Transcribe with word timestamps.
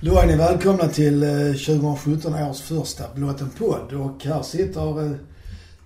Då 0.00 0.18
är 0.18 0.26
ni 0.26 0.36
välkomna 0.36 0.88
till 0.88 1.22
eh, 1.22 1.52
2017 1.52 2.34
års 2.34 2.60
första 2.60 3.14
Blott 3.14 3.56
podd 3.58 3.92
och 3.92 4.24
här 4.24 4.42
sitter 4.42 5.06
eh, 5.06 5.12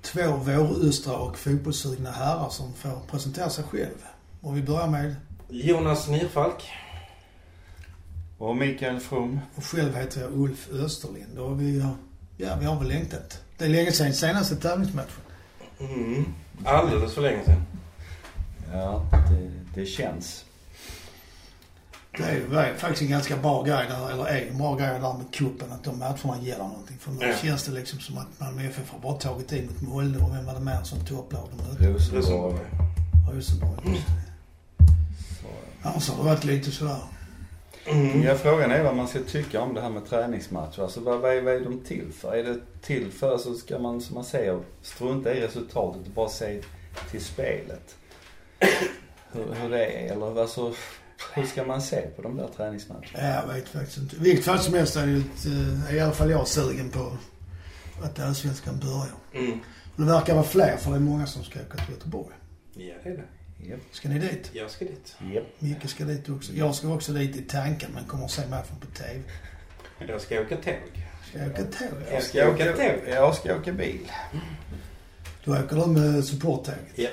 två 0.03 0.37
vårystra 0.37 1.17
och 1.17 1.39
fotbollssugna 1.39 2.11
herrar 2.11 2.49
som 2.49 2.73
får 2.75 3.01
presentera 3.11 3.51
sig 3.51 3.65
själv. 3.65 4.05
Och 4.41 4.57
vi 4.57 4.63
börjar 4.63 4.87
med, 4.87 5.17
Jonas 5.49 6.09
Nirfalk. 6.09 6.71
Och 8.39 8.57
Mikael 8.57 9.01
From. 9.01 9.41
och 9.55 9.65
själv 9.65 9.95
heter 9.95 10.21
jag 10.21 10.31
Ulf 10.33 10.69
Österlind 10.73 11.39
och 11.39 11.61
vi 11.61 11.81
har, 11.81 11.95
ja 12.37 12.57
vi 12.61 12.67
har 12.67 12.79
väl 12.79 12.89
längtat. 12.89 13.41
Det 13.59 13.65
är 13.65 13.69
länge 13.69 13.93
sedan 13.93 14.13
senaste 14.13 14.57
tävlingsmatchen. 14.57 15.23
Mm. 15.81 16.25
Alldeles 16.65 17.15
för 17.15 17.23
länge 17.23 17.45
sedan. 17.45 17.63
Ja, 18.73 19.05
det, 19.31 19.51
det 19.81 19.87
känns. 19.87 20.45
Det 22.19 22.25
är 22.59 22.75
faktiskt 22.75 23.03
en 23.03 23.09
ganska 23.11 23.37
bra 23.37 23.63
grej 23.63 23.87
där, 23.89 24.11
eller 24.11 24.25
är 24.27 24.47
en 24.51 24.59
bra 24.59 24.75
grej 24.77 24.89
där 24.89 25.13
med 25.19 25.35
cupen, 25.35 25.73
att 25.73 25.85
de 25.85 25.99
matcherna 25.99 26.43
gäller 26.43 26.65
någonting. 26.65 26.99
För 26.99 27.11
nu 27.11 27.27
Ja. 27.27 27.37
känns 27.43 27.65
det 27.65 27.73
liksom 27.73 27.99
som 28.01 28.19
att 28.19 28.41
Malmö 28.41 28.63
FF 28.63 28.91
har 28.91 28.99
bara 28.99 29.13
tagit 29.19 29.53
i 29.53 29.63
mot 29.67 29.83
Molde 29.83 30.19
och 30.19 30.35
vem 30.37 30.47
var 30.47 30.55
det 30.55 30.61
mer 30.61 30.83
som 30.83 31.05
topplag 31.05 31.49
de 31.51 31.65
mötte? 31.65 31.93
Rosenborg. 31.93 32.57
Rosenborg. 33.33 33.95
Just 33.95 34.07
det. 34.07 34.13
Så, 35.41 35.49
Annars 35.89 36.09
har 36.11 36.17
det 36.17 36.31
varit 36.31 36.45
lite 36.45 36.71
sådär. 36.71 37.01
Mm. 37.87 38.23
Ja, 38.23 38.35
frågan 38.35 38.71
är 38.71 38.83
vad 38.85 38.97
man 38.97 39.09
ska 39.09 39.19
tycka 39.23 39.61
om 39.61 39.75
det 39.75 39.81
här 39.81 39.91
med 39.91 40.07
träningsmatcher. 40.09 40.83
Alltså 40.83 41.01
vad, 41.01 41.21
vad, 41.21 41.33
är, 41.37 41.43
vad 41.43 41.55
är 41.55 41.61
de 41.61 41.81
till 41.81 42.13
för? 42.21 42.33
Är 42.35 42.45
det 42.45 42.59
till 42.83 43.13
för 43.13 43.39
så 43.39 43.55
ska 43.55 43.79
man, 43.79 44.01
som 44.01 44.15
man 44.15 44.25
säger, 44.25 44.61
strunta 44.83 45.35
i 45.35 45.41
resultatet 45.41 46.03
och 46.07 46.13
bara 46.15 46.29
se 46.29 46.61
till 47.11 47.25
spelet? 47.25 47.95
Hur, 49.33 49.55
hur 49.63 49.71
det 49.71 49.87
är, 49.87 50.13
eller 50.13 50.41
alltså, 50.41 50.73
hur 51.35 51.47
ska 51.47 51.65
man 51.65 51.83
se 51.83 52.01
på 52.01 52.23
de 52.23 52.37
där 52.37 52.49
träningsmatcherna? 52.57 53.07
Ja, 53.13 53.43
jag 53.47 53.55
vet 53.55 53.69
faktiskt 53.69 53.99
inte. 53.99 54.17
Vilket 54.17 54.45
fall 54.45 54.59
som 54.59 54.75
helst 54.75 54.97
är 54.97 55.03
ett, 55.03 55.47
eh, 55.47 55.97
i 55.97 56.01
alla 56.01 56.13
fall 56.13 56.31
jag 56.31 56.49
sugen 56.49 56.91
på 56.91 57.17
att 58.03 58.21
Allsvenskan 58.21 58.79
börjar. 58.79 59.45
Mm. 59.47 59.61
Och 59.95 60.01
det 60.01 60.05
verkar 60.05 60.35
vara 60.35 60.45
fler 60.45 60.77
för 60.77 60.91
det 60.91 60.97
är 60.97 61.01
många 61.01 61.27
som 61.27 61.45
ska 61.45 61.61
åka 61.61 61.85
till 61.85 61.95
Göteborg. 61.95 62.35
Ja, 62.75 62.95
det 63.03 63.11
är 63.11 63.17
det. 63.17 63.69
Japp. 63.69 63.81
Ska 63.93 64.09
ni 64.09 64.19
dit? 64.19 64.51
Jag 64.53 64.71
ska 64.71 64.85
dit. 64.85 65.17
Japp. 65.33 65.45
Micke 65.59 65.91
ska 65.91 66.05
dit 66.05 66.29
också. 66.29 66.53
Jag 66.53 66.75
ska 66.75 66.89
också 66.89 67.13
dit 67.13 67.37
i 67.37 67.43
tanken 67.43 67.91
men 67.95 68.05
kommer 68.05 68.25
att 68.25 68.31
se 68.31 68.47
matchen 68.47 68.77
på 68.81 68.87
TV. 68.87 69.23
Jag 70.09 70.21
ska 70.21 70.41
åka 70.41 70.57
tåg. 70.57 71.05
Ska 71.29 71.39
jag 71.39 71.51
åka 71.51 71.65
tåg? 71.65 71.89
Ja. 72.09 72.15
Jag 72.15 72.23
ska 72.23 72.49
åka 72.49 72.65
tåg. 72.65 73.09
Jag 73.09 73.35
ska 73.35 73.57
åka 73.57 73.73
bil. 73.73 74.09
Då 75.45 75.53
åker 75.53 75.77
du 75.77 75.87
med 75.87 76.25
supporttåget. 76.25 76.81
Ja. 76.95 77.09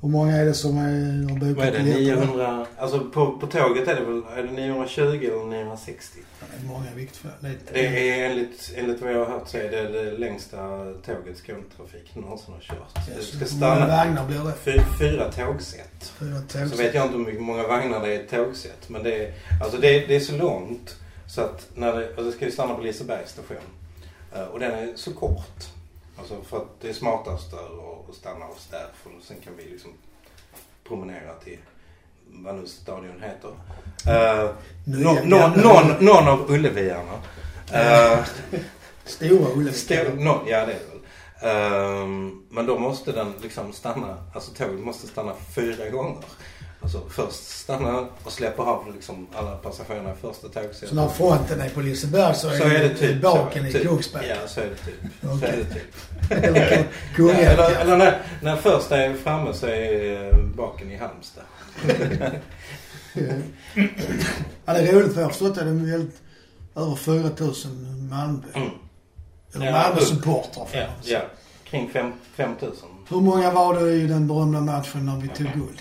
Hur 0.00 0.08
många 0.08 0.36
är 0.36 0.44
det 0.44 0.54
som 0.54 0.78
är, 0.78 1.28
har 1.30 1.38
bokat 1.38 1.56
Vad 1.56 1.66
är 1.66 1.72
det? 1.72 1.78
biljetter? 1.84 2.20
900? 2.26 2.66
Alltså 2.78 3.00
på, 3.00 3.38
på 3.38 3.46
tåget 3.46 3.88
är 3.88 3.94
det 3.94 4.00
väl 4.04 4.22
är 4.36 4.42
det 4.42 4.52
920 4.52 5.00
eller 5.02 5.44
960? 5.44 6.18
Ja, 6.40 6.46
Det 6.56 6.64
är 6.64 6.68
många 6.68 6.86
viktfall. 6.94 7.30
Det 7.72 8.10
är 8.10 8.30
enligt, 8.30 8.72
enligt 8.76 9.00
vad 9.02 9.12
jag 9.12 9.18
har 9.24 9.32
hört 9.32 9.48
så 9.48 9.56
är 9.58 9.70
det 9.70 9.88
det 10.04 10.18
längsta 10.18 10.56
tåget 11.06 11.36
skånetrafik 11.46 12.14
någonsin 12.14 12.54
har 12.54 12.60
kört. 12.60 12.78
Ja, 12.94 13.00
Det 13.16 13.22
ska 13.22 13.44
stanna 13.44 13.86
vagnar 13.86 14.26
blir 14.26 14.38
det? 14.44 14.52
fy, 14.64 14.80
fyra 14.98 15.32
tågsätt. 15.32 16.12
Fyra 16.18 16.40
tåg. 16.40 16.68
Så 16.70 16.76
vet 16.76 16.94
jag 16.94 17.06
inte 17.06 17.30
hur 17.30 17.40
många 17.40 17.66
vagnar 17.66 18.00
det 18.00 18.06
är 18.08 18.12
i 18.12 18.16
ett 18.16 18.30
tågsätt. 18.30 18.88
Men 18.88 19.02
det 19.02 19.24
är, 19.24 19.32
alltså 19.62 19.78
det, 19.78 19.88
är- 20.04 20.08
det 20.08 20.16
är 20.16 20.20
så 20.20 20.36
långt 20.36 20.96
så 21.28 21.40
att 21.40 21.66
när 21.74 21.92
det, 21.96 22.06
alltså 22.08 22.22
det 22.24 22.32
ska 22.32 22.44
ju 22.44 22.50
stanna 22.50 22.74
på 22.74 22.82
Lisebergs 22.82 23.30
station. 23.30 23.56
Eh, 24.34 24.42
Och 24.44 24.60
den 24.60 24.72
är 24.72 24.92
så 24.96 25.12
kort. 25.12 25.64
Alltså 26.18 26.34
för 26.48 26.56
att 26.56 26.80
det 26.80 26.88
är 26.88 26.92
smartast 26.92 27.50
där 27.50 27.58
att 28.10 28.16
stanna 28.16 28.46
oss 28.46 28.68
där. 28.70 28.86
För 29.02 29.10
sen 29.22 29.36
kan 29.44 29.56
vi 29.56 29.64
liksom 29.64 29.90
promenera 30.88 31.34
till 31.34 31.58
vad 32.26 32.54
nu 32.54 32.66
stadion 32.66 33.22
heter. 33.22 33.48
Uh, 33.48 34.50
någon, 34.84 35.14
gamla 35.30 35.48
någon, 35.48 36.04
någon 36.04 36.28
av 36.28 36.50
Ulleviarna. 36.50 37.14
Uh, 37.74 38.24
Stora 39.04 39.52
Ullevi. 39.54 39.72
Stor, 39.72 40.24
no, 40.24 40.42
ja 40.46 40.66
det 40.66 40.72
är 40.72 40.78
väl. 40.88 40.96
Ehm, 41.40 42.42
men 42.50 42.66
då 42.66 42.78
måste 42.78 43.12
den 43.12 43.34
liksom 43.42 43.72
stanna, 43.72 44.16
alltså 44.34 44.50
tåget 44.54 44.80
måste 44.80 45.06
stanna 45.06 45.34
fyra 45.54 45.88
gånger. 45.88 46.24
Alltså 46.86 47.02
först 47.10 47.48
stanna 47.50 48.06
och 48.24 48.32
släppa 48.32 48.62
av 48.62 48.94
liksom 48.94 49.26
alla 49.34 49.56
passagerarna 49.56 50.10
i 50.12 50.14
första 50.20 50.48
tågsättet. 50.48 50.88
Så 50.88 50.94
när 50.94 51.08
fronten 51.08 51.60
är 51.60 51.68
på 51.68 51.80
Liseberg 51.80 52.34
så 52.34 52.48
är, 52.48 52.58
Så 52.58 52.64
är 52.64 52.78
det 52.78 52.94
typ 52.94 53.22
baken 53.22 53.62
så, 53.62 53.68
i 53.68 53.72
typ. 53.72 53.82
Kungsberg. 53.82 54.26
Ja, 54.28 54.36
så 54.48 54.60
är 54.60 54.64
det 54.64 54.74
typ. 54.76 54.94
Så 55.22 55.28
Okej. 55.36 55.48
är 55.48 55.56
det 55.56 55.74
typ. 55.74 55.94
Eller 56.44 56.86
Ja, 57.18 57.30
eller 57.34 57.80
eller 57.80 57.96
när, 57.96 58.18
när 58.42 58.56
första 58.56 58.96
är 58.96 59.14
framme 59.14 59.54
så 59.54 59.66
är 59.66 60.26
eh, 60.32 60.38
baken 60.56 60.90
i 60.90 60.96
Halmstad. 60.96 61.44
Ja, 64.64 64.72
det 64.72 64.78
är 64.88 64.92
roligt 64.92 65.12
för 65.12 65.20
jag 65.20 65.26
har 65.26 65.30
förstått 65.30 65.48
att 65.58 65.64
det 65.64 65.70
är 65.70 65.90
väldigt, 65.90 66.20
över 66.76 66.96
4000 66.96 68.08
Malmö. 68.10 68.42
Mm. 68.54 68.68
Eller 69.54 69.66
Ja, 69.66 69.72
Malmö-supportrar 69.72 70.66
Ja, 70.72 70.86
ja. 71.04 71.20
Kring 71.64 71.90
fem- 71.90 72.12
5000. 72.36 72.88
Hur 73.08 73.20
många 73.20 73.50
var 73.50 73.80
det 73.80 73.90
i 73.92 74.06
den 74.06 74.28
berömda 74.28 74.60
matchen 74.60 75.06
när 75.06 75.16
vi 75.16 75.28
tog 75.28 75.46
guld? 75.46 75.80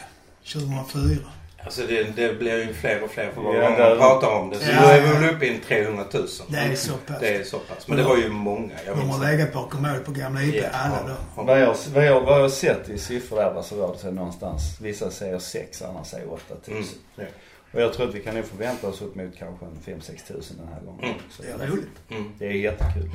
2004? 0.54 1.18
Alltså 1.64 1.82
det, 1.88 2.04
det 2.04 2.34
blir 2.40 2.68
ju 2.68 2.74
fler 2.74 3.04
och 3.04 3.12
fler 3.12 3.32
för 3.32 3.42
varje 3.42 3.60
Ja, 3.64 3.70
gång 3.70 3.80
man 3.80 3.98
pratar 3.98 4.28
om 4.40 4.50
det. 4.50 4.60
Så 4.60 4.72
Ja, 4.72 4.82
då 4.82 4.88
är 4.88 5.02
vi 5.02 5.08
väl 5.26 5.36
uppe 5.36 5.46
i 5.46 5.56
en 5.56 5.62
300 5.62 6.06
000. 6.14 6.28
Det 6.50 6.58
är 6.58 6.76
så 6.76 6.94
pass. 6.94 7.18
Det 7.20 7.36
är 7.36 7.44
så 7.44 7.60
pass. 7.60 7.88
Men 7.88 7.98
det 7.98 8.04
var 8.04 8.18
ju 8.18 8.30
många. 8.30 8.74
Jag 8.86 8.98
De 8.98 9.10
har 9.10 9.32
legat 9.32 9.54
bakom 9.54 9.82
mål 9.82 10.00
på 10.00 10.12
gamla 10.12 10.44
IP 10.44 10.56
Ja, 10.56 10.70
alla 10.74 10.96
ja, 11.08 11.16
då. 11.36 11.44
Vad 11.44 11.62
jag, 11.62 11.76
vad, 11.94 12.06
jag, 12.06 12.22
vad 12.22 12.36
jag 12.36 12.42
har 12.42 12.50
sett 12.50 12.90
i 12.90 12.98
siffror 12.98 13.38
där 13.38 13.62
så 13.62 13.76
var 13.76 13.94
det 13.94 14.00
så 14.00 14.12
någonstans, 14.12 14.62
vissa 14.82 15.12
säger 15.12 15.40
6, 15.40 15.82
andra 15.82 16.04
säger 16.04 16.34
8 16.34 16.44
000. 16.68 16.78
Mm. 16.78 16.88
Ja. 17.16 17.24
Och 17.72 17.82
jag 17.82 17.94
tror 17.94 18.10
att 18.10 18.16
vi 18.16 18.20
kan 18.20 18.36
nog 18.36 18.46
förvänta 18.46 18.88
oss 18.88 19.02
upp 19.02 19.16
mot 19.16 19.36
kanske 19.38 19.66
en 19.66 20.00
5-6 20.00 20.28
tusen 20.28 20.58
den 20.58 20.68
här 20.74 20.82
gången 20.86 21.04
Mm. 21.04 21.16
också. 21.28 21.44
Det 21.44 21.64
är 21.64 21.68
roligt. 21.68 21.88
Mm. 22.10 22.32
Det 22.40 22.46
är 22.46 22.52
jättekul. 22.52 23.10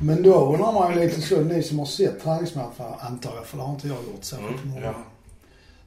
Men 0.00 0.22
då 0.22 0.52
undrar 0.54 0.72
man 0.72 0.94
ju 0.94 1.00
lite 1.00 1.20
så, 1.20 1.40
ni 1.40 1.62
som 1.62 1.78
har 1.78 1.86
sett 1.86 2.22
träningsmatcherna 2.22 2.94
antar 3.00 3.34
jag, 3.36 3.46
för 3.46 3.56
det 3.56 3.62
har 3.62 3.70
inte 3.74 3.88
jag 3.88 3.96
gjort 3.96 4.24
särskilt 4.24 4.50
Mm, 4.64 4.68
många. 4.68 4.86
ja. 4.86 4.94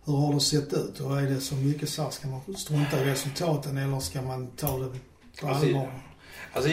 Hur 0.05 0.13
har 0.13 0.33
det 0.33 0.39
sett 0.39 0.73
ut? 0.73 0.99
Och 0.99 1.17
är 1.21 1.25
det 1.25 1.41
så 1.41 1.55
mycket 1.55 1.89
så 1.89 2.03
här, 2.03 2.09
ska 2.09 2.27
man 2.27 2.55
strunta 2.55 3.01
i 3.01 3.05
resultaten 3.05 3.77
eller 3.77 3.99
ska 3.99 4.21
man 4.21 4.47
ta 4.47 4.77
det 4.77 4.89
på 5.41 5.47
Alltså, 5.47 5.65
allvar? 5.65 5.91
Alltså, 6.53 6.71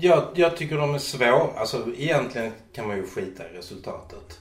jag, 0.00 0.24
jag 0.34 0.56
tycker 0.56 0.76
de 0.76 0.94
är 0.94 0.98
svåra. 0.98 1.58
Alltså 1.60 1.86
egentligen 1.96 2.52
kan 2.72 2.88
man 2.88 2.96
ju 2.96 3.06
skita 3.06 3.50
i 3.50 3.56
resultatet. 3.56 4.40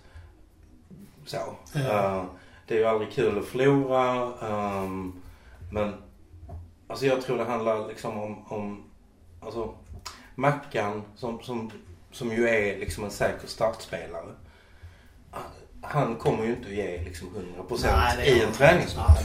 Så. 1.25 1.37
Ja. 1.73 1.79
Eh, 2.19 2.23
det 2.67 2.75
är 2.75 2.79
ju 2.79 2.85
aldrig 2.85 3.11
kul 3.11 3.39
att 3.39 3.45
förlora. 3.45 4.33
ehm, 4.41 5.13
men 5.71 5.93
alltså 6.87 7.05
jag 7.05 7.21
tror 7.21 7.37
det 7.37 7.43
handlar 7.43 7.87
liksom 7.87 8.17
om, 8.19 8.45
om 8.47 8.83
alltså 9.41 9.73
Mackan 10.35 11.03
som, 11.15 11.39
som, 11.43 11.71
som 12.11 12.31
ju 12.31 12.47
är 12.49 12.79
liksom 12.79 13.03
en 13.03 13.11
säker 13.11 13.47
startspelare. 13.47 14.31
Han 15.89 16.15
kommer 16.15 16.43
ju 16.43 16.49
inte 16.49 16.67
att 16.67 16.73
ge 16.73 17.01
liksom 17.03 17.27
100% 17.69 18.15
Nej, 18.17 18.29
i 18.29 18.43
en 18.43 18.51
träningsmatch. 18.51 19.21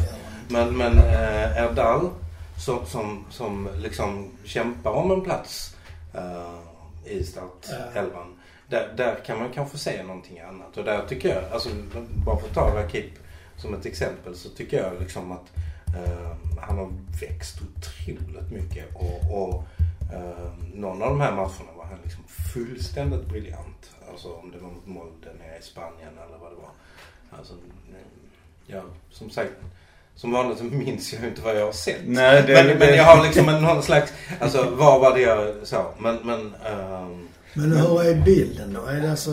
Men, 0.49 0.77
men 0.77 0.99
eh, 0.99 1.63
Erdal 1.63 2.11
som, 2.59 2.87
som, 2.87 3.25
som 3.31 3.69
liksom 3.79 4.31
kämpar 4.45 4.91
om 4.91 5.11
en 5.11 5.21
plats 5.21 5.77
eh, 6.15 7.13
i 7.13 7.25
startelvan. 7.25 8.37
Där, 8.69 8.95
där 8.97 9.25
kan 9.27 9.39
man 9.39 9.53
kanske 9.53 9.79
se 9.79 10.03
någonting 10.03 10.41
annat. 10.41 10.77
Och 10.77 10.85
där 10.85 11.07
tycker 11.09 11.29
jag, 11.29 11.45
alltså 11.53 11.69
bara 12.27 12.37
för 12.37 12.49
att 12.49 12.55
ta 12.55 12.75
Rakip 12.75 13.19
som 13.57 13.75
ett 13.75 13.87
exempel 13.87 14.37
så 14.37 14.49
tycker 14.49 14.83
jag 14.83 15.01
liksom 15.01 15.33
att 15.33 15.53
eh, 15.97 16.37
han 16.61 16.79
har 16.79 16.93
växt 17.21 17.59
otroligt 17.63 18.51
mycket. 18.51 18.95
Och, 18.95 19.43
och 19.43 19.65
eh, 20.13 20.53
någon 20.75 21.03
av 21.03 21.09
de 21.09 21.21
här 21.21 21.33
matcherna 21.33 21.73
var 21.77 21.85
han 21.85 21.99
liksom 22.03 22.25
fullständigt 22.55 23.29
briljant. 23.29 23.91
Alltså 24.11 24.33
om 24.33 24.51
det 24.51 24.59
var 24.59 24.71
mot 24.71 24.87
Molde 24.87 25.33
nere 25.39 25.40
i 25.61 25.63
Spanien 25.63 26.13
eller 26.27 26.39
vad 26.39 26.51
det 26.53 26.57
var. 26.57 26.71
Alltså, 27.39 27.55
ja, 28.67 28.83
som 29.11 29.31
sagt. 29.31 29.53
Som 30.15 30.33
vanligt 30.33 30.59
så 30.59 30.65
minns 30.65 31.13
jag 31.13 31.23
ju 31.23 31.29
inte 31.29 31.43
vad 31.43 31.57
jag 31.57 31.65
har 31.67 31.73
sett. 31.73 32.01
Nej, 32.07 32.43
det- 32.47 32.53
men, 32.55 32.67
det- 32.67 32.75
men 32.79 32.97
jag 32.97 33.05
har 33.05 33.25
liksom 33.27 33.49
en, 33.49 33.63
någon 33.63 33.83
slags, 33.83 34.13
alltså 34.41 34.71
vad 34.71 35.01
var 35.01 35.15
det 35.15 35.21
jag 35.21 35.55
sa? 35.67 35.95
Men, 35.99 36.19
men 36.25 36.41
ehm, 36.67 37.29
Men 37.55 37.73
hur 37.77 38.03
är 38.03 38.15
bilden 38.25 38.73
då? 38.73 38.87
Är 38.87 39.01
det 39.01 39.11
alltså, 39.11 39.31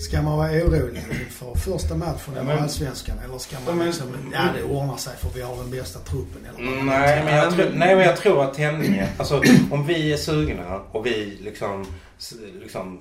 ska 0.00 0.22
man 0.22 0.38
vara 0.38 0.48
orolig 0.50 1.02
för 1.30 1.54
första 1.54 1.94
matchen 1.94 2.48
i 2.48 2.52
Allsvenskan 2.52 3.16
eller 3.24 3.38
ska 3.38 3.56
man 3.66 3.78
men- 3.78 3.86
liksom, 3.86 4.06
ja 4.32 4.40
det 4.56 4.62
ordnar 4.62 4.96
sig 4.96 5.16
för 5.16 5.28
vi 5.34 5.42
har 5.42 5.56
den 5.56 5.70
bästa 5.70 5.98
truppen 5.98 6.46
eller 6.48 6.82
Nej 6.84 7.24
men, 7.24 7.34
jag 7.36 7.52
tror, 7.54 7.70
nej 7.74 7.96
men 7.96 8.04
jag 8.04 8.16
tror 8.16 8.44
att 8.44 8.54
tändningen, 8.54 9.06
alltså 9.18 9.42
om 9.70 9.86
vi 9.86 10.12
är 10.12 10.16
sugna 10.16 10.80
och 10.92 11.06
vi 11.06 11.38
liksom, 11.40 11.86
liksom 12.62 12.98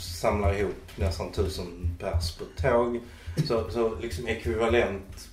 samlar 0.00 0.54
ihop 0.58 0.96
nästan 0.96 1.32
tusen 1.32 1.96
pers 1.98 2.36
på 2.36 2.44
ett 2.44 2.62
tåg. 2.62 3.00
Så, 3.46 3.70
så 3.70 3.94
liksom 3.94 4.28
ekvivalent 4.28 5.28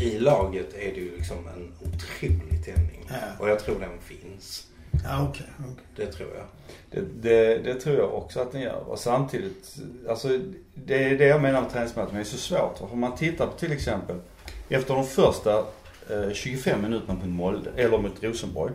i 0.00 0.18
laget 0.18 0.74
är 0.74 0.94
det 0.94 1.00
ju 1.00 1.16
liksom 1.16 1.36
en 1.36 1.72
otrolig 1.80 2.64
tändning. 2.64 3.04
Ja. 3.08 3.16
Och 3.38 3.48
jag 3.48 3.58
tror 3.58 3.80
den 3.80 3.98
finns. 4.00 4.66
Ja 5.04 5.28
okej. 5.28 5.46
okej. 5.58 5.84
Det 5.96 6.12
tror 6.12 6.28
jag. 6.34 6.44
Det, 6.90 7.22
det, 7.22 7.58
det 7.58 7.74
tror 7.74 7.96
jag 7.96 8.14
också 8.14 8.40
att 8.40 8.52
den 8.52 8.60
gör. 8.60 8.88
Och 8.88 8.98
samtidigt, 8.98 9.76
alltså 10.08 10.40
det 10.74 11.04
är 11.04 11.18
det 11.18 11.26
jag 11.26 11.42
menar 11.42 11.60
med 11.60 11.70
träningsmatchen. 11.70 12.14
Det 12.14 12.20
är 12.20 12.24
så 12.24 12.36
svårt. 12.36 12.78
För 12.78 12.92
om 12.92 13.00
man 13.00 13.16
tittar 13.16 13.46
på 13.46 13.52
till 13.52 13.72
exempel, 13.72 14.16
efter 14.68 14.94
de 14.94 15.06
första 15.06 15.58
eh, 16.10 16.32
25 16.32 16.82
minuter 16.82 17.12
mot 17.12 17.24
Molde, 17.24 17.70
eller 17.76 17.98
mot 17.98 18.22
Rosenborg. 18.22 18.72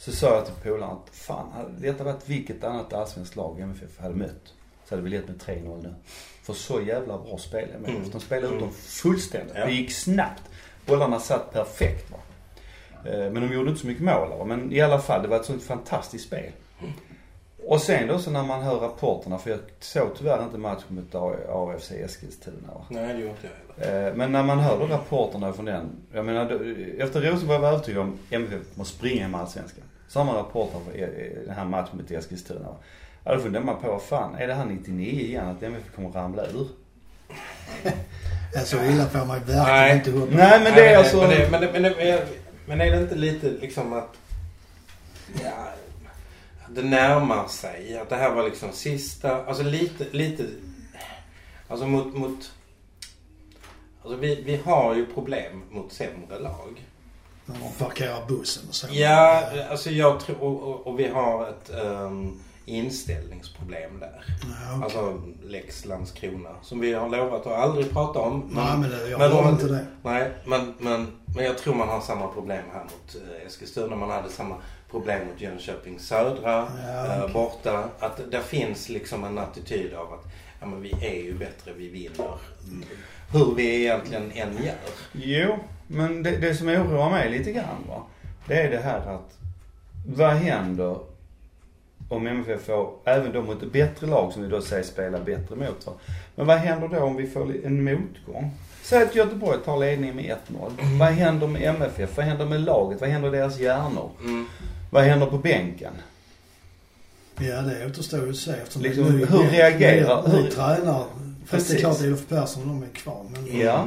Så 0.00 0.12
sa 0.12 0.34
jag 0.34 0.44
till 0.46 0.54
polaren 0.62 0.90
att 0.96 1.14
fan, 1.16 1.52
hade 1.52 1.72
detta 1.80 2.04
varit 2.04 2.28
vilket 2.28 2.64
annat 2.64 2.92
allsvenskt 2.92 3.36
lag 3.36 3.60
MFF 3.60 3.98
hade 3.98 4.14
mött 4.14 4.54
så 4.88 4.94
hade 4.94 5.02
vi 5.02 5.10
lett 5.10 5.28
med 5.28 5.40
3-0 5.42 5.82
nu. 5.82 5.94
För 6.42 6.52
så 6.52 6.80
jävla 6.82 7.18
bra 7.18 7.38
spel 7.38 7.68
MFF. 7.76 7.96
Mm. 7.96 8.10
De 8.10 8.20
spelade 8.20 8.46
ut 8.46 8.52
Mm. 8.52 8.62
dem 8.64 8.72
fullständigt. 8.72 9.56
Ja. 9.56 9.66
Det 9.66 9.72
gick 9.72 9.92
snabbt. 9.92 10.42
Bollarna 10.86 11.18
satt 11.20 11.52
perfekt 11.52 12.10
va. 12.10 12.18
Eh, 13.10 13.30
Men 13.30 13.34
de 13.48 13.54
gjorde 13.54 13.68
inte 13.70 13.80
så 13.80 13.86
mycket 13.86 14.04
mål 14.04 14.28
va. 14.38 14.44
Men 14.44 14.72
i 14.72 14.80
alla 14.80 14.98
fall, 14.98 15.22
det 15.22 15.28
var 15.28 15.36
ett 15.40 15.44
sånt 15.46 15.62
fantastiskt 15.62 16.26
spel. 16.26 16.52
Och 17.66 17.80
sen 17.80 18.08
då 18.08 18.18
så 18.18 18.30
när 18.30 18.42
man 18.42 18.62
hör 18.62 18.74
rapporterna, 18.76 19.38
för 19.38 19.50
jag 19.50 19.58
såg 19.80 20.08
tyvärr 20.18 20.44
inte 20.44 20.58
matchen 20.58 20.82
mot 20.88 21.14
AFC 21.48 21.90
Eskilstuna 21.92 22.68
va. 22.74 22.84
Nej, 22.88 23.06
det 23.14 23.20
gjorde 23.20 23.30
inte 23.30 23.48
jag 23.78 23.86
heller. 23.86 24.08
Eh, 24.08 24.14
Men 24.14 24.32
när 24.32 24.42
man 24.42 24.58
hör 24.58 24.78
då 24.78 24.86
rapporterna 24.86 25.52
från 25.52 25.64
den. 25.64 25.90
Jag 26.12 26.24
menar, 26.24 26.44
då- 26.44 27.04
efter 27.04 27.20
Rosenborg 27.20 27.58
var 27.58 27.66
jag 27.66 27.74
övertygad 27.74 28.02
om 28.02 28.18
MFF 28.30 28.60
måste 28.74 28.96
springa 28.96 29.22
hem 29.22 29.34
allsvenskan. 29.34 29.84
Samma 30.08 30.34
rapporter 30.38 30.78
för 30.90 30.98
eh, 31.02 31.08
den 31.46 31.54
här 31.54 31.64
matchen 31.64 31.98
mot 31.98 32.10
Eskilstuna. 32.10 32.60
va. 32.68 32.76
Ja, 33.24 33.34
då 33.34 33.40
funderar 33.40 33.64
man 33.64 33.80
på, 33.80 33.88
vad 33.90 34.02
fan, 34.02 34.34
är 34.34 34.46
det 34.46 34.54
här 34.54 34.64
99 34.64 35.10
igen 35.12 35.48
att 35.48 35.62
MFF 35.62 35.94
kommer 35.94 36.10
ramla 36.10 36.46
ur? 36.46 36.66
Ja, 38.54 38.60
så 38.60 38.76
illa 38.84 39.06
får 39.06 39.18
man 39.18 39.28
verkligen 39.28 39.62
Nej. 39.62 39.96
inte 39.96 40.10
hoppa. 40.10 40.34
Nej 40.36 40.60
men 40.64 40.74
det 40.74 40.88
är 40.88 40.98
alltså... 40.98 41.16
Men, 41.16 41.30
det, 41.30 41.48
men, 41.50 41.60
det, 41.60 41.72
men, 41.72 41.82
det, 41.82 41.90
men, 41.96 42.06
det, 42.06 42.26
men 42.66 42.80
är 42.80 42.90
det 42.90 42.98
inte 43.02 43.14
lite 43.14 43.50
liksom 43.50 43.92
att... 43.92 44.08
Ja, 45.44 45.50
det 46.74 46.82
närmar 46.82 47.48
sig. 47.48 47.98
Att 47.98 48.08
det 48.08 48.16
här 48.16 48.34
var 48.34 48.44
liksom 48.44 48.72
sista... 48.72 49.44
Alltså 49.44 49.62
lite... 49.62 50.06
lite 50.10 50.46
alltså 51.68 51.86
mot... 51.86 52.14
mot 52.14 52.52
alltså 54.02 54.16
vi, 54.16 54.42
vi 54.42 54.56
har 54.56 54.94
ju 54.94 55.06
problem 55.06 55.62
mot 55.70 55.92
sämre 55.92 56.38
lag. 56.38 56.86
När 57.44 57.60
man 57.60 57.72
parkerar 57.78 58.26
bussen 58.26 58.68
och 58.68 58.74
så. 58.74 58.86
Ja, 58.90 59.44
alltså 59.70 59.90
jag 59.90 60.20
tror... 60.20 60.42
Och, 60.42 60.62
och, 60.62 60.86
och 60.86 60.98
vi 60.98 61.08
har 61.08 61.48
ett 61.48 61.70
um, 61.84 62.40
inställningsproblem 62.64 64.00
där. 64.00 64.24
Ja, 64.26 64.74
okej. 64.74 64.84
Alltså 64.84 65.22
Lex 65.42 65.84
Landskrona. 65.84 66.50
Som 66.62 66.80
vi 66.80 66.92
har 66.92 67.08
lovat 67.08 67.46
att 67.46 67.52
aldrig 67.52 67.90
prata 67.90 68.18
om. 68.18 68.50
Nej 68.52 68.78
men 68.78 68.90
det, 68.90 69.10
jag 69.10 69.18
men 69.18 69.48
inte 69.48 69.66
det. 69.66 69.86
Nej, 70.02 70.30
men, 70.44 70.74
men, 70.78 71.06
men 71.36 71.44
jag 71.44 71.58
tror 71.58 71.74
man 71.74 71.88
har 71.88 72.00
samma 72.00 72.28
problem 72.28 72.62
här 72.72 72.82
mot 72.82 73.16
eh, 73.16 73.46
Eskilstuna. 73.46 73.96
Man 73.96 74.10
hade 74.10 74.28
samma 74.28 74.56
problem 74.90 75.26
mot 75.26 75.40
Jönköping 75.40 75.98
Södra 75.98 76.68
Ja, 76.86 77.06
eh, 77.06 77.18
okej. 77.22 77.32
borta. 77.34 77.84
Att 77.98 78.20
det 78.30 78.40
finns 78.40 78.88
liksom 78.88 79.24
en 79.24 79.38
attityd 79.38 79.94
av 79.94 80.12
att 80.12 80.24
ja, 80.60 80.66
men 80.66 80.82
vi 80.82 80.92
är 81.00 81.24
ju 81.24 81.34
bättre, 81.34 81.72
vi 81.76 81.88
vinner. 81.88 82.34
Mm. 82.68 82.84
Hur 83.32 83.54
vi 83.54 83.80
egentligen 83.84 84.32
än 84.34 84.64
gör. 84.64 84.74
Jo, 85.12 85.56
men 85.86 86.22
det, 86.22 86.36
det 86.36 86.54
som 86.54 86.68
oroar 86.68 87.10
mig 87.10 87.30
lite 87.30 87.52
grann 87.52 87.84
va. 87.88 88.02
Det 88.46 88.60
är 88.62 88.70
det 88.70 88.80
här 88.80 88.98
att, 88.98 89.38
vad 90.06 90.32
händer 90.32 90.98
om 92.08 92.26
MFF 92.26 92.64
får, 92.64 92.92
även 93.04 93.32
då 93.32 93.42
mot 93.42 93.72
bättre 93.72 94.06
lag 94.06 94.32
som 94.32 94.42
vi 94.42 94.48
då 94.48 94.60
säger 94.60 94.82
spelar 94.82 95.20
bättre 95.20 95.56
mot 95.56 95.86
va. 95.86 95.92
Men 96.34 96.46
vad 96.46 96.58
händer 96.58 96.88
då 96.88 97.00
om 97.00 97.16
vi 97.16 97.26
får 97.26 97.52
en 97.64 97.84
motgång? 97.84 98.50
Säg 98.82 99.02
att 99.02 99.14
Göteborg 99.14 99.58
tar 99.64 99.76
ledningen 99.78 100.16
med 100.16 100.36
1-0. 100.48 100.98
Vad 100.98 101.08
händer 101.08 101.46
med 101.46 101.62
MFF? 101.62 102.16
Vad 102.16 102.26
händer 102.26 102.46
med 102.46 102.60
laget? 102.60 103.00
Vad 103.00 103.10
händer 103.10 103.34
i 103.34 103.38
deras 103.38 103.58
hjärnor? 103.58 104.10
Mm. 104.20 104.46
Vad 104.90 105.02
händer 105.04 105.26
på 105.26 105.38
bänken? 105.38 105.92
Ja 107.38 107.62
det 107.62 107.86
återstår 107.86 108.24
ju 108.24 108.30
att 108.30 108.36
se 108.36 108.50
eftersom 108.50 108.82
Liksom, 108.82 109.04
det 109.04 109.22
är 109.22 109.26
hur 109.26 109.38
ny- 109.42 109.48
reagerar- 109.50 110.28
ny, 110.28 110.34
ny 110.36 110.42
hur- 110.42 110.50
tränare. 110.50 111.04
Fast 111.46 111.68
det 111.68 111.74
är 111.74 111.78
klart 111.78 112.00
Olof 112.02 112.28
Persson 112.28 112.68
de 112.68 112.82
är 112.82 112.86
kvar. 112.94 113.26
Men, 113.32 113.60
Ja. 113.60 113.74
eh, 113.74 113.86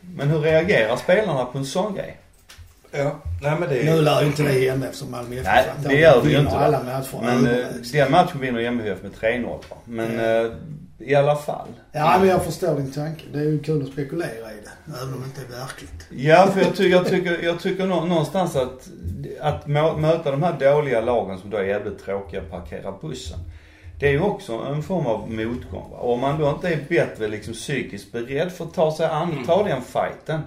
Men 0.00 0.28
hur 0.28 0.38
reagerar 0.40 0.96
spelarna 0.96 1.44
på 1.44 1.58
en 1.58 1.66
sån 1.66 1.94
grej? 1.94 2.16
Ja, 2.90 3.20
nej 3.42 3.56
men 3.60 3.68
det 3.68 3.84
Nu 3.84 3.90
är... 3.90 4.02
lär 4.02 4.20
ju 4.20 4.26
inte 4.26 4.42
det 4.42 4.70
hända 4.70 4.86
eftersom 4.86 5.10
Malmö 5.10 5.36
FF 5.36 5.46
Nej, 5.46 5.64
det 5.82 5.88
de 5.88 5.94
gör 6.00 6.22
det 6.22 6.30
ju 6.30 6.38
inte. 6.40 6.52
alla 6.58 6.82
matcher. 6.82 7.18
Men 7.22 7.46
eh, 7.46 7.66
den 7.92 8.10
matchen 8.10 8.40
vinner 8.40 8.60
MFF 8.60 9.02
med 9.02 9.12
3-0 9.12 9.42
va. 9.70 9.76
Men 9.84 10.14
Ja. 10.18 10.44
eh, 10.44 10.52
i 11.00 11.14
alla 11.14 11.36
fall. 11.36 11.68
Ja 11.92 12.16
men 12.18 12.28
jag 12.28 12.44
förstår 12.44 12.74
din 12.76 12.92
tanke. 12.92 13.24
Det 13.32 13.38
är 13.38 13.44
ju 13.44 13.62
kul 13.62 13.82
att 13.82 13.88
spekulera 13.92 14.28
i 14.52 14.56
det. 14.64 14.92
Även 15.02 15.14
om 15.14 15.20
det 15.20 15.26
inte 15.26 15.54
är 15.54 15.60
verkligt. 15.60 16.06
Ja, 16.10 16.46
för 16.52 16.60
jag 16.60 16.76
tycker, 16.76 16.96
jag 16.96 17.06
tycker, 17.06 17.42
jag 17.44 17.60
tycker 17.60 17.86
nå- 17.86 18.04
någonstans 18.04 18.56
att, 18.56 18.88
att 19.40 19.66
möta 19.66 20.30
de 20.30 20.42
här 20.42 20.58
dåliga 20.58 21.00
lagen 21.00 21.38
som 21.38 21.50
då 21.50 21.56
är 21.56 21.64
jävligt 21.64 22.04
tråkiga 22.04 22.40
att 22.40 22.50
parkera 22.50 22.92
bussen. 23.02 23.38
Det 24.00 24.06
är 24.08 24.12
ju 24.12 24.20
också 24.20 24.52
en 24.52 24.82
form 24.82 25.06
av 25.06 25.30
motgång 25.30 25.90
va. 25.90 25.96
Och 25.98 26.12
om 26.12 26.20
man 26.20 26.38
då 26.40 26.48
inte 26.50 26.68
är 26.68 26.78
bättre 26.88 27.28
liksom 27.28 27.54
psykiskt 27.54 28.12
beredd 28.12 28.52
för 28.52 28.64
att 28.64 28.74
ta 28.74 28.96
sig 28.96 29.06
an, 29.06 29.44
ta 29.46 29.62
den 29.64 29.82
fighten. 29.82 30.40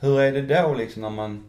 Hur 0.00 0.20
är 0.20 0.32
det 0.32 0.62
då 0.62 0.74
liksom 0.74 1.02
när 1.02 1.10
man, 1.10 1.44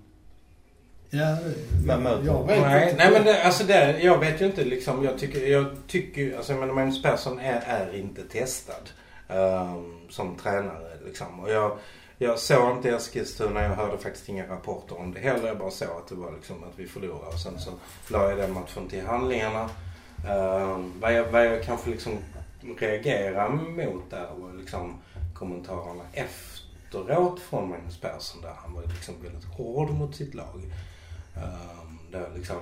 Ja, 1.10 1.38
Men 1.86 2.26
jag 2.26 2.48
vet 2.48 2.62
Nej, 2.62 2.84
inte. 2.84 3.04
nej 3.04 3.12
men 3.12 3.24
det, 3.24 3.44
alltså 3.44 3.64
det, 3.64 4.00
jag 4.02 4.18
vet 4.20 4.42
ju 4.42 4.46
inte 4.46 4.64
liksom. 4.64 5.04
Jag 5.04 5.20
tycker, 5.20 5.48
jag 5.48 5.66
tycker 5.88 6.38
alltså 6.38 6.52
jag 6.52 6.60
menar 6.60 6.74
Magnus 6.74 7.02
Persson 7.04 7.40
är, 7.40 7.62
är 7.66 7.96
inte 7.96 8.24
testad 8.24 8.90
ehm, 9.28 10.10
som 10.10 10.36
tränare 10.36 10.98
liksom. 11.06 11.40
Och 11.40 11.52
jag, 11.52 11.78
jag 12.18 12.40
såg 12.40 12.78
inte 12.78 12.90
Eskilstuna, 12.90 13.64
jag 13.64 13.70
hörde 13.70 13.98
faktiskt 13.98 14.30
inga 14.30 14.48
rapporter 14.48 15.00
om 15.00 15.14
det 15.14 15.20
heller. 15.20 15.48
Jag 15.48 15.58
bara 15.58 15.72
såg 15.72 15.88
att 15.88 16.08
det 16.08 16.16
var 16.16 16.32
liksom 16.32 16.64
att 16.64 16.80
vi 16.80 16.88
förlorade 16.88 17.28
och 17.28 17.40
sen 17.40 17.60
så 17.60 17.72
la 18.08 18.30
jag 18.30 18.38
den 18.38 18.54
matchen 18.54 18.88
till 18.90 19.06
handlingarna. 19.06 19.70
Um, 20.30 20.94
vad, 21.00 21.14
jag, 21.14 21.26
vad 21.32 21.46
jag 21.46 21.64
kanske 21.64 21.90
liksom 21.90 22.18
reagerar 22.80 23.50
mot 23.50 24.10
där 24.10 24.28
var 24.38 24.54
liksom 24.54 25.02
kommentarerna 25.34 26.04
efteråt 26.14 27.40
från 27.40 27.70
Magnus 27.70 28.02
Persson 28.02 28.42
där 28.42 28.54
han 28.64 28.74
var 28.74 28.84
liksom 28.84 29.16
väldigt 29.24 29.46
hård 29.46 29.90
mot 29.90 30.16
sitt 30.16 30.34
lag. 30.34 30.62
Um, 31.44 32.00
där 32.12 32.28
liksom 32.36 32.58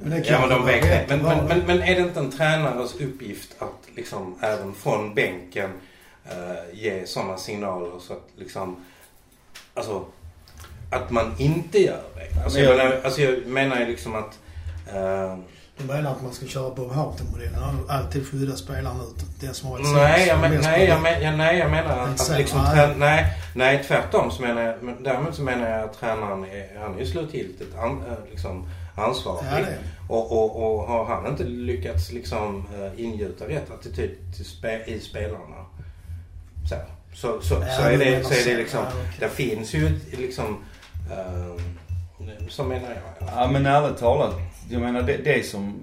Men 0.00 0.10
det 0.10 0.18
Ja 0.18 0.38
kan 0.38 0.48
men 0.48 0.58
de 0.58 0.66
vet. 0.66 1.08
Men, 1.08 1.22
men, 1.22 1.44
men, 1.46 1.58
men 1.66 1.82
är 1.82 1.94
det 1.94 2.00
inte 2.00 2.20
en 2.20 2.30
tränares 2.30 2.94
uppgift 2.94 3.56
att 3.58 3.96
liksom 3.96 4.34
även 4.40 4.74
från 4.74 5.14
bänken 5.14 5.70
eh, 6.24 6.80
ge 6.80 7.06
sådana 7.06 7.36
signaler 7.38 7.90
så 8.00 8.12
att 8.12 8.28
liksom 8.36 8.84
Alltså 9.74 10.04
att 10.90 11.10
man 11.10 11.34
inte 11.38 11.78
gör 11.78 12.02
det. 12.14 12.44
Alltså, 12.44 12.58
jag, 12.58 12.68
Men 12.68 12.78
jag- 12.78 12.88
menar, 12.90 13.04
alltså 13.04 13.20
jag 13.22 13.46
menar 13.46 13.80
ju 13.80 13.86
liksom 13.86 14.14
att 14.14 14.38
eh, 14.94 15.36
Du 15.78 15.84
menar 15.84 16.12
att 16.12 16.22
man 16.22 16.32
ska 16.32 16.46
köra 16.46 16.74
Bob 16.74 16.92
Houghton-modellen? 16.92 17.86
Alltid 17.88 18.28
skydda 18.28 18.56
spelaren 18.56 19.00
ut. 19.00 19.40
Den 19.40 19.54
som 19.54 19.68
har 19.68 19.78
varit 19.78 19.94
Nej, 19.94 20.28
jag, 20.28 20.40
men, 20.40 20.60
nej, 20.60 20.84
jag, 20.88 21.02
men, 21.02 21.22
ja, 21.22 21.36
nej, 21.36 21.58
jag 21.58 21.70
menar 21.70 21.98
att, 21.98 22.30
att 22.30 22.38
liksom, 22.38 22.60
nej. 22.74 22.94
nej, 22.96 23.32
nej, 23.54 23.84
tvärtom 23.88 24.30
så 24.30 24.42
menar 24.42 24.62
jag, 24.62 24.82
men 24.82 25.02
däremot 25.02 25.34
så 25.34 25.42
menar 25.42 25.70
jag 25.70 25.84
att 25.84 26.00
tränaren 26.00 26.44
är, 26.44 26.78
han 26.80 26.94
är 26.94 26.98
ju 26.98 27.06
slutgiltigt 27.06 27.78
an, 27.78 28.02
eh, 28.08 28.30
liksom, 28.30 28.68
ansvarig. 28.94 29.46
Ja. 29.50 29.66
Och, 30.08 30.32
och, 30.32 30.56
och 30.56 30.82
har 30.88 31.04
han 31.04 31.26
inte 31.26 31.44
lyckats 31.44 32.12
liksom 32.12 32.56
uh, 32.56 33.00
ingjuta 33.00 33.48
rätt 33.48 33.70
attityd 33.70 34.10
till 34.36 34.44
spe, 34.44 34.84
i 34.86 35.00
spelarna 35.00 35.56
så, 36.68 36.76
så, 37.14 37.40
så, 37.40 37.54
Ja, 37.54 37.76
så, 37.76 37.82
är 37.82 37.98
det, 37.98 38.24
så 38.24 38.34
är 38.34 38.44
det 38.44 38.56
liksom, 38.56 38.84
det 39.20 39.28
finns 39.28 39.74
ju 39.74 39.86
ett, 39.86 40.18
liksom, 40.18 40.64
uh, 41.10 41.62
så 42.48 42.64
menar 42.64 42.88
jag. 42.88 43.28
ja 43.28 43.48
men 43.52 43.66
ärligt 43.66 43.98
talat. 43.98 44.34
Jag 44.70 44.80
menar 44.80 45.02
det, 45.02 45.16
det 45.16 45.46
som 45.46 45.80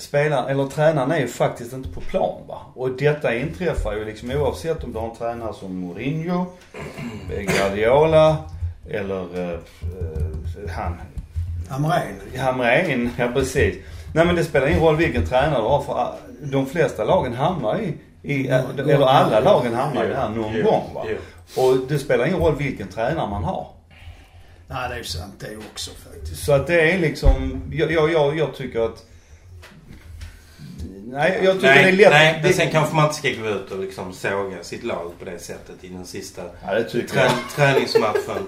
spelaren, 0.00 0.48
eller 0.48 0.66
tränaren 0.66 1.10
är 1.10 1.18
ju 1.18 1.28
faktiskt 1.28 1.72
inte 1.72 1.88
på 1.88 2.00
plan 2.00 2.40
va. 2.48 2.60
Och 2.74 2.90
detta 2.90 3.34
inträffar 3.34 3.92
ju 3.92 4.04
liksom 4.04 4.30
oavsett 4.30 4.84
om 4.84 4.92
du 4.92 4.98
har 4.98 5.10
en 5.10 5.16
tränare 5.16 5.54
som 5.54 5.76
Mourinho, 5.76 6.46
Guardiola 7.28 8.36
eller 8.90 9.38
eh, 9.38 9.50
eh, 9.50 10.70
han, 10.70 11.00
Hamrén. 11.68 12.20
Hamrén, 12.38 13.10
ja 13.18 13.28
precis. 13.34 13.76
Nej 14.14 14.26
men 14.26 14.34
det 14.34 14.44
spelar 14.44 14.66
ingen 14.66 14.80
roll 14.80 14.96
vilken 14.96 15.26
tränare 15.26 15.62
du 15.62 15.68
har 15.68 15.82
för 15.82 16.14
de 16.52 16.66
flesta 16.66 17.04
lagen 17.04 17.34
hamnar 17.34 17.80
i, 17.80 17.94
i 18.22 18.48
eller 18.48 19.06
alla 19.06 19.40
lagen 19.40 19.74
hamnar 19.74 20.04
ju 20.04 20.14
här 20.14 20.28
någon 20.28 20.62
gång 20.62 20.82
va. 20.94 21.04
Och 21.56 21.76
det 21.88 21.98
spelar 21.98 22.26
ingen 22.26 22.38
roll 22.38 22.56
vilken 22.56 22.88
tränare 22.88 23.30
man 23.30 23.44
har. 23.44 23.66
Nej, 24.70 24.88
det 24.88 24.94
är 24.94 24.98
ju 24.98 25.04
sant 25.04 25.34
det 25.38 25.56
också 25.72 25.90
faktiskt. 26.10 26.44
Så 26.44 26.52
att 26.52 26.66
det 26.66 26.80
är 26.92 26.98
liksom, 26.98 27.62
jag, 27.72 27.92
jag, 27.92 28.12
jag, 28.12 28.38
jag 28.38 28.54
tycker 28.54 28.80
att 28.80 29.06
Nej, 31.06 31.40
jag 31.44 31.54
tycker 31.54 31.66
nej, 31.74 31.82
det 31.82 31.88
är 31.88 31.92
lätt. 31.96 32.10
nej, 32.10 32.40
men 32.42 32.52
sen 32.52 32.70
kanske 32.70 32.94
man 32.94 33.04
inte 33.04 33.16
ska 33.16 33.28
gå 33.30 33.48
ut 33.48 33.70
och 33.70 33.78
liksom 33.80 34.12
såga 34.12 34.62
sitt 34.64 34.84
lag 34.84 35.12
på 35.18 35.24
det 35.24 35.38
sättet 35.38 35.84
i 35.84 35.88
den 35.88 36.06
sista 36.06 36.42
Ja, 36.66 36.82
trä, 36.90 37.02
jag. 37.14 37.30
träningsmatchen 37.56 38.46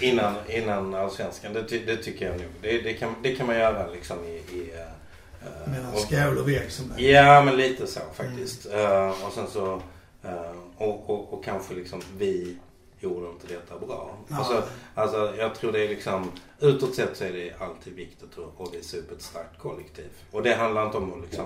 innan, 0.00 0.34
innan 0.48 0.94
allsvenskan. 0.94 1.52
Det, 1.52 1.62
det 1.86 1.96
tycker 1.96 2.26
jag 2.26 2.34
nog. 2.40 2.50
Det, 2.62 2.78
det, 2.80 2.92
kan, 2.94 3.14
det 3.22 3.34
kan 3.34 3.46
man 3.46 3.56
göra 3.56 3.86
liksom 3.92 4.16
i... 4.24 4.28
i 4.56 4.70
eh, 4.76 5.70
Mellan 5.72 5.92
och- 5.92 6.00
skål 6.00 6.38
och 6.38 6.48
vägg 6.48 6.70
som 6.70 6.92
det. 6.96 7.02
Ja, 7.02 7.42
men 7.42 7.56
lite 7.56 7.86
så 7.86 8.00
faktiskt. 8.14 8.66
Eh, 8.74 9.08
och 9.26 9.32
sen 9.34 9.46
så... 9.52 9.82
eh, 10.24 10.52
och, 10.76 11.10
och, 11.10 11.32
och 11.32 11.44
kanske 11.44 11.74
liksom 11.74 12.02
vi 12.18 12.56
gjorde 13.02 13.26
inte 13.30 13.46
detta 13.46 13.86
bra. 13.86 14.10
Alltså, 14.30 14.62
alltså 14.94 15.34
jag 15.38 15.54
tror 15.54 15.72
det 15.72 15.84
är 15.84 15.88
liksom... 15.88 16.30
Utåt 16.60 16.94
sett 16.94 17.16
så 17.16 17.24
är 17.24 17.32
det 17.32 17.52
alltid 17.64 17.92
viktigt 17.94 18.28
att, 18.38 18.66
att 18.68 18.74
visa 18.74 18.96
upp 18.96 19.12
ett 19.12 19.22
starkt 19.22 19.58
kollektiv. 19.58 20.08
Och 20.32 20.42
det 20.42 20.54
handlar 20.54 20.86
inte 20.86 20.96
om 20.98 21.12
att 21.12 21.20
liksom... 21.30 21.44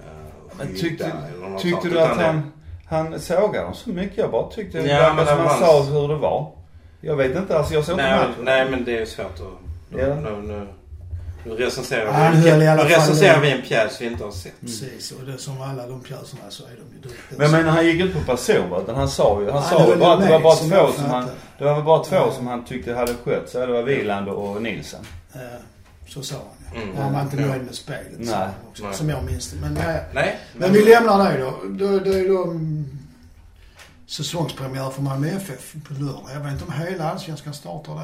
Uh, 0.00 0.04
Men 0.58 0.74
tyckte, 0.76 1.04
eller 1.34 1.48
något 1.48 1.62
tyckte 1.62 1.80
sånt, 1.80 1.92
du 1.94 2.00
att 2.00 2.06
utan 2.12 2.18
det- 2.18 2.24
han, 2.24 2.52
Han 3.10 3.20
sågade 3.20 3.64
dem 3.64 3.74
så 3.74 3.90
mycket. 3.90 4.18
Jag 4.18 4.30
bara 4.30 4.50
tyckte 4.50 4.78
Ja, 4.78 4.84
ja, 5.02 5.14
men 5.14 5.26
som 5.26 5.36
det 5.38 5.42
han 5.48 5.58
sa 5.60 5.82
hur 5.82 6.08
det 6.08 6.14
var. 6.16 6.52
Jag 7.00 7.16
vet 7.16 7.36
inte, 7.36 7.58
alltså 7.58 7.74
jag 7.74 7.84
såg 7.84 7.92
inte 7.94 8.02
Nej, 8.10 8.18
matchen. 8.28 8.44
nej 8.44 8.70
men 8.70 8.84
det 8.84 8.98
är 8.98 9.06
svårt 9.06 9.26
att... 9.26 9.40
Nu, 9.90 10.00
Ja. 10.00 10.14
nu, 10.14 10.30
nu, 10.42 10.66
nu 11.48 11.54
recenserar 11.54 12.12
Han 12.12 12.40
vi, 12.42 12.50
alla 12.50 12.82
nu 12.84 12.88
recenserar 12.88 13.40
vi 13.40 13.50
en 13.50 13.62
pjäs 13.62 14.00
vi 14.00 14.06
inte 14.06 14.24
har 14.24 14.30
sett. 14.32 14.60
Precis, 14.60 15.12
och 15.12 15.24
det 15.26 15.38
som 15.38 15.62
alla 15.62 15.86
de 15.86 16.00
pjäserna 16.00 16.42
så 16.48 16.62
är 16.64 16.68
de 16.68 16.94
ju 16.96 17.00
drygt 17.02 17.18
Men 17.30 17.40
jag 17.40 17.50
menar 17.52 17.72
han 17.72 17.86
gick 17.86 18.00
inte 18.00 18.18
på 18.18 18.24
person 18.36 18.70
va? 18.70 18.80
Utan 18.82 18.94
han 18.94 19.08
sa 19.08 19.40
ju, 19.40 19.50
han 19.50 19.62
Han 19.62 19.70
sa 19.70 19.82
höll 19.82 19.98
bara 19.98 20.16
det 20.16 20.28
var 20.30 20.40
bara 20.40 20.56
som 20.56 20.70
två 20.70 20.92
som 20.92 21.04
han, 21.04 21.28
det 21.58 21.64
var 21.64 21.82
bara 21.82 22.04
två 22.04 22.16
Ja. 22.16 22.32
som 22.36 22.46
han 22.46 22.64
tyckte 22.64 22.94
hade 22.94 23.14
skött 23.14 23.48
sig. 23.50 23.66
Det 23.66 23.72
var 23.72 23.82
Wieland 23.82 24.28
och 24.28 24.62
Nilsen. 24.62 25.00
Eh, 25.34 25.40
Så 26.08 26.22
sa 26.22 26.34
han 26.34 26.44
ja. 26.74 26.82
Mm. 26.82 26.96
Han 26.96 27.12
var 27.12 27.20
inte 27.22 27.36
Ja. 27.36 27.46
nöjd 27.46 27.62
med 27.62 27.74
spelet. 27.74 28.12
Nej. 28.18 28.34
han 28.34 28.50
också, 28.70 28.84
Nej. 28.84 28.94
Som 28.94 29.08
jag 29.08 29.24
minns 29.24 29.50
det. 29.50 29.56
Men, 29.60 29.74
nej. 29.74 30.04
Nej. 30.14 30.38
men 30.56 30.72
vi 30.72 30.84
lämnar 30.84 31.32
det 31.32 31.38
då. 31.38 31.54
då 31.68 31.98
det 31.98 32.20
är 32.20 32.28
då 32.28 32.42
mm, 32.44 32.98
säsongspremiär 34.06 34.90
för 34.90 35.02
Malmö 35.02 35.28
FF 35.28 35.74
på 35.88 35.94
lördag. 35.94 36.22
Jag 36.34 36.40
vet 36.40 36.52
inte 36.52 36.64
om 36.64 36.72
hela 36.72 37.10
allsvenskan 37.10 37.54
startar 37.54 37.92
då. 37.92 38.00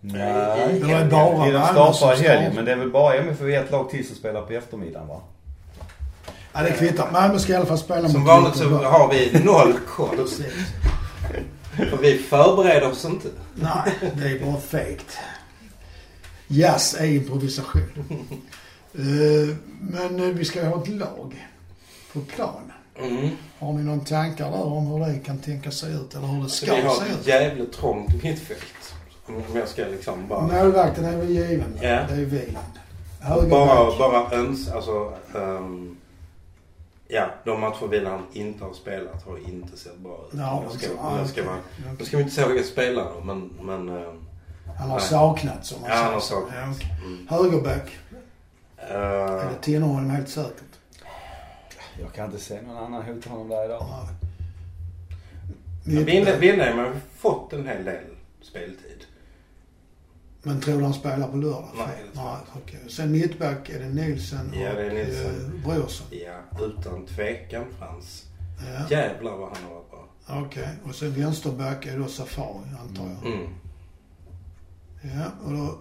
Nej. 0.00 0.80
Det 0.80 0.86
var 0.94 1.04
bara 1.04 1.04
De 1.04 1.38
Malmö 1.38 1.66
startar 1.66 1.92
som 1.92 2.12
i 2.24 2.28
helgen 2.28 2.52
men 2.54 2.64
det 2.64 2.72
är 2.72 2.76
väl 2.76 2.90
bara 2.90 3.14
MFF 3.14 3.40
ett 3.42 3.70
lag 3.70 3.90
till 3.90 4.06
som 4.06 4.16
spelar 4.16 4.42
på 4.42 4.52
eftermiddagen 4.52 5.08
va? 5.08 5.20
Ja, 6.52 6.62
det 6.62 6.70
kvittar. 6.72 7.10
Malmö 7.12 7.38
ska 7.38 7.52
i 7.52 7.56
alla 7.56 7.66
fall 7.66 7.78
spela 7.78 8.08
Som 8.08 8.20
mot 8.20 8.28
vanligt 8.28 8.56
så 8.56 8.68
har 8.68 9.10
vi 9.12 9.40
noll 9.44 9.72
koll. 9.88 10.16
För 11.90 11.96
vi 12.02 12.18
förbereder 12.18 12.90
oss 12.90 13.04
inte. 13.04 13.28
Nej, 13.54 14.10
det 14.14 14.28
är 14.28 14.44
bara 14.44 14.60
fegt. 14.60 15.18
Jazz 16.46 16.94
är 17.00 17.04
improvisation. 17.06 17.82
Eh, 18.94 19.56
Men 19.80 20.20
eh, 20.20 20.26
vi 20.34 20.44
ska 20.44 20.60
ju 20.60 20.66
ha 20.66 20.82
ett 20.82 20.88
lag 20.88 21.46
på 22.12 22.20
plan. 22.20 22.72
Mm. 23.02 23.28
Har 23.58 23.72
ni 23.72 23.82
någon 23.82 24.04
tankar 24.04 24.50
där 24.50 24.62
om 24.62 24.86
hur 24.86 24.98
det 25.06 25.18
kan 25.18 25.38
tänka 25.38 25.70
sig 25.70 25.92
ut 25.94 26.14
eller 26.14 26.26
hur 26.26 26.42
det 26.42 26.48
Så 26.48 26.66
ska 26.66 26.74
vi 26.74 26.82
har 26.82 26.94
se 26.94 27.02
ett 27.12 27.20
ut? 27.20 27.26
jävligt 27.26 27.72
trångt 27.72 28.22
mittfält. 28.22 28.94
Om 29.26 29.42
jag 29.54 29.68
ska 29.68 29.84
liksom 29.86 30.28
bara... 30.28 30.40
Målvakten 30.40 31.04
är 31.04 31.16
väl 31.16 31.30
given. 31.30 31.78
Ja. 31.82 31.88
Det 32.08 32.14
är 32.14 32.24
Wieland. 32.24 33.50
Bara, 33.50 33.98
bara 33.98 34.30
öns... 34.32 34.68
Alltså... 34.68 35.12
ehm, 35.34 35.96
ja, 37.08 37.26
de 37.44 37.60
matcher 37.60 37.86
Wieland 37.86 38.22
inte 38.32 38.64
har 38.64 38.72
spelat 38.72 39.26
har 39.26 39.38
inte 39.38 39.76
sett 39.76 39.98
bra 39.98 40.24
ut. 40.32 40.38
Ja, 40.38 40.62
jag 40.64 40.80
ska, 40.80 40.86
jag 41.18 41.28
ska, 41.28 41.44
vara, 41.44 41.56
nu 41.98 42.04
ska 42.04 42.16
vi 42.16 42.22
inte 42.22 42.34
såga 42.34 42.62
spelare 42.62 43.24
men... 43.24 43.50
men 43.62 43.88
ehm, 43.88 44.26
Han 44.78 44.90
har 44.90 44.98
Nej. 44.98 45.06
saknats 45.08 45.68
som 45.68 45.80
man 45.80 45.90
ja, 45.90 45.96
säger. 45.96 46.04
han 46.04 46.14
har 46.14 46.20
saknats. 46.20 46.80
Mm. 47.04 47.26
Högerback. 47.30 47.96
Eh, 48.76 48.96
Är 48.96 49.50
det 49.50 49.60
Tinnerholm 49.62 50.10
helt 50.10 50.28
säkert? 50.28 50.62
Jag 52.00 52.12
kan 52.12 52.26
inte 52.26 52.38
se 52.38 52.62
någon 52.62 52.76
annan 52.76 53.02
hot 53.02 53.24
honom 53.24 53.48
där 53.48 53.64
idag. 53.64 53.86
Mittback. 55.84 56.42
vinner 56.42 56.72
har 56.72 56.92
fått 57.16 57.52
en 57.52 57.66
hel 57.68 57.84
del 57.84 58.04
speltid. 58.42 59.06
Men 60.46 60.60
tror 60.60 60.78
du 60.78 60.84
han 60.84 60.94
spelar 60.94 61.28
på 61.28 61.36
lördag? 61.36 61.68
Nej, 61.76 62.04
Nej 62.14 62.36
okej. 62.56 62.80
Sen 62.88 63.12
mittback 63.12 63.68
är 63.68 63.78
det 63.78 63.88
Nilsen 63.88 64.50
Ja, 64.54 64.74
det 64.74 64.82
är 64.82 64.90
och 64.90 64.94
Nilsen. 64.94 65.52
eh, 65.54 65.66
Brorsson. 65.66 66.06
Ja, 66.10 66.64
utan 66.66 67.06
tvekan 67.06 67.64
Frans. 67.78 68.24
Ja. 68.58 68.96
Jävlar 68.96 69.36
vad 69.36 69.48
han 69.56 69.64
har 69.68 69.74
varit 69.74 69.90
bra. 69.90 70.08
Okej. 70.28 70.68
Och 70.84 70.94
sen 70.94 71.10
vänsterback 71.12 71.86
är 71.86 71.98
då 71.98 72.06
Safari 72.06 72.64
antar 72.80 73.04
jag. 73.04 73.32
Mm. 73.32 73.48
Ja, 75.02 75.30
och 75.44 75.52
då... 75.52 75.78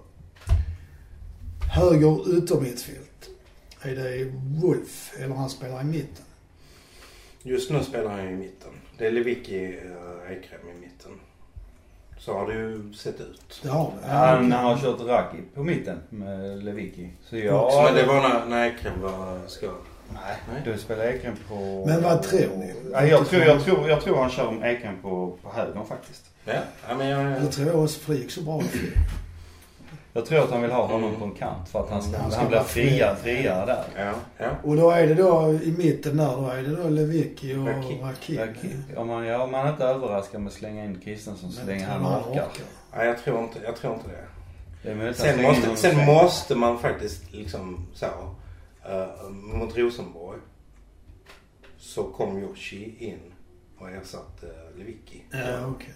Höger 1.72 2.38
yttermittfält. 2.38 3.30
Är 3.82 3.96
det 3.96 4.32
Wolf 4.62 5.14
eller 5.20 5.36
han 5.36 5.50
spelar 5.50 5.82
i 5.82 5.86
mitten? 5.86 6.26
Just 7.44 7.72
nu 7.72 7.84
spelar 7.84 8.10
han 8.12 8.30
i 8.30 8.36
mitten. 8.36 8.72
Det 8.98 9.08
är 9.08 9.12
Lewicki 9.12 9.68
uh, 9.68 10.32
Ekrem 10.32 10.70
i 10.78 10.80
mitten. 10.82 11.12
Så 12.18 12.34
har 12.34 12.48
det 12.48 12.54
ju 12.54 12.94
sett 12.94 13.22
ut. 13.22 13.60
Det 13.64 13.70
har 13.70 13.92
det. 14.02 14.08
Han 14.08 14.52
har 14.52 14.78
kört 14.78 15.00
Raki 15.02 15.38
på 15.56 15.64
mitten 15.64 16.00
med 16.10 16.64
Lewicki. 16.64 17.10
Så 17.24 17.36
Också, 17.36 17.46
ja... 17.46 17.84
Men 17.86 17.96
det 17.96 18.06
var 18.06 18.22
när, 18.22 18.46
när 18.46 18.68
Ekrem 18.68 19.02
var 19.02 19.40
skadad. 19.48 19.76
Nej, 20.14 20.36
Nej. 20.54 20.62
du 20.66 20.78
spelar 20.80 21.04
Ekrem 21.04 21.36
på... 21.48 21.84
Men 21.88 22.04
vad 22.04 22.24
tror 22.24 22.58
ni? 22.58 22.74
Nej, 22.92 23.10
jag, 23.10 23.28
tror, 23.28 23.42
jag, 23.42 23.64
tror, 23.64 23.90
jag 23.90 24.02
tror 24.02 24.18
han 24.18 24.30
kör 24.30 24.66
Ekrem 24.66 25.02
på, 25.02 25.38
på 25.44 25.52
högern 25.54 25.86
faktiskt. 25.86 26.26
Ja, 26.46 26.54
ja 26.90 26.96
men 26.98 27.08
jag... 27.08 27.44
Jag 27.44 27.52
tror 27.52 27.84
också 27.84 28.00
för 28.00 28.14
det 28.14 28.20
gick 28.20 28.32
så 28.32 28.42
bra. 28.42 28.62
Jag 30.18 30.26
tror 30.26 30.44
att 30.44 30.52
han 30.52 30.62
vill 30.62 30.72
ha 30.72 30.86
honom 30.86 31.04
Mm. 31.10 31.20
på 31.20 31.26
en 31.26 31.32
kant 31.32 31.70
för 31.70 31.80
att 31.80 31.90
han, 31.90 32.02
ska, 32.02 32.12
Han 32.12 32.22
han, 32.22 32.32
ska 32.32 32.46
blir 32.46 32.58
vara 32.58 32.68
friare, 32.68 33.16
fri. 33.16 33.36
friare 33.36 33.66
där. 33.66 33.84
Ja, 34.06 34.14
ja. 34.38 34.50
Och 34.64 34.76
då 34.76 34.92
är 34.92 35.08
det 35.08 35.14
då 35.14 35.54
i 35.64 35.72
mitten 35.78 36.18
där, 36.18 36.36
då 36.38 36.48
är 36.48 36.62
det 36.64 36.76
då 36.76 36.90
Lewicki 36.90 37.54
och 37.56 37.58
Raki- 37.68 38.02
Rakim. 38.04 38.38
Raki- 38.40 38.96
Om 38.98 39.08
man, 39.08 39.26
ja, 39.26 39.44
om 39.44 39.52
man 39.52 39.68
inte 39.70 39.84
överraskar 39.84 40.40
med 40.40 40.48
att 40.48 40.54
slänga 40.54 40.86
in 40.86 41.00
Kristensson 41.04 41.52
så 41.52 41.66
länge 41.66 41.86
han 41.86 42.06
orkar. 42.06 42.48
ja 42.94 43.04
jag, 43.06 43.18
tror 43.24 43.44
inte, 43.44 43.60
jag 43.64 43.76
tror 43.76 43.94
inte 43.94 44.08
det. 44.08 44.94
Det 44.94 45.14
Sen, 45.14 45.42
måste, 45.42 45.76
sen 45.76 46.06
måste 46.06 46.56
man 46.56 46.80
faktiskt 46.80 47.34
liksom 47.34 47.88
så. 47.94 48.06
Uh, 48.06 49.30
mot 49.30 49.78
Rosenborg 49.78 50.40
så 51.78 52.04
kom 52.04 52.40
Joshi 52.42 52.96
in 53.00 53.20
och 53.80 53.90
ersatte 53.90 54.48
Lewicki. 54.78 55.24
Ja, 55.32 55.68
okej. 55.76 55.94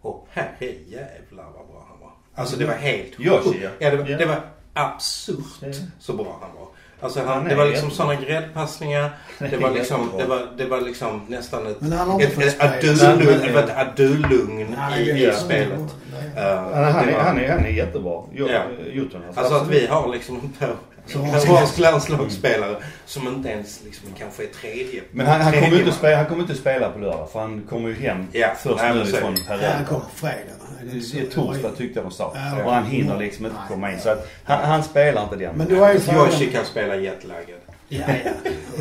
Och 0.00 0.26
herre 0.30 0.72
jävlar 0.86 1.44
vad 1.44 1.66
bra 1.66 1.86
han. 1.88 1.93
Alltså 2.34 2.56
det 2.56 2.64
var 2.64 2.74
helt 2.74 3.20
Yoshi, 3.20 3.60
ja. 3.62 3.68
ja 3.78 3.90
det, 3.90 3.96
var, 3.96 4.06
Ja. 4.08 4.18
det 4.18 4.26
var 4.26 4.40
absurt 4.74 5.36
Ja. 5.60 5.68
så 6.00 6.12
bra 6.12 6.38
han 6.40 6.50
var. 6.60 6.68
Alltså 7.00 7.20
Han 7.26 7.44
det 7.44 7.54
var 7.54 7.66
liksom 7.66 7.90
sådana 7.90 8.14
gräddpassningar. 8.14 9.10
Det 9.38 9.56
var 9.56 9.70
liksom, 9.70 10.10
det 10.18 10.24
var, 10.26 10.46
det 10.56 10.66
var 10.66 10.80
liksom 10.80 11.20
nästan 11.28 11.66
ett, 11.66 11.76
ett, 12.22 12.38
ett 12.38 12.60
adulugn, 12.60 13.56
ett 13.56 13.76
adulugn 13.76 14.74
i, 14.98 15.10
i 15.10 15.32
spelet. 15.32 15.78
Uh, 15.78 16.42
Han, 16.74 16.84
är, 17.08 17.18
han, 17.18 17.38
är, 17.38 17.48
han 17.48 17.64
är 17.64 17.70
jättebra. 17.70 18.22
Jo, 18.32 18.48
Ja. 18.48 18.62
Jotun 18.92 19.22
Alltså 19.34 19.54
att 19.54 19.68
vi 19.68 19.86
har 19.86 20.08
liksom 20.08 20.36
en 20.58 20.76
Så- 21.06 21.18
peruansk 21.18 21.78
landslagsspelare 21.78 22.76
som 23.06 23.28
inte 23.28 23.48
ens 23.48 23.80
liksom 23.84 24.08
kanske 24.18 24.42
är 24.42 24.46
tredje. 24.46 25.02
Men 25.10 25.26
han, 25.26 25.40
han, 25.40 25.52
kommer 25.52 25.78
inte 25.78 25.92
spela, 25.92 26.16
han 26.16 26.26
kommer 26.26 26.42
inte 26.42 26.54
spela 26.54 26.90
på 26.90 26.98
lördag 26.98 27.28
för 27.32 27.40
han 27.40 27.62
kommer 27.70 27.88
ju 27.88 27.94
hem 27.94 28.26
Ja, 28.32 28.48
först 28.58 28.82
nu 28.94 29.04
det. 29.04 29.20
Ja, 29.20 29.26
han 29.26 29.34
Peru. 29.60 29.84
kom 29.88 30.00
på 30.00 30.06
fredag. 30.14 30.63
Det 30.92 31.20
är 31.20 31.30
torsdag 31.30 31.70
tyckte 31.76 31.98
jag 31.98 32.06
de 32.06 32.10
sa. 32.14 32.32
Ja. 32.34 32.64
Och 32.64 32.72
han 32.72 32.84
hinner 32.84 33.18
liksom 33.18 33.44
inte 33.46 33.56
komma 33.68 33.92
in. 33.92 34.00
Så 34.00 34.08
att 34.08 34.28
han, 34.44 34.64
han 34.64 34.82
spelar 34.82 35.22
inte 35.22 35.36
den. 35.36 35.56
Men 35.56 35.68
då 35.68 35.84
är. 35.84 35.94
Yoshi 35.94 36.52
kan 36.52 36.64
spela 36.64 36.96
jetlaggad. 36.96 37.58
Ja, 37.88 38.04
ja. 38.24 38.30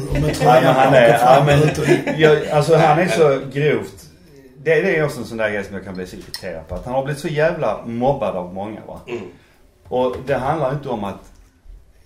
Och 0.10 0.22
med 0.22 0.30
Ja, 0.30 0.34
tröjan 0.34 0.64
men 0.64 0.74
han 0.74 0.94
är, 0.94 1.08
ja, 1.10 1.44
men, 1.46 2.20
jag, 2.20 2.48
alltså 2.48 2.76
han 2.76 3.00
är 3.00 3.08
så 3.08 3.40
grovt. 3.54 4.10
Det, 4.58 4.82
det 4.82 4.98
är 4.98 5.06
också 5.06 5.20
en 5.20 5.26
sån 5.26 5.38
där 5.38 5.50
grej 5.50 5.64
som 5.64 5.76
jag 5.76 5.84
kan 5.86 5.94
bli 5.94 6.08
så 6.08 6.16
irriterad 6.16 6.68
på. 6.68 6.76
Att 6.76 6.86
han 6.86 6.94
har 6.94 7.04
blivit 7.04 7.22
så 7.22 7.28
jävla 7.28 7.86
mobbad 7.86 8.36
av 8.36 8.54
många 8.54 8.82
va. 8.88 9.00
Mm. 9.08 9.24
Och 9.88 10.16
det 10.26 10.36
handlar 10.36 10.74
inte 10.74 10.90
om 10.90 11.04
att 11.04 11.32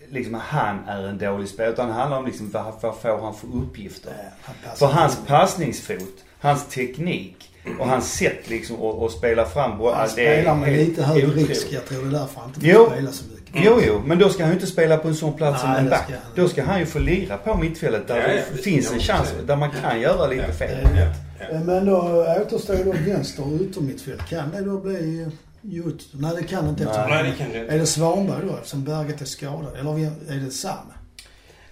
liksom 0.10 0.34
han 0.34 0.88
är 0.88 1.08
en 1.08 1.18
dålig 1.18 1.50
spelare. 1.50 1.74
Utan 1.74 1.88
det 1.88 1.94
handlar 1.94 2.18
om 2.18 2.26
liksom 2.26 2.50
vad, 2.52 2.74
vad 2.82 2.98
får 2.98 3.22
han 3.22 3.34
för 3.34 3.48
uppgifter. 3.56 4.14
Ja, 4.46 4.54
han 4.64 4.76
För 4.76 4.86
hans 4.88 5.18
in. 5.18 5.26
passningsfot, 5.26 6.24
hans 6.40 6.68
teknik 6.68 7.52
och 7.80 7.88
hans 7.88 8.14
sätt 8.14 8.50
liksom 8.50 8.76
att, 8.86 9.02
att 9.04 9.12
spela 9.12 9.46
fram 9.46 9.78
boll. 9.78 9.94
Han 9.94 10.10
det 10.16 10.28
är 10.28 10.36
spelar 10.42 10.56
med 10.56 10.74
lite 10.74 11.04
högre 11.04 11.28
otroligt. 11.28 11.50
risk. 11.50 11.68
Jag 11.72 11.86
tror 11.86 12.02
det 12.02 12.08
är 12.08 12.20
därför 12.20 12.40
han 12.40 12.50
inte 12.50 12.60
får 12.76 12.90
spela 12.92 13.12
så 13.12 13.24
mycket. 13.26 13.38
Jo, 13.66 13.80
jo, 13.88 14.02
men 14.06 14.20
då 14.20 14.30
ska 14.30 14.44
han 14.44 14.52
ju 14.52 14.56
inte 14.56 14.68
spela 14.68 14.98
på 14.98 15.08
en 15.08 15.16
sån 15.16 15.34
plats 15.34 15.62
som 15.62 15.70
Nej, 15.70 15.80
en 15.80 15.86
det 15.86 15.90
back. 15.92 16.04
ska. 16.04 16.42
Då 16.42 16.48
ska 16.48 16.64
han 16.64 16.80
ju 16.80 16.86
få 16.86 17.00
lira 17.00 17.38
på 17.38 17.58
mittfältet 17.58 18.08
där 18.08 18.16
Ja, 18.18 18.34
ja, 18.34 18.42
det 18.56 18.62
finns 18.62 18.92
en 18.92 19.00
chans, 19.00 19.34
där 19.48 19.56
man 19.56 19.72
kan 19.72 20.02
göra 20.02 20.28
lite 20.28 20.46
Ja. 20.48 20.54
fel. 20.54 20.88
Ja. 20.96 21.46
eh, 21.56 21.62
Men 21.62 21.86
då 21.86 21.98
återstår 22.42 22.76
då 22.86 22.92
vänster 23.12 23.44
och 23.44 23.62
yttermittfält. 23.62 24.30
Kan 24.30 24.52
det 24.52 24.62
då 24.62 24.78
bli 24.78 25.28
Jut? 25.62 26.08
Nej, 26.14 26.32
det 26.36 26.44
kan 26.44 26.64
det 26.64 26.70
inte. 26.70 26.84
Nej. 26.84 26.92
eftersom- 26.94 27.10
Nej, 27.12 27.32
det 27.32 27.44
kan 27.44 27.50
du 27.52 27.58
Är 27.58 27.64
inte. 27.64 27.78
det 27.78 27.86
Svanberg 27.86 28.46
då 28.48 28.54
eftersom 28.58 28.84
Berget 28.84 29.22
är 29.22 29.26
skadad? 29.26 29.76
Eller 29.80 29.92
är 30.30 30.46
det 30.46 30.52
Sam? 30.52 30.74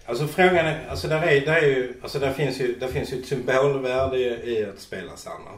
Alltså 0.06 0.28
frågan 0.28 0.56
är, 0.66 0.88
alltså 0.90 1.08
där 1.08 1.22
är, 1.22 1.46
där 1.46 1.56
är 1.56 1.62
ju, 1.68 1.94
alltså 2.04 2.20
där 2.20 2.32
finns 2.34 2.60
ju, 2.60 2.76
där 2.80 2.88
finns 2.88 3.14
ju 3.14 3.20
ett 3.20 3.26
symbolvärde 3.28 4.18
i, 4.18 4.58
i 4.60 4.66
att 4.66 4.80
spela 4.82 5.12
Sanna. 5.16 5.52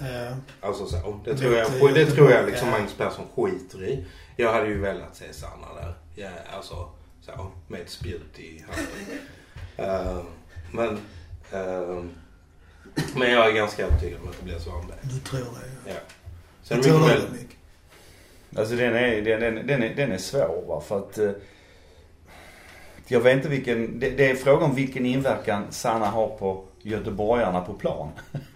Eh, 0.00 0.36
Alltså 0.60 0.86
så. 0.86 1.20
Det 1.24 1.32
Det 1.32 1.38
tror 1.38 1.54
jag, 1.54 1.94
det 1.94 2.06
tror 2.06 2.30
jag 2.30 2.46
liksom. 2.46 2.70
Magnus 2.70 2.94
Persson 2.94 3.24
skiter 3.36 3.84
i. 3.84 4.04
Jag 4.36 4.52
hade 4.52 4.66
ju 4.66 4.78
velat 4.80 5.16
se 5.16 5.32
Sanna 5.32 5.74
där. 5.74 5.94
Ja, 6.14 6.28
alltså 6.56 6.88
så. 7.20 7.46
Med 7.68 7.80
ett 7.80 7.90
spjut 7.90 8.38
i 8.38 8.64
handen. 8.68 9.18
Eh, 9.76 10.18
men, 10.72 10.88
eh, 11.52 12.02
men 13.16 13.32
jag 13.32 13.48
är 13.48 13.52
ganska 13.52 13.86
övertygad 13.86 14.20
om 14.22 14.28
att 14.28 14.36
det 14.38 14.44
blir 14.44 14.58
Svanberg. 14.58 14.98
du 15.02 15.18
tror 15.20 15.40
det? 15.40 15.90
Ja. 15.90 15.92
Ja. 15.94 16.00
Sen 16.62 16.76
Jag 16.76 16.86
tror 16.86 17.00
det 17.00 17.06
väl, 17.14 17.22
är 17.26 17.30
mycket. 17.30 17.56
Alltså 18.56 18.74
den 18.76 18.94
är, 18.96 19.22
den, 19.22 19.40
den, 19.40 19.66
den, 19.66 19.82
är, 19.82 19.94
den 19.94 20.12
är 20.12 20.18
svår 20.18 20.64
va, 20.68 20.80
för 20.80 20.98
att 20.98 21.18
eh, 21.18 21.30
jag 23.06 23.20
vet 23.20 23.36
inte 23.36 23.48
vilken, 23.48 23.98
det, 24.00 24.10
det 24.10 24.30
är 24.30 24.34
frågan 24.34 24.62
om 24.70 24.74
vilken 24.74 25.06
inverkan 25.06 25.64
Sanna 25.70 26.06
har 26.06 26.28
på 26.28 26.64
göteborgarna 26.82 27.60
på 27.60 27.72
plan. 27.74 28.08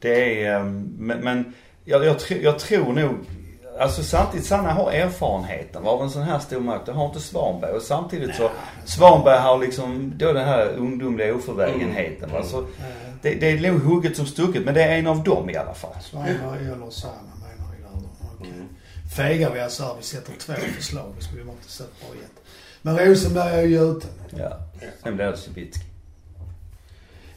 Det 0.00 0.44
är, 0.44 0.54
eh, 0.54 0.64
men, 0.98 1.18
men 1.18 1.54
jag, 1.84 2.04
jag, 2.04 2.16
jag 2.42 2.58
tror 2.58 2.92
nog 2.92 3.14
Alltså 3.78 4.02
samtidigt, 4.02 4.46
Sanna 4.46 4.72
har 4.72 4.92
erfarenheten 4.92 5.86
av 5.86 6.02
en 6.02 6.10
sån 6.10 6.22
här 6.22 6.38
stor 6.38 6.60
match. 6.60 6.82
Det 6.86 6.92
har 6.92 7.06
inte 7.06 7.20
Svanberg. 7.20 7.72
Och 7.72 7.82
samtidigt 7.82 8.34
så, 8.34 8.50
Svanberg 8.84 9.38
har 9.38 9.58
liksom 9.58 10.12
då 10.16 10.32
den 10.32 10.44
här 10.44 10.68
ungdomliga 10.68 11.34
oförvägenheten. 11.34 12.28
Mm. 12.28 12.36
Alltså, 12.36 12.66
det, 13.22 13.34
det 13.34 13.50
är 13.50 13.72
nog 13.72 13.82
hugget 13.82 14.16
som 14.16 14.26
stucket, 14.26 14.64
men 14.64 14.74
det 14.74 14.82
är 14.82 14.98
en 14.98 15.06
av 15.06 15.22
dem 15.22 15.50
i 15.50 15.56
alla 15.56 15.74
fall. 15.74 15.94
Svanberg 16.02 16.66
eller 16.66 16.90
Sanna 16.90 17.14
menar 17.40 17.72
vi 17.76 17.82
där. 17.82 18.50
Mm. 18.50 18.68
Fegar 19.16 19.50
vi 19.54 19.60
alltså 19.60 19.82
här, 19.82 19.94
vi 19.98 20.04
sätter 20.04 20.32
två 20.32 20.52
förslag. 20.76 21.12
Det 21.18 21.24
skulle 21.24 21.42
ju 21.42 21.50
inte 21.50 21.70
sett 21.70 22.00
bra 22.00 22.08
gett. 22.20 22.42
Men 22.82 22.98
Rosenberg 22.98 23.54
är 23.54 23.62
ju 23.62 23.90
ute. 23.90 24.06
Ja. 24.30 24.58
Sen 25.02 25.16
blir 25.16 25.26
det 25.26 25.36
Cibicki. 25.36 25.80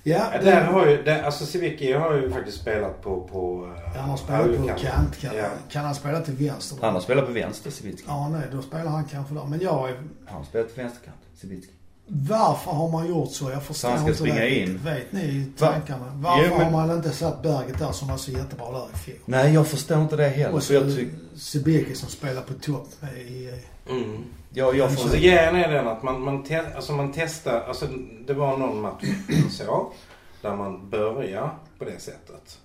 Ja, 0.04 0.32
Ja, 0.34 0.42
där 0.42 0.62
har 0.64 0.88
ju, 0.88 1.04
där, 1.04 1.24
alltså 1.24 1.46
Civicki 1.46 1.94
har 1.94 2.14
ju 2.16 2.32
faktiskt 2.32 2.58
spelat 2.62 3.02
på, 3.02 3.22
på 3.32 3.70
eh, 3.86 4.00
han 4.02 4.10
har 4.10 4.18
spelat 4.18 4.58
på 4.58 4.68
kant. 4.68 5.18
Kan, 5.22 5.36
Ja. 5.36 5.46
kan 5.72 5.86
han 5.86 5.96
spela 5.96 6.20
till 6.22 6.34
vänster? 6.34 6.76
då? 6.80 6.86
Han 6.86 6.94
har 6.94 7.02
spelat 7.02 7.26
på 7.26 7.32
vänster, 7.32 7.72
Cibicki. 7.72 8.04
Ja, 8.08 8.30
nej, 8.30 8.42
då 8.52 8.62
spelar 8.62 8.86
han 8.92 9.06
kanske 9.06 9.34
där. 9.34 9.44
Men 9.44 9.60
jag 9.62 9.90
är... 9.90 9.96
Han 10.26 10.38
har 10.38 10.44
spelat 10.44 10.76
på 10.76 10.82
vänsterkant, 10.82 11.18
Cibicki. 11.42 11.68
Varför 12.14 12.72
har 12.72 12.90
man 12.92 13.08
gjort 13.08 13.32
så? 13.32 13.50
Jag 13.50 13.64
förstår 13.64 13.92
inte 13.98 14.14
springa 14.16 14.36
det. 14.40 14.60
in. 14.60 14.78
Vet 14.86 15.12
ni 15.12 15.52
Va? 15.60 15.68
tankarna? 15.68 16.12
Varför 16.16 16.44
Jo, 16.50 16.56
men- 16.58 16.74
har 16.74 16.88
man 16.88 16.98
inte 16.98 17.10
satt 17.12 17.44
Berget 17.44 17.80
där 17.80 17.92
som 17.92 18.08
var 18.08 18.18
så 18.18 18.32
jättebra 18.32 18.72
där 18.72 18.86
i 18.96 18.98
fjol? 18.98 19.18
Nej, 19.26 19.54
jag 19.54 19.68
förstår 19.68 20.02
inte 20.02 20.16
det 20.16 20.28
heller. 20.30 20.50
Och 20.54 20.56
jag 20.56 20.64
så 20.64 20.96
tycker... 20.96 21.16
Sibeki 21.36 21.96
som 21.96 22.10
spelar 22.10 22.42
på 22.42 22.54
topp 22.54 22.88
i... 23.18 23.50
Mm. 23.92 24.24
Jag, 24.54 24.76
jag 24.76 24.88
Alltså 24.88 25.08
får... 25.08 25.18
grejen 25.18 25.56
är 25.56 25.72
den 25.72 25.88
att 25.88 26.04
man, 26.04 26.22
man, 26.22 26.44
te, 26.44 26.62
alltså 26.76 26.94
man 26.94 27.12
testar, 27.16 27.62
alltså 27.62 27.88
det 28.26 28.34
var 28.34 28.58
någon 28.58 28.82
match 28.82 29.04
så, 29.52 29.94
där 30.42 30.56
man 30.56 30.90
började 30.90 31.50
på 31.78 31.86
det 31.86 32.00
sättet. 32.00 32.60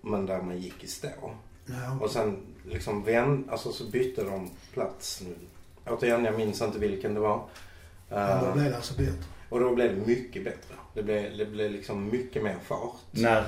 Men 0.00 0.26
där 0.26 0.42
man 0.42 0.58
gick 0.58 0.84
i 0.84 0.86
stå. 0.86 1.08
Ja, 1.66 1.98
Och 2.00 2.10
sen 2.10 2.36
liksom 2.64 3.02
vänd, 3.04 3.50
alltså 3.50 3.72
så 3.72 3.84
bytte 3.84 4.24
de 4.24 4.50
plats 4.72 5.22
nu. 5.26 5.34
Återigen, 5.92 6.24
jag 6.24 6.36
minns 6.36 6.62
inte 6.62 6.78
vilken 6.78 7.14
det 7.14 7.20
var. 7.20 7.44
men 8.08 8.44
då 8.44 8.52
blev 8.52 8.70
det 8.70 8.76
alltså 8.76 8.94
bättre. 8.94 9.24
och 9.48 9.60
då 9.60 9.74
blev 9.74 9.96
det 9.96 10.06
mycket 10.06 10.44
bättre. 10.44 10.74
Det 10.94 11.02
blev, 11.02 11.36
det 11.38 11.46
blev 11.46 11.70
liksom 11.70 12.08
mycket 12.10 12.42
mer 12.42 12.56
fart. 12.64 12.96
När... 13.10 13.46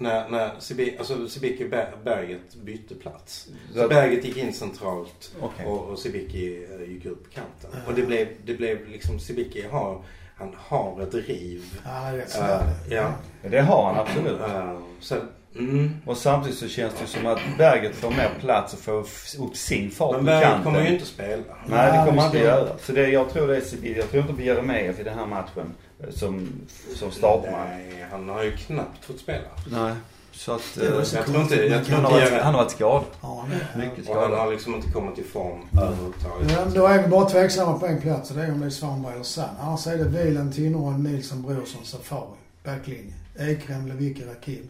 När, 0.00 0.28
när 0.28 0.50
Sibi, 0.58 0.96
alltså 0.98 1.28
Sibiki 1.28 1.64
Ber- 1.68 2.04
Berget 2.04 2.54
bytte 2.54 2.94
plats. 2.94 3.48
Så- 3.74 3.80
Så 3.82 3.88
Berget 3.88 4.24
gick 4.24 4.36
in 4.36 4.52
centralt 4.52 5.32
Okej. 5.40 5.66
och, 5.66 5.84
och 5.88 5.98
Sibiki 5.98 6.64
eh, 6.80 6.90
gick 6.92 7.06
upp 7.06 7.24
på 7.24 7.30
kanten. 7.30 7.70
Ja. 7.72 7.78
Och 7.86 7.94
det 7.94 8.02
blev, 8.02 8.28
det 8.44 8.54
blev 8.54 8.88
liksom, 8.88 9.18
Sibiki 9.20 9.62
har, 9.70 10.02
han 10.36 10.54
har 10.58 11.02
ett 11.02 11.14
är 11.14 12.16
rätt 12.16 12.34
Eh, 12.34 12.40
svärd. 12.40 12.66
ja. 12.90 13.14
Det 13.50 13.60
har 13.60 13.84
han 13.86 13.96
absolut. 14.06 14.40
Eh, 14.40 14.78
så, 15.00 15.14
mm. 15.58 15.90
Och 16.06 16.16
samtidigt 16.16 16.58
så 16.58 16.68
känns 16.68 16.94
det 17.00 17.06
som 17.06 17.26
att 17.26 17.40
Berget 17.58 17.94
får 17.94 18.10
mer 18.10 18.30
plats 18.40 18.72
och 18.74 18.78
får 18.78 18.98
upp 19.38 19.56
sin 19.56 19.90
fart 19.90 20.10
Men 20.16 20.20
på 20.20 20.24
Berget 20.26 20.42
kanten. 20.44 20.64
kommer 20.64 20.86
ju 20.86 20.92
inte 20.94 21.06
spela. 21.06 21.42
Nej, 21.66 21.98
det 21.98 22.06
kommer 22.06 22.22
han 22.22 22.32
det 22.32 22.38
inte 22.38 22.48
göra. 22.48 22.78
Så 22.78 22.92
det, 22.92 23.08
jag 23.08 23.30
tror 23.30 23.46
det 23.48 23.56
är 23.56 23.60
Sevilla. 23.60 23.96
Jag 23.96 24.10
tror 24.10 24.22
inte 24.22 24.34
på 24.34 24.42
Jeremejeff 24.42 25.00
i 25.00 25.02
den 25.02 25.18
här 25.18 25.26
matchen 25.26 25.74
som, 26.10 26.48
som 26.96 27.10
startman. 27.10 27.68
Nej, 27.68 28.06
han 28.10 28.28
har 28.28 28.42
ju 28.42 28.56
knappt 28.56 29.04
fått 29.04 29.18
spela. 29.18 29.48
Nej. 29.72 29.92
Så 30.32 30.52
att... 30.52 30.62
Det 30.74 30.90
var 30.90 30.98
eh, 30.98 31.04
så 31.04 31.16
jag 31.16 31.26
tror 31.26 31.40
inte- 31.40 31.54
jag 31.54 31.84
tror 31.84 31.96
han, 31.96 32.04
inte 32.04 32.14
har 32.24 32.30
varit, 32.30 32.42
han 32.42 32.54
har 32.54 32.62
varit 32.62 32.72
skadad. 32.72 33.04
Ja. 33.22 33.46
Mycket 33.76 34.08
Och 34.08 34.14
han 34.14 34.22
har 34.30 34.36
skadad. 34.36 34.52
liksom 34.52 34.74
inte 34.74 34.90
kommit 34.90 35.18
i 35.18 35.22
form 35.22 35.60
överhuvudtaget. 35.72 36.50
Ja, 36.52 36.64
då 36.74 36.86
är 36.86 37.02
vi 37.02 37.08
bara 37.08 37.28
tveksamma 37.28 37.78
på 37.78 37.86
en 37.86 38.00
plats 38.00 38.30
och 38.30 38.36
det 38.36 38.42
är 38.42 38.52
om 38.52 38.60
det 38.60 38.66
är 38.66 38.70
Svanberg 38.70 39.12
eller 39.14 39.24
Sann. 39.24 39.48
Annars 39.60 39.86
är 39.86 39.98
det 39.98 40.04
Wieland, 40.04 40.54
Tinnerholm, 40.54 41.02
Nilsson, 41.02 41.42
Brorsson, 41.42 41.84
Safari. 41.84 42.28
Backlinje. 42.64 43.14
Ekrem, 43.38 43.86
Lewicki, 43.88 44.24
Rakim. 44.24 44.68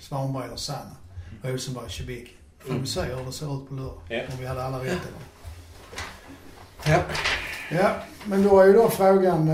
Svanberg 0.00 0.44
eller 0.46 0.56
Sanna. 0.56 0.96
Rosenberg, 1.42 1.90
Cibicki. 1.90 2.30
Får 2.58 2.74
vi 2.74 2.86
se 2.86 3.00
hur 3.02 3.24
det 3.26 3.32
ser 3.32 3.56
ut 3.62 3.68
på 3.68 3.74
lördag. 3.74 3.94
Ja. 4.08 4.20
Om 4.32 4.38
vi 4.40 4.46
hade 4.46 4.64
alla 4.64 4.78
rätt 4.78 4.84
eller 4.86 5.20
Ja. 6.86 6.98
Ja, 7.70 7.90
men 8.24 8.42
då 8.42 8.60
är 8.60 8.66
ju 8.66 8.72
då 8.72 8.90
frågan. 8.90 9.48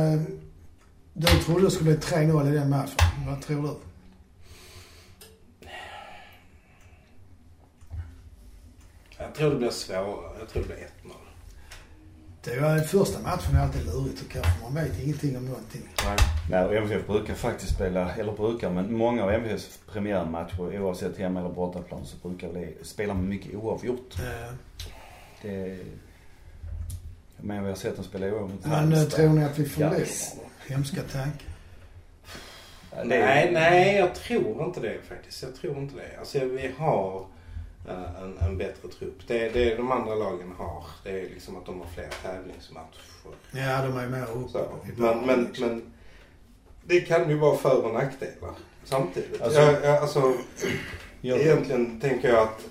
Eh, 1.15 1.21
Du 1.21 1.43
trodde 1.43 1.65
det 1.65 1.71
skulle 1.71 1.91
bli 1.97 2.01
3-0 2.01 2.49
i 2.53 2.55
den 2.55 2.71
matchen. 2.71 2.97
Vad 3.27 3.43
tror 3.43 3.63
du? 3.63 3.75
Jag 9.19 9.35
tror 9.35 9.51
det 9.51 9.57
blir 9.57 9.71
svårare. 9.71 10.39
Jag 10.39 10.49
tror 10.49 10.63
det 10.63 10.69
blir 10.69 10.77
1-0. 10.77 11.13
Det 12.45 12.51
är 12.55 12.77
ju 12.77 12.83
första 12.85 13.23
matchen 13.23 13.57
är 13.57 13.61
alltid 13.61 13.87
lurigt 13.87 14.21
tycker 14.23 14.37
jag. 14.37 14.47
för 14.47 14.63
Man 14.63 14.75
vet 14.75 15.03
ingenting 15.03 15.37
om 15.37 15.45
någonting. 15.47 15.83
Nej. 16.05 16.17
Nej, 16.51 16.65
och 16.65 16.75
MFF 16.75 17.07
brukar 17.07 17.35
faktiskt 17.35 17.75
spela, 17.75 18.15
eller 18.15 18.33
brukar, 18.33 18.71
men 18.71 18.93
många 18.95 19.25
av 19.25 19.31
MFFs 19.31 19.79
premiärmatcher 19.93 20.81
oavsett 20.81 21.19
hemma 21.19 21.41
eller 21.41 21.51
bortaplan 21.51 22.07
så 22.07 22.29
brukar 22.29 22.53
det 22.53 22.87
spela 22.87 23.15
med 23.15 23.25
mycket 23.25 23.55
oavgjort. 23.55 24.15
Eh, 24.19 24.55
Det... 25.43 25.79
Jag 27.37 27.47
menar, 27.47 27.63
vi 27.63 27.69
har 27.69 27.77
sett 27.77 27.97
dem 27.97 28.05
spela 28.05 28.27
oavgjort 28.27 28.61
Men 28.65 28.73
eh, 28.73 28.79
Halmstad. 28.79 29.11
tror 29.11 29.29
ni 29.29 29.45
att 29.45 29.59
vi 29.59 29.65
förlorar? 29.69 29.97
Gais. 29.99 30.37
Hemska 30.69 31.03
tanke. 31.03 31.45
Nej, 33.05 33.51
nej, 33.53 33.97
jag 33.97 34.15
tror 34.15 34.65
inte 34.65 34.81
det 34.81 34.99
faktiskt. 35.09 35.43
Jag 35.43 35.55
tror 35.55 35.79
inte 35.79 35.95
det. 35.97 36.19
Alltså 36.19 36.45
vi 36.45 36.71
har 36.79 37.27
eh, 37.89 38.23
en, 38.23 38.39
en 38.39 38.59
bättre 38.59 38.89
trupp. 38.89 39.19
Det, 39.27 39.49
det 39.49 39.75
de 39.75 39.93
andra 39.93 40.15
lagen 40.15 40.53
har, 40.59 40.85
det 41.05 41.11
är 41.11 41.23
liksom 41.23 41.57
att 41.57 41.67
de 41.67 41.81
har 41.81 41.87
fler 41.87 42.09
tävlingsmatcher. 42.23 43.01
Ja, 43.53 43.83
de 43.87 43.99
är 43.99 44.09
mer 44.09 44.23
uppe. 44.35 44.59
Men, 44.97 45.19
men, 45.27 45.45
liksom. 45.45 45.67
men 45.69 45.93
det 46.85 47.01
kan 47.01 47.29
ju 47.31 47.39
vara 47.39 47.57
för 47.57 47.85
och 47.85 47.95
nackdelar 47.95 48.51
samtidigt. 48.85 49.43
Alltså- 49.43 49.61
jag, 49.61 49.85
jag, 49.85 49.97
alltså, 50.03 50.35
Jag- 51.21 51.41
egentligen 51.41 52.01
tänker 52.01 52.29
jag 52.29 52.43
att... 52.43 52.67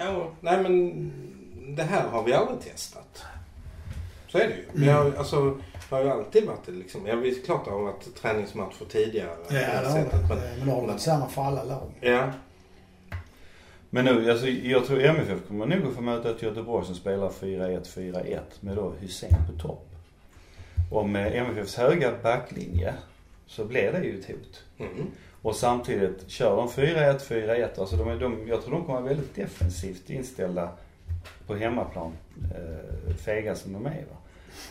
Ja, 0.00 0.30
nej 0.40 0.62
men 0.62 1.12
det 1.76 1.82
här 1.82 2.08
har 2.08 2.22
vi 2.22 2.32
aldrig 2.34 2.60
testat. 2.60 3.24
Så 4.28 4.38
är 4.38 4.48
det 4.48 4.54
ju. 4.54 4.64
Vi 4.72 4.88
har, 4.88 5.12
alltså, 5.18 5.60
har 5.96 6.04
ju 6.04 6.10
alltid 6.10 6.46
varit 6.46 6.68
liksom. 6.68 7.06
Ja, 7.06 7.16
visst 7.16 7.46
klart 7.46 7.64
det 7.64 7.70
har 7.70 7.82
varit 7.82 8.14
träningsmatcher 8.14 8.84
tidigare. 8.88 9.30
Ja, 9.48 9.54
det 9.54 9.88
har 9.88 9.94
sättet, 9.94 10.12
det. 10.12 10.28
men, 10.28 10.38
Eh, 10.38 10.44
Men 10.58 10.66
det 10.66 10.72
har 10.74 10.86
varit 10.86 11.00
samma 11.00 11.28
för 11.28 11.42
alla 11.42 11.64
lag. 11.64 11.90
Ja, 12.00 12.30
Men 13.90 14.04
nu, 14.04 14.30
alltså, 14.30 14.46
jag 14.48 14.86
tror 14.86 15.00
MFF 15.00 15.38
kommer 15.48 15.66
nog 15.66 15.86
att 15.88 15.94
få 15.94 16.00
möta 16.00 16.30
ett 16.30 16.42
Göteborg 16.42 16.86
som 16.86 16.94
spelar 16.94 17.28
4-1-4-1 17.30 18.38
med 18.60 18.76
då 18.76 18.92
Hussein 19.00 19.34
på 19.52 19.62
topp. 19.62 19.88
Och 20.90 21.08
med 21.08 21.34
MFFs 21.34 21.76
höga 21.76 22.12
backlinje 22.22 22.94
så 23.46 23.64
blir 23.64 23.92
det 23.92 24.04
ju 24.04 24.18
ett 24.18 24.26
hot. 24.26 24.64
mm. 24.78 25.06
Och 25.42 25.56
samtidigt 25.56 26.30
kör 26.30 26.56
de 26.56 26.68
4-1-4-1. 26.68 27.80
Alltså 27.80 27.96
de 27.96 28.08
är, 28.08 28.16
de, 28.20 28.48
jag 28.48 28.62
tror 28.62 28.72
de 28.74 28.84
kommer 28.84 29.00
vara 29.00 29.08
väldigt 29.08 29.34
defensivt 29.34 30.10
inställda 30.10 30.68
på 31.46 31.54
hemmaplan. 31.54 32.12
Eh, 32.54 33.14
fega 33.16 33.54
som 33.54 33.72
de 33.72 33.86
är 33.86 33.90
va. 33.90 34.16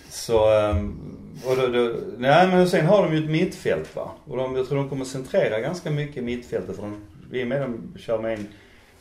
Så, 0.10 0.54
ehm, 0.54 1.18
och 1.46 1.56
då, 1.56 1.68
då, 1.68 1.94
nej 2.18 2.48
men 2.48 2.70
sen 2.70 2.86
har 2.86 3.04
de 3.04 3.16
ju 3.18 3.24
ett 3.24 3.30
mittfält 3.32 3.96
va. 3.96 4.12
Och 4.26 4.38
de, 4.38 4.56
jag 4.56 4.68
tror 4.68 4.78
de 4.78 4.90
kommer 4.90 5.06
centrera 5.06 5.60
ganska 5.60 5.92
mycket 5.92 6.18
i 6.18 6.22
mittfältet 6.22 6.76
för 6.76 6.84
de, 6.84 6.98
i 7.38 7.44
och 7.44 7.48
med 7.48 7.62
de 7.62 8.00
kör 8.00 8.20
med 8.22 8.34
en 8.34 8.48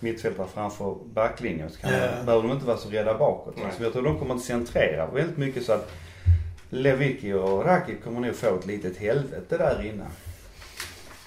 mittfältare 0.00 0.46
framför 0.54 0.96
backlinjen 1.14 1.70
så 1.70 1.80
kan 1.80 1.90
Ja. 1.92 1.98
de, 2.18 2.24
behöver 2.26 2.48
de 2.48 2.52
inte 2.54 2.66
vara 2.66 2.76
så 2.76 2.88
rädda 2.90 3.18
bakåt. 3.18 3.54
Nej. 3.56 3.66
Så 3.76 3.82
jag 3.82 3.92
tror 3.92 4.02
de 4.02 4.18
kommer 4.18 4.34
att 4.34 4.40
centrera 4.40 5.06
väldigt 5.06 5.36
mycket 5.36 5.64
så 5.64 5.72
att 5.72 5.90
Lewicki 6.70 7.32
och 7.32 7.64
Rakic 7.64 7.96
kommer 8.04 8.20
nog 8.20 8.34
få 8.34 8.56
ett 8.58 8.66
litet 8.66 8.96
helvete 8.96 9.58
där 9.58 9.86
inne. 9.86 10.04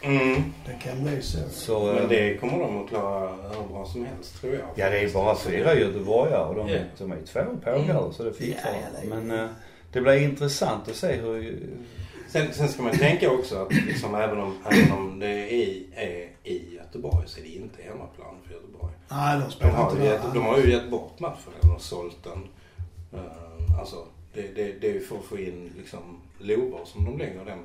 Mm. 0.04 0.44
Det 0.66 0.74
kan 0.84 1.04
bli 1.04 1.22
så. 1.22 1.38
Så, 1.52 1.86
Men 1.86 1.98
eh, 2.04 2.10
det 2.10 2.38
kommer 2.38 2.60
de 2.60 2.84
att 2.84 2.90
klara 2.90 3.28
hur 3.32 3.68
bra 3.74 3.86
som 3.86 4.06
helst 4.06 4.42
tror 4.42 4.54
jag. 4.54 4.64
Ja, 4.76 4.90
det 4.90 5.00
är 5.00 5.14
bara 5.14 5.36
fyra 5.36 5.74
göteborgare 5.76 6.46
och 6.46 6.56
de, 6.56 6.68
Ja. 6.70 6.80
de 6.98 7.12
är 7.12 7.16
ju 7.16 7.26
två 7.26 7.40
pågar 7.64 8.12
så 8.12 8.24
det 8.24 8.34
fixar 8.34 8.70
Ja, 8.70 8.78
ja, 8.82 9.00
de. 9.02 9.10
det 9.10 9.16
är- 9.16 9.20
Men 9.20 9.40
eh, 9.40 9.50
det 9.92 10.02
blir 10.02 10.18
intressant 10.18 10.88
att 10.90 10.96
se 10.96 11.12
hur... 11.16 11.60
Sen, 12.30 12.54
sen 12.54 12.68
ska 12.68 12.82
man 12.84 12.98
tänka 12.98 13.32
också 13.32 13.56
att 13.62 13.74
liksom, 13.74 14.16
även, 14.16 14.40
om, 14.42 14.58
även 14.72 14.92
om 14.92 15.20
det 15.20 15.28
är 15.28 15.48
i, 15.54 15.88
är 15.96 16.30
i 16.52 16.76
Göteborg 16.76 17.28
så 17.28 17.40
är 17.40 17.44
det 17.44 17.50
inte 17.50 17.84
hemmaplan 17.84 18.36
för 18.48 18.54
Göteborg. 18.54 18.94
Nej, 19.10 19.38
de 19.38 19.44
De 19.46 19.52
spelar 19.52 19.74
har, 19.74 19.92
inte 19.92 20.04
ju 20.04 20.10
där. 20.10 20.16
gett, 20.16 20.34
de 20.34 20.40
har 20.46 20.58
ju 20.58 20.72
gett 20.72 20.90
bort 20.90 21.20
matchen 21.20 21.54
eller 21.64 21.78
sålt 21.78 22.18
den. 22.24 22.48
Uh, 23.20 23.80
alltså, 23.80 23.96
det, 24.34 24.42
det, 24.42 24.74
det 24.82 24.90
är 24.90 24.94
ju 24.94 25.00
för 25.00 25.16
att 25.16 25.24
få 25.24 25.38
in 25.40 25.72
liksom 25.78 26.22
Lober 26.40 26.80
som 26.86 27.06
de 27.06 27.18
lägger 27.18 27.46
den 27.46 27.60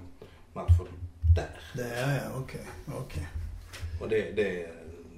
matchen 0.53 0.87
där. 1.41 1.49
Det 1.73 1.95
är 1.95 2.15
ja, 2.15 2.41
okej. 2.41 2.61
Okej. 2.99 3.27
Och 4.01 4.09
det, 4.09 4.37
det, 4.37 4.67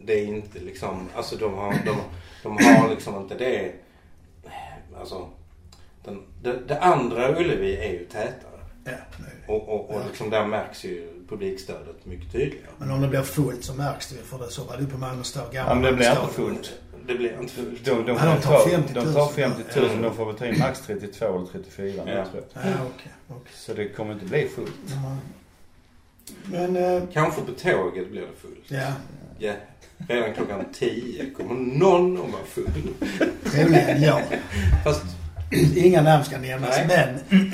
det 0.04 0.12
är 0.20 0.24
inte 0.26 0.58
liksom, 0.58 1.08
alltså 1.16 1.36
de 1.36 1.54
har, 1.54 1.72
de, 1.86 1.96
de 2.42 2.64
har 2.64 2.88
liksom 2.90 3.16
inte 3.16 3.34
det, 3.34 3.72
alltså 4.98 5.28
den, 6.04 6.22
det, 6.42 6.58
det 6.68 6.80
andra 6.80 7.38
Ullevi 7.40 7.76
är 7.76 7.92
ju 7.92 8.04
tätare. 8.04 8.50
Ja, 8.84 8.90
det. 9.18 9.52
Och, 9.52 9.68
och, 9.68 9.90
och 9.90 10.00
Ja. 10.00 10.06
liksom 10.06 10.30
där 10.30 10.46
märks 10.46 10.84
ju 10.84 11.08
publikstödet 11.28 12.06
mycket 12.06 12.32
tydligare. 12.32 12.66
Men 12.78 12.90
om 12.90 13.00
det 13.00 13.08
blir 13.08 13.22
fullt 13.22 13.64
så 13.64 13.74
märks 13.74 14.08
det 14.08 14.16
ju 14.16 14.22
för 14.22 14.38
det 14.38 14.50
så 14.50 14.64
var 14.64 14.76
det 14.76 14.86
på 14.86 14.98
Malmö 14.98 15.22
stad. 15.24 15.46
Ja, 15.52 15.74
men 15.74 15.82
det 15.82 15.92
blir 15.92 16.10
inte 16.10 16.32
fullt. 16.34 16.72
Det 17.06 17.14
blir 17.14 17.40
inte 17.40 17.52
fullt. 17.52 17.84
De, 17.84 17.90
de, 17.90 18.06
de 18.06 18.16
tar 18.16 18.36
ta- 18.40 18.68
50 18.68 18.94
000. 18.94 19.04
De 19.04 19.14
tar 19.14 19.26
50 19.28 19.80
000. 19.80 19.88
Ja. 19.96 20.02
De 20.02 20.14
får 20.16 20.26
väl 20.26 20.34
ta 20.36 20.46
in 20.46 20.58
max 20.58 20.80
32 20.86 21.24
eller 21.36 21.46
34 21.46 22.04
nu, 22.04 22.10
Ja. 22.12 22.24
tror 22.24 22.44
jag. 22.54 22.62
Ja, 22.64 22.70
okej. 22.94 23.12
okej. 23.28 23.52
Så 23.54 23.74
det 23.74 23.88
kommer 23.88 24.12
inte 24.12 24.24
bli 24.26 24.48
fullt. 24.48 24.72
Ja. 24.86 25.16
Men, 26.44 26.76
eh, 26.76 27.02
Kanske 27.12 27.40
på 27.40 27.52
tåget 27.52 28.10
blir 28.10 28.20
det 28.20 28.26
fullt. 28.40 28.64
ja. 28.68 28.92
Ja. 29.38 29.52
Redan 30.08 30.34
klockan 30.34 30.64
10 30.72 31.30
kommer 31.30 31.54
någon 31.54 32.16
att 32.26 32.32
vara 32.32 32.44
full. 32.44 32.94
Troligen 33.52 34.02
ja. 34.02 34.20
Fast, 34.84 35.02
Inga 35.76 36.02
namn 36.02 36.24
ska 36.24 36.38
nämnas. 36.38 36.76
Nej. 36.88 37.14
Men 37.30 37.52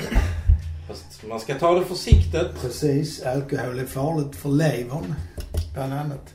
fast 0.87 1.23
man 1.29 1.39
ska 1.39 1.55
ta 1.55 1.79
det 1.79 1.85
försiktigt. 1.85 2.61
precis, 2.61 3.23
alkohol 3.23 3.79
är 3.79 3.85
farligt 3.85 4.35
för 4.35 4.49
levern. 4.49 5.15
Bland 5.73 5.93
annat. 5.93 6.33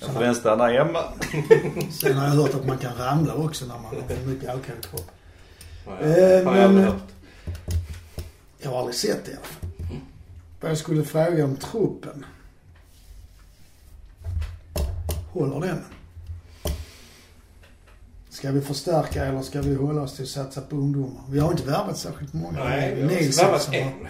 Jag 0.00 0.10
får 0.10 0.20
den 0.20 0.34
stanna 0.34 0.66
hemma. 0.66 0.98
Sen 2.00 2.16
har 2.16 2.24
jag 2.24 2.32
hört 2.32 2.54
att 2.54 2.66
man 2.66 2.78
kan 2.78 2.96
ramla 2.98 3.34
också 3.34 3.64
när 3.66 3.74
man 3.74 3.84
har 3.84 4.16
för 4.16 4.26
mycket 4.26 4.48
alkohol 4.50 4.78
i 4.78 4.82
kroppen. 4.86 5.14
Ja, 5.86 6.06
Eh, 6.06 6.44
men-. 6.44 6.92
Jag 8.62 8.70
har 8.70 8.78
aldrig 8.78 8.94
sett 8.96 9.24
det 9.24 9.30
i 9.30 9.34
alla 9.34 9.42
fall. 9.44 9.57
Vad 10.60 10.70
jag 10.70 10.78
skulle 10.78 11.04
fråga 11.04 11.44
om 11.44 11.56
truppen. 11.56 12.24
Håller 15.32 15.66
den? 15.66 15.84
Ska 18.30 18.50
vi 18.50 18.60
förstärka 18.60 19.24
eller 19.24 19.42
ska 19.42 19.62
vi 19.62 19.74
hålla 19.74 20.02
oss 20.02 20.14
till 20.16 20.24
att 20.24 20.30
satsa 20.30 20.60
på 20.60 20.76
ungdomar? 20.76 21.22
Vi 21.30 21.38
har 21.38 21.50
inte 21.50 21.62
värvat 21.66 21.98
särskilt 21.98 22.32
många. 22.32 22.64
Nej, 22.64 22.94
vi 22.94 23.02
har 23.02 23.08
Nilsson 23.10 23.46
värvat 23.46 23.68
en. 23.72 24.06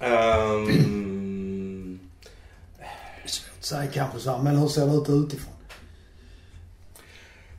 Ehm, 0.00 1.98
svårt 3.26 3.50
att 3.58 3.64
säga 3.64 3.90
kanske 3.90 4.18
så 4.18 4.30
här, 4.30 4.42
men 4.42 4.56
hur 4.56 4.68
ser 4.68 4.86
det 4.86 4.92
ut 4.92 5.08
utifrån? 5.08 5.52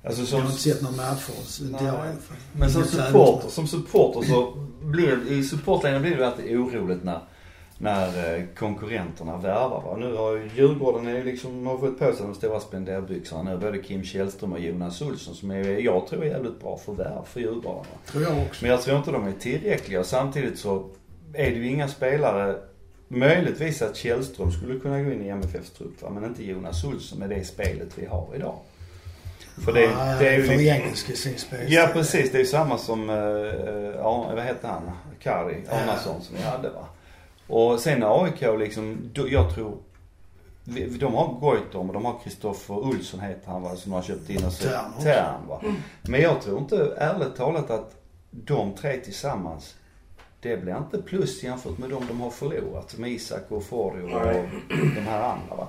Alltså 0.06 0.22
Jag 0.22 0.30
som, 0.30 0.42
har 0.42 0.50
inte 0.50 0.62
sett 0.62 0.82
någon 0.82 0.96
match 0.96 1.30
inte 1.62 1.84
jag 1.84 1.94
i 1.94 1.98
alla 1.98 2.04
fall. 2.06 2.38
men 2.54 2.72
som 2.72 2.84
supporter, 2.84 3.50
som 3.50 3.68
supporter 3.68 4.28
så 4.28 4.68
blir 4.82 5.32
i 5.32 5.44
supportlägen 5.44 6.02
blir 6.02 6.18
det 6.18 6.28
alltid 6.28 6.58
oroligt 6.58 7.04
när, 7.04 7.20
när 7.84 8.36
eh, 8.36 8.44
konkurrenterna 8.56 9.38
värvar. 9.38 9.82
Va? 9.86 9.98
Nu 10.00 10.16
har 10.16 10.32
ju 10.32 10.50
Djurgården 10.56 11.08
är 11.08 11.24
liksom, 11.24 11.68
har 11.68 11.78
fått 11.78 12.00
på 12.00 12.14
sig 12.14 12.26
de 12.26 12.36
stora 12.36 12.60
spenderbyxorna 12.60 13.52
nu. 13.52 13.58
Både 13.58 13.78
Kim 13.78 14.04
Källström 14.04 14.54
och 14.54 14.60
Jonas 14.60 15.02
Olsson 15.02 15.36
som 15.36 15.52
är, 15.52 15.80
jag 15.80 16.08
tror 16.08 16.24
är 16.24 16.28
jävligt 16.28 16.60
bra 16.60 16.78
förvärv 16.78 17.26
för 17.26 17.40
Djurgården. 17.40 17.86
Va? 17.92 17.98
Tror 18.06 18.24
jag 18.24 18.38
också. 18.38 18.66
Men 18.66 18.72
jag 18.72 18.82
tror 18.82 18.98
inte 18.98 19.12
de 19.12 19.28
är 19.28 19.32
tillräckliga. 19.32 20.04
Samtidigt 20.04 20.60
så 20.60 20.90
är 21.34 21.52
det 21.52 21.56
ju 21.56 21.68
inga 21.68 21.88
spelare, 21.88 22.56
möjligtvis 23.08 23.82
att 23.82 23.96
Källström 23.96 24.52
skulle 24.52 24.80
kunna 24.80 25.02
gå 25.02 25.12
in 25.12 25.26
i 25.26 25.30
MFFs 25.30 25.72
trupp 25.72 26.02
va? 26.02 26.10
men 26.10 26.24
inte 26.24 26.44
Jonas 26.44 26.84
Olsson 26.84 27.20
med 27.20 27.30
det 27.30 27.44
spelet 27.44 27.90
vi 27.96 28.06
har 28.06 28.28
idag. 28.36 28.56
För 29.66 29.74
det, 29.74 29.82
Ja, 29.82 30.16
det 30.20 30.28
är 30.28 30.38
ju 30.38 30.44
för 30.44 30.58
liksom. 30.58 31.58
Ja 31.68 31.90
precis, 31.94 32.32
det 32.32 32.38
är 32.38 32.40
ju 32.40 32.46
samma 32.46 32.78
som, 32.78 33.10
uh, 33.10 33.16
uh, 33.16 34.36
vad 34.36 34.44
heter 34.44 34.68
han, 34.68 34.92
Kari 35.20 35.56
Arnason 35.70 36.22
som 36.22 36.36
vi 36.36 36.44
hade 36.44 36.70
va. 36.70 36.86
Och 37.48 37.80
sen 37.80 38.04
AIK 38.04 38.42
liksom, 38.60 38.98
då- 39.14 39.30
jag 39.30 39.54
tror, 39.56 39.78
de 41.00 41.14
har 41.14 41.28
Goitom 41.40 41.88
och 41.88 41.94
de 41.94 42.06
har 42.06 42.20
Kristoffer 42.24 42.74
Olsson 42.78 43.20
heter 43.20 43.52
han 43.52 43.62
va, 43.62 43.76
som 43.76 43.92
de 43.92 43.96
har 43.96 44.04
köpt 44.04 44.30
in 44.30 44.46
och 44.46 44.54
så 44.54 44.64
Tern 45.04 45.48
va. 45.48 45.62
Men 46.02 46.22
jag 46.22 46.42
tror 46.42 46.60
inte, 46.60 46.94
ärligt 46.98 47.36
talat 47.36 47.70
att 47.70 47.96
de 48.32 48.74
tre 48.76 48.98
tillsammans, 48.98 49.76
det 50.42 50.58
blir 50.58 50.78
inte 50.78 51.02
plus 51.02 51.44
jämfört 51.44 51.78
med 51.78 51.90
de 51.90 52.08
de 52.08 52.22
har 52.22 52.30
förlorat. 52.30 52.98
Med 52.98 53.12
Isak 53.12 53.42
och 53.52 53.64
Fordio 53.64 54.02
och 54.04 54.46
de 54.96 55.02
här 55.02 55.22
andra 55.22 55.56
va. 55.56 55.68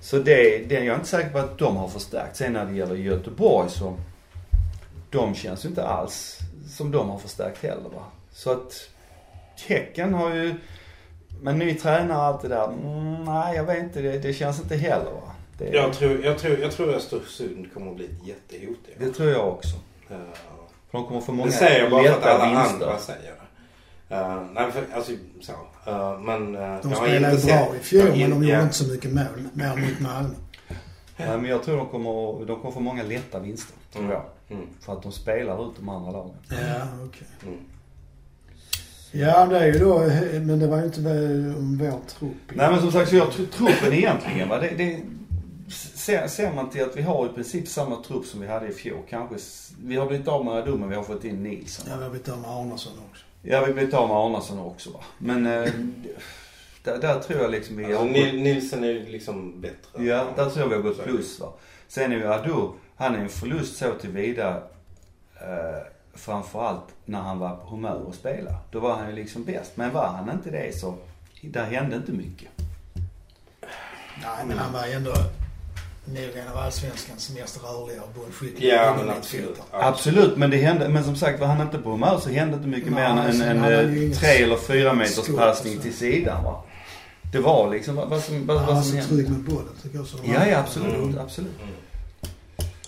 Så 0.00 0.16
det, 0.18 0.58
det, 0.58 0.74
jag 0.74 0.86
är 0.86 0.94
inte 0.94 1.06
säker 1.08 1.30
på 1.30 1.38
att 1.38 1.58
de 1.58 1.76
har 1.76 1.88
förstärkt. 1.88 2.36
Sen 2.36 2.52
när 2.52 2.64
det 2.66 2.72
gäller 2.76 2.94
Göteborg 2.94 3.70
så, 3.70 3.96
de 5.10 5.34
känns 5.34 5.64
ju 5.64 5.68
inte 5.68 5.86
alls 5.86 6.38
som 6.76 6.90
de 6.90 7.10
har 7.10 7.18
förstärkt 7.18 7.62
heller 7.62 7.88
va. 7.94 8.02
Så 8.32 8.50
att 8.52 8.88
Häcken 9.66 10.14
har 10.14 10.34
ju, 10.34 10.54
men 11.42 11.58
ny 11.58 11.74
tränare 11.74 12.18
och 12.18 12.24
allt 12.24 12.42
det 12.42 12.48
där, 12.48 12.64
mm, 12.64 13.24
nej 13.24 13.56
jag 13.56 13.64
vet 13.64 13.78
inte, 13.82 14.00
det, 14.00 14.18
det 14.18 14.32
känns 14.32 14.60
inte 14.60 14.76
heller 14.76 15.10
va. 15.10 15.32
Det, 15.58 15.68
jag, 15.68 15.92
tror, 15.92 16.24
jag, 16.24 16.38
tror, 16.38 16.58
jag 16.58 16.72
tror 16.72 16.94
Östersund 16.94 17.74
kommer 17.74 17.90
att 17.90 17.96
bli 17.96 18.04
ett 18.04 18.26
jättehot. 18.26 18.78
det 18.98 19.10
tror 19.10 19.30
jag 19.30 19.48
också. 19.48 19.76
För 20.90 20.98
de 20.98 21.06
kommer 21.06 21.20
få 21.20 21.32
många 21.32 21.46
det 21.46 21.52
säger 21.52 21.80
jag 21.82 21.90
bara 21.90 22.02
för 22.04 22.10
att 22.18 22.26
alla 22.26 22.46
vinster. 22.46 22.86
andra 22.86 22.98
säger 22.98 23.32
det. 24.08 24.14
Uh, 24.14 24.42
nej, 24.54 24.72
för, 24.72 24.84
alltså 24.94 25.12
så. 25.40 25.52
Uh, 25.90 26.20
men 26.20 26.56
uh, 26.56 26.80
De 26.82 26.94
spelade 26.94 27.34
inte 27.34 27.46
bra 27.46 27.66
sett- 27.66 27.74
i 27.74 27.78
fjol 27.78 28.08
men 28.08 28.30
de 28.30 28.44
gjorde 28.44 28.62
inte 28.62 28.74
så 28.74 28.92
mycket 28.92 29.12
mål. 29.12 29.48
Mer 29.52 29.76
mot 29.76 30.00
Malmö. 30.00 30.34
Nej, 31.16 31.38
men 31.38 31.44
jag 31.44 31.62
tror 31.62 31.76
de 31.76 31.86
kommer, 31.88 32.46
de 32.46 32.60
kommer 32.60 32.70
få 32.70 32.80
många 32.80 33.02
lätta 33.02 33.38
vinster. 33.38 33.76
Tror 33.92 34.10
jag. 34.12 34.22
Mm. 34.50 34.66
För 34.80 34.92
att 34.92 35.02
de 35.02 35.12
spelar 35.12 35.68
ut 35.68 35.76
de 35.76 35.88
andra 35.88 36.10
lagen. 36.10 36.36
Ja, 36.50 36.86
okej. 37.04 37.26
Mm. 37.42 37.58
Ja, 39.12 39.46
det 39.46 39.58
är 39.58 39.66
ju 39.72 39.78
då, 39.78 39.98
men 40.40 40.58
det 40.58 40.66
var 40.66 40.78
ju 40.78 40.84
inte 40.84 41.00
väl 41.00 41.54
om 41.56 41.78
vår 41.78 42.00
trupp. 42.18 42.32
Nej 42.54 42.70
men 42.70 42.80
som 42.80 42.92
sagt, 42.92 43.10
så 43.10 43.16
jag 43.16 43.32
tror 43.32 43.46
truppen 43.46 43.92
egentligen 43.92 44.48
va, 44.48 44.58
det, 44.58 44.68
det 44.76 45.00
ser, 45.94 46.26
ser 46.26 46.52
man 46.52 46.70
till 46.70 46.82
att 46.82 46.96
vi 46.96 47.02
har 47.02 47.26
i 47.26 47.28
princip 47.28 47.68
samma 47.68 47.96
trupp 48.02 48.26
som 48.26 48.40
vi 48.40 48.46
hade 48.46 48.66
i 48.68 48.72
fjol. 48.72 48.98
Kanske, 49.10 49.36
vi 49.84 49.96
har 49.96 50.06
blivit 50.06 50.28
av 50.28 50.44
med 50.44 50.54
Adu 50.54 50.76
men 50.78 50.88
vi 50.88 50.94
har 50.96 51.02
fått 51.02 51.24
in 51.24 51.42
Nilsson. 51.42 51.86
Ja, 51.90 51.96
vi 51.96 52.02
har 52.02 52.10
blivit 52.10 52.28
av 52.28 52.38
med 52.38 52.50
Arnason 52.50 52.92
också. 53.10 53.24
Ja, 53.42 53.60
vi 53.60 53.66
har 53.66 53.72
blivit 53.72 53.94
av 53.94 54.08
med 54.08 54.16
Arnason 54.16 54.58
också 54.58 54.90
va. 54.90 55.00
Men 55.18 55.46
eh, 55.46 55.68
där, 56.84 56.98
där 56.98 57.20
tror 57.20 57.40
jag 57.42 57.50
liksom 57.50 57.76
vi 57.76 57.84
Alltså, 57.84 57.98
har 57.98 58.06
Nil- 58.08 58.42
Nilsen 58.42 58.84
är 58.84 58.94
liksom 59.10 59.60
bättre. 59.60 60.04
Ja, 60.04 60.26
där 60.36 60.50
tror 60.50 60.60
jag 60.60 60.68
vi 60.68 60.74
har 60.74 60.82
gått 60.82 61.04
plus 61.04 61.40
va. 61.40 61.52
Sen 61.88 62.12
är 62.12 62.16
ju 62.16 62.26
Adu, 62.32 62.68
han 62.96 63.14
är 63.14 63.18
en 63.18 63.28
förlust 63.28 63.76
så 63.76 63.92
tillvida 64.00 64.56
eh, 65.40 65.82
framförallt 66.14 66.84
när 67.04 67.20
han 67.20 67.38
var 67.38 67.56
på 67.56 67.66
humör 67.70 68.06
att 68.08 68.14
spela. 68.14 68.54
Då 68.70 68.80
var 68.80 68.94
han 68.96 69.08
ju 69.10 69.14
liksom 69.16 69.44
bäst. 69.44 69.72
Men 69.74 69.92
var 69.92 70.06
han 70.08 70.30
inte 70.30 70.50
det 70.50 70.78
så, 70.78 70.94
där 71.42 71.64
hände 71.64 71.96
inte 71.96 72.12
mycket. 72.12 72.48
Nej, 74.22 74.44
men 74.46 74.58
han 74.58 74.72
var 74.72 74.86
ändå 74.86 75.10
nog 76.04 76.36
en 76.36 76.48
av 76.48 76.56
allsvenskans 76.58 77.30
mest 77.30 77.62
rörliga 77.64 78.02
och 78.02 78.08
bollskickliga 78.14 78.74
Ja, 78.84 78.96
men 78.98 79.10
absolut. 79.10 79.60
Absolut, 79.70 80.36
men 80.36 80.50
det 80.50 80.56
hände, 80.56 80.88
men 80.88 81.04
som 81.04 81.16
sagt 81.16 81.40
var 81.40 81.46
han 81.46 81.60
inte 81.60 81.78
på 81.78 81.90
humör 81.90 82.18
så 82.18 82.30
hände 82.30 82.56
inte 82.56 82.68
mycket 82.68 82.92
Nej, 82.92 83.14
mer 83.14 83.22
än 83.22 83.40
en, 83.40 83.42
en, 83.42 83.58
han 83.58 83.70
ju 83.70 84.10
eh, 84.10 84.16
tre 84.18 84.28
eller 84.28 84.56
fyra 84.56 84.92
meters 84.92 85.36
passning 85.36 85.72
och 85.72 85.82
så. 85.82 85.88
till 85.88 85.96
sidan 85.96 86.44
va. 86.44 86.62
Det 87.32 87.38
var 87.38 87.70
liksom 87.70 87.94
vad, 87.96 88.08
vad 88.08 88.20
som, 88.22 88.46
vad, 88.46 88.56
Han 88.56 88.66
vad 88.66 88.74
var 88.76 88.82
som 88.82 88.90
så 88.92 88.96
hände. 88.98 89.14
trygg 89.14 89.30
med 89.30 89.40
bollen 89.40 89.68
tycker 89.82 89.96
jag. 89.96 90.06
Så 90.06 90.16
var- 90.16 90.34
Ja, 90.34 90.46
ja 90.46 90.58
absolut, 90.58 91.18
absolut. 91.18 91.60
Mm. 91.62 91.74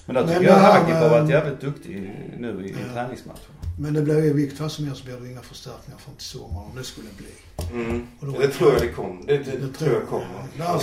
Men 0.06 0.14
där 0.14 0.24
Men 0.24 0.34
tycker 0.34 0.46
jag 0.52 0.58
Hagip 0.58 0.94
har 0.96 1.08
varit 1.08 1.30
jävligt 1.30 1.60
duktig 1.60 2.12
nu 2.38 2.66
i, 2.66 2.70
Ja. 2.70 2.94
träningsmatcherna. 2.94 3.40
Men 3.78 3.94
det 3.94 4.02
blir 4.02 4.24
ju 4.24 4.32
fall 4.32 4.70
som 4.70 4.84
helst 4.84 5.00
så 5.00 5.06
blir 5.06 5.16
det 5.20 5.30
inga 5.30 5.40
förstärkningar 5.40 5.98
från 5.98 6.14
till 6.14 6.26
sommaren 6.26 6.66
om 6.70 6.76
det 6.76 6.84
skulle 6.84 7.08
bli. 7.16 7.26
Mm. 7.72 8.06
Och 8.20 8.26
då- 8.26 8.38
Det 8.40 8.48
tror 8.48 8.72
jag 8.72 8.80
det 8.82 8.88
kommer. 8.88 9.26
Det, 9.26 9.38
det, 9.38 9.56
Det 9.56 9.72
tror 9.72 9.92
jag 9.94 10.06
kommer. 10.08 10.26
Ja, 10.58 10.78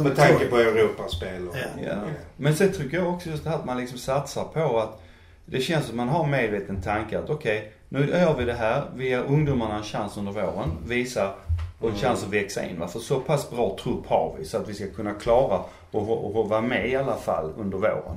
om 0.00 0.06
Med 0.06 0.16
tanke 0.16 0.46
på 0.46 0.56
Europaspel 0.58 1.48
och... 1.48 1.56
Ja. 1.56 1.82
Ja. 1.86 1.94
Men 2.36 2.56
sen 2.56 2.72
tycker 2.72 2.96
jag 2.96 3.14
också 3.14 3.30
just 3.30 3.44
det 3.44 3.50
här 3.50 3.56
att 3.56 3.64
man 3.64 3.76
liksom 3.78 3.98
satsar 3.98 4.44
på 4.44 4.80
att 4.80 5.02
det 5.46 5.60
känns 5.60 5.86
som 5.86 5.96
man 5.96 6.08
har 6.08 6.26
medveten 6.26 6.82
tanke 6.82 7.18
att 7.18 7.30
okej, 7.30 7.72
nu 7.88 8.06
gör 8.08 8.34
vi 8.38 8.44
det 8.44 8.54
här. 8.54 8.84
Vi 8.96 9.08
ger 9.08 9.22
ungdomarna 9.24 9.76
en 9.76 9.82
chans 9.84 10.16
under 10.16 10.32
våren. 10.32 10.70
Visa 10.86 11.30
och 11.78 11.88
en 11.88 11.94
Mm. 11.96 12.00
chans 12.00 12.22
att 12.24 12.32
växa 12.32 12.64
in. 12.68 12.78
Va? 12.80 12.88
För 12.88 12.98
så 12.98 13.20
pass 13.20 13.50
bra 13.50 13.76
trupp 13.82 14.06
har 14.06 14.36
vi 14.38 14.44
så 14.44 14.56
att 14.56 14.68
vi 14.68 14.74
ska 14.74 14.86
kunna 14.90 15.12
klara 15.14 15.60
och, 15.90 16.10
och, 16.10 16.36
och 16.36 16.48
vara 16.48 16.60
med 16.60 16.88
i 16.90 16.96
alla 16.96 17.16
fall 17.16 17.52
under 17.58 17.78
våren. 17.78 18.16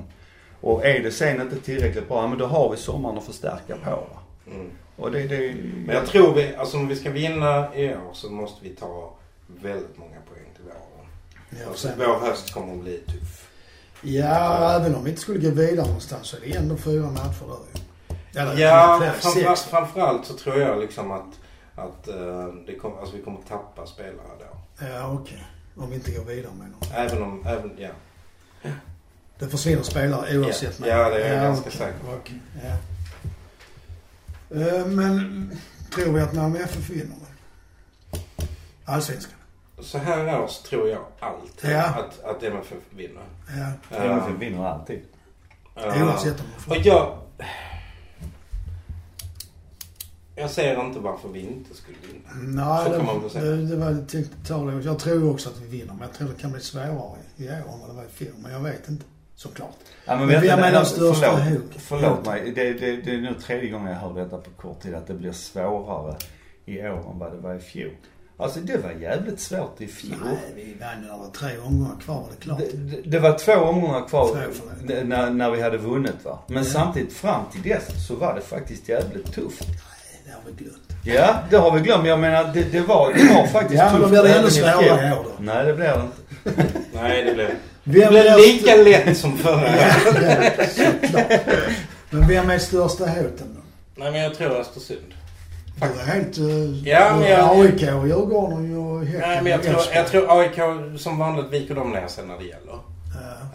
Och 0.60 0.86
är 0.86 1.02
det 1.02 1.10
sen 1.10 1.40
inte 1.40 1.56
tillräckligt 1.60 2.08
bra, 2.08 2.26
men 2.26 2.38
då 2.38 2.46
har 2.46 2.70
vi 2.70 2.76
sommaren 2.76 3.18
att 3.18 3.24
förstärka 3.24 3.76
på. 3.84 4.06
Mm. 4.50 4.70
Och 4.96 5.10
det, 5.10 5.22
det 5.22 5.54
Men 5.86 5.96
jag 5.96 6.06
tror 6.06 6.34
vi, 6.34 6.54
alltså 6.56 6.76
om 6.76 6.88
vi 6.88 6.96
ska 6.96 7.10
vinna 7.10 7.74
i 7.76 7.88
år 7.94 8.10
så 8.12 8.30
måste 8.30 8.64
vi 8.64 8.70
ta 8.70 9.12
väldigt 9.46 9.98
många 9.98 10.16
poäng 10.28 10.44
till 10.56 10.64
våren. 10.64 11.08
Ja, 11.50 11.68
Alltså, 11.68 11.88
sen, 11.88 11.98
vår 11.98 12.26
höst 12.26 12.54
kommer 12.54 12.72
att 12.72 12.80
bli 12.80 12.98
tuff. 12.98 13.50
ja, 14.02 14.72
även 14.72 14.94
om 14.94 15.04
vi 15.04 15.10
inte 15.10 15.22
skulle 15.22 15.38
gå 15.38 15.50
vidare 15.54 15.86
någonstans 15.86 16.26
så 16.26 16.36
är 16.36 16.40
det 16.40 16.56
ändå 16.56 16.76
fyra 16.76 17.06
matcher 17.10 17.44
där 17.46 17.80
ju. 17.80 18.40
Eller 18.40 18.58
Ja, 18.58 19.12
framför, 19.20 19.54
framförallt 19.54 20.26
så 20.26 20.34
tror 20.34 20.56
jag 20.60 20.80
liksom 20.80 21.10
att, 21.10 21.40
att 21.74 22.08
eh, 22.08 22.46
det 22.66 22.74
kom, 22.74 22.98
alltså 22.98 23.16
vi 23.16 23.22
kommer 23.22 23.38
att 23.38 23.48
tappa 23.48 23.86
spelare 23.86 24.14
då. 24.38 24.84
Ja, 24.86 25.18
okej. 25.22 25.44
Om 25.76 25.90
vi 25.90 25.94
inte 25.96 26.10
går 26.10 26.24
vidare 26.24 26.52
med 26.58 26.70
någon. 26.70 27.06
Även 27.06 27.22
om, 27.22 27.46
även, 27.46 27.70
ja. 27.78 27.88
Det 29.40 29.48
försvinner 29.48 29.82
spelare 29.82 30.38
oavsett. 30.38 30.80
Ja, 30.80 30.86
ja, 30.86 31.08
det 31.10 31.22
är 31.24 31.34
jag 31.34 31.42
ganska 31.42 31.68
okej, 31.68 31.78
säker 31.78 31.98
på. 31.98 32.18
ja. 32.62 32.76
Eh, 34.60 34.86
Men 34.86 35.50
tror 35.94 36.12
vi 36.12 36.20
att 36.20 36.32
Malmö 36.34 36.58
FF 36.58 36.90
vinner? 36.90 37.16
Allsvenskan? 38.84 39.34
Så 39.82 39.98
här 39.98 40.40
års 40.42 40.58
tror 40.58 40.88
jag 40.88 41.00
alltid 41.20 41.70
Ja. 41.70 41.84
att, 41.84 42.24
att 42.24 42.42
MFF 42.42 42.78
vinner. 42.90 43.22
Ja. 43.90 43.96
MFF 43.96 44.40
vinner 44.40 44.64
alltid. 44.66 45.00
Eh, 45.76 46.06
Oavsett 46.06 46.40
om 46.40 46.46
de 46.56 46.62
får... 46.62 46.70
Och 46.76 46.82
jag... 46.86 47.16
Jag 50.34 50.50
ser 50.50 50.80
inte 50.86 50.98
varför 50.98 51.28
vi 51.28 51.40
inte 51.40 51.74
skulle 51.76 51.96
vinna. 52.12 52.64
Nej, 52.64 52.84
Så 52.84 52.90
det, 52.90 52.96
kan 52.96 53.06
man 53.06 53.20
väl 53.20 53.30
säga. 53.30 53.44
det, 53.44 53.66
det 53.66 53.76
var 53.76 53.90
jag 53.90 54.08
tänkte 54.08 54.36
ta 54.46 54.64
det. 54.64 54.82
Jag 54.82 54.98
tror 54.98 55.30
också 55.30 55.48
att 55.48 55.58
vi 55.60 55.78
vinner, 55.78 55.92
men 55.92 56.00
jag 56.02 56.12
tror 56.12 56.28
det 56.28 56.40
kan 56.40 56.52
bli 56.52 56.60
svårare 56.60 56.88
i 57.36 57.48
år 57.48 57.52
än 57.72 57.80
vad 57.80 57.88
det 57.90 57.94
var 57.94 58.04
i 58.04 58.08
fjol. 58.08 58.32
Men 58.38 58.52
jag 58.52 58.60
vet 58.60 58.88
inte, 58.88 59.04
såklart. 59.42 59.76
Ja, 60.04 60.16
Men 60.16 60.28
vet 60.28 60.42
vi 60.42 60.48
har 60.48 60.56
med 60.56 60.72
det- 60.72 60.78
de 60.78 60.84
största 60.84 61.36
förlåt, 61.36 61.60
hot. 61.62 61.72
förlåt 61.78 62.26
mig. 62.26 62.52
Det, 62.54 62.72
det, 62.72 62.96
det 62.96 63.10
är 63.14 63.18
nu 63.18 63.34
tredje 63.34 63.70
gången 63.70 63.92
jag 63.92 63.98
hör 63.98 64.14
detta 64.14 64.36
på 64.38 64.50
kort 64.50 64.82
tid 64.82 64.94
att 64.94 65.06
det 65.06 65.14
blir 65.14 65.32
svårare 65.32 66.16
i 66.66 66.78
år 66.80 67.10
än 67.12 67.18
vad 67.18 67.32
det 67.32 67.38
var 67.38 67.54
i 67.54 67.58
fjol. 67.58 67.90
Alltså 68.36 68.60
det 68.60 68.76
var 68.76 68.90
jävligt 68.90 69.40
svårt 69.40 69.80
i 69.80 69.86
fjol. 69.86 70.16
Nej, 70.24 70.36
vi 70.54 70.76
vann 70.80 71.02
ju. 71.02 71.06
Det 71.08 71.16
var 71.16 71.30
tre 71.34 71.58
omgångar 71.58 72.00
kvar 72.00 72.14
var 72.14 72.28
det 72.38 72.44
klart. 72.44 72.58
Det, 72.58 72.76
det, 72.76 73.10
det 73.10 73.18
var 73.18 73.38
två 73.38 73.52
omgångar 73.52 74.08
kvar 74.08 74.28
Två, 74.28 74.94
när, 75.04 75.30
när 75.30 75.50
vi 75.50 75.62
hade 75.62 75.76
vunnit 75.78 76.24
va. 76.24 76.38
Men 76.46 76.56
Ja. 76.64 76.64
samtidigt 76.70 77.12
fram 77.12 77.40
till 77.52 77.62
dess 77.62 78.06
så 78.08 78.14
var 78.16 78.34
det 78.34 78.40
faktiskt 78.40 78.88
jävligt 78.88 79.32
tufft. 79.32 79.66
Nej, 79.68 79.76
det 80.24 80.30
har 80.32 80.40
vi 80.46 80.64
glömt. 80.64 80.82
Ja, 81.04 81.34
det 81.50 81.56
har 81.56 81.70
vi 81.72 81.80
glömt. 81.80 82.06
Jag 82.06 82.20
menar 82.20 82.44
det, 82.54 82.62
det, 82.72 82.80
var, 82.80 83.12
det 83.14 83.34
var 83.34 83.46
faktiskt 83.46 83.78
Ja, 83.82 83.84
men 83.92 84.00
då 84.00 84.08
tufft 84.08 84.10
blir 84.10 84.22
det 84.32 84.38
ännu 84.38 84.50
svårare 84.50 85.08
i 85.08 85.12
år 85.12 85.24
då. 85.24 85.30
Nej, 85.38 85.66
det 85.66 85.74
blir 85.74 85.86
det 85.86 86.02
inte. 86.02 86.66
Nej, 86.92 87.24
det 87.24 87.34
det 87.34 87.56
Vem 87.90 88.08
blev 88.12 88.26
är 88.26 88.36
lika 88.36 88.76
lätt 88.76 89.16
som 89.18 89.38
förra. 89.38 89.68
Ja, 89.76 90.12
det- 90.12 90.68
såklart. 90.74 91.40
Men 92.10 92.28
vem 92.28 92.50
är 92.50 92.58
största 92.58 93.06
hoten 93.06 93.56
då? 93.56 93.60
Nej, 94.02 94.12
men 94.12 94.20
jag 94.20 94.34
tror 94.34 94.50
Östersund. 94.50 95.14
Du 95.80 95.86
är 95.86 96.04
helt... 96.04 96.38
Uh, 96.38 96.88
Ja, 96.88 97.16
men 97.16 97.30
jag- 97.30 97.60
AIK 97.60 97.82
och 97.82 98.08
Djurgården 98.08 98.76
och 98.76 99.04
Häcken 99.06 99.20
Nej, 99.28 99.42
men 99.42 99.52
jag 99.52 99.62
tror, 99.62 99.76
jag 99.94 100.06
tror 100.06 100.40
AIK 100.40 100.58
som 101.00 101.18
vanligt 101.18 101.50
viker 101.52 101.74
de 101.74 101.90
ner 101.92 102.06
sig 102.06 102.26
när 102.26 102.38
det 102.38 102.44
gäller. 102.44 102.78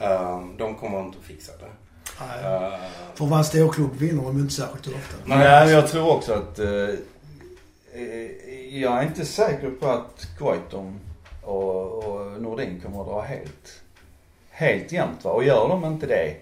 Ja, 0.01 0.35
Ehm, 0.37 0.57
de 0.57 0.75
kommer 0.75 0.99
inte 0.99 1.17
att 1.21 1.25
fixa 1.25 1.51
det. 1.59 1.65
nej. 2.19 2.53
Ehm, 2.55 2.71
För 3.15 3.25
vara 3.25 3.39
en 3.39 3.45
storklubb 3.45 3.95
vinner 3.97 4.23
de 4.23 4.39
inte 4.39 4.53
särskilt 4.53 4.87
ofta. 4.87 5.15
Nej. 5.25 5.37
Men 5.37 5.69
jag 5.71 5.87
tror 5.87 6.11
också 6.11 6.33
att... 6.33 6.59
Eh, 6.59 6.67
eh, 7.93 8.79
jag 8.81 8.97
är 8.97 9.03
inte 9.03 9.25
säker 9.25 9.69
på 9.79 9.87
att 9.87 10.27
Goitom 10.39 10.99
och, 11.43 12.03
och 12.03 12.41
Nordin 12.41 12.81
kommer 12.85 13.01
att 13.01 13.07
dra 13.07 13.21
helt, 13.21 13.81
helt 14.55 14.91
jämnt 14.91 15.23
va. 15.23 15.31
Och 15.31 15.43
gör 15.43 15.69
de 15.69 15.85
inte 15.85 16.05
det, 16.05 16.35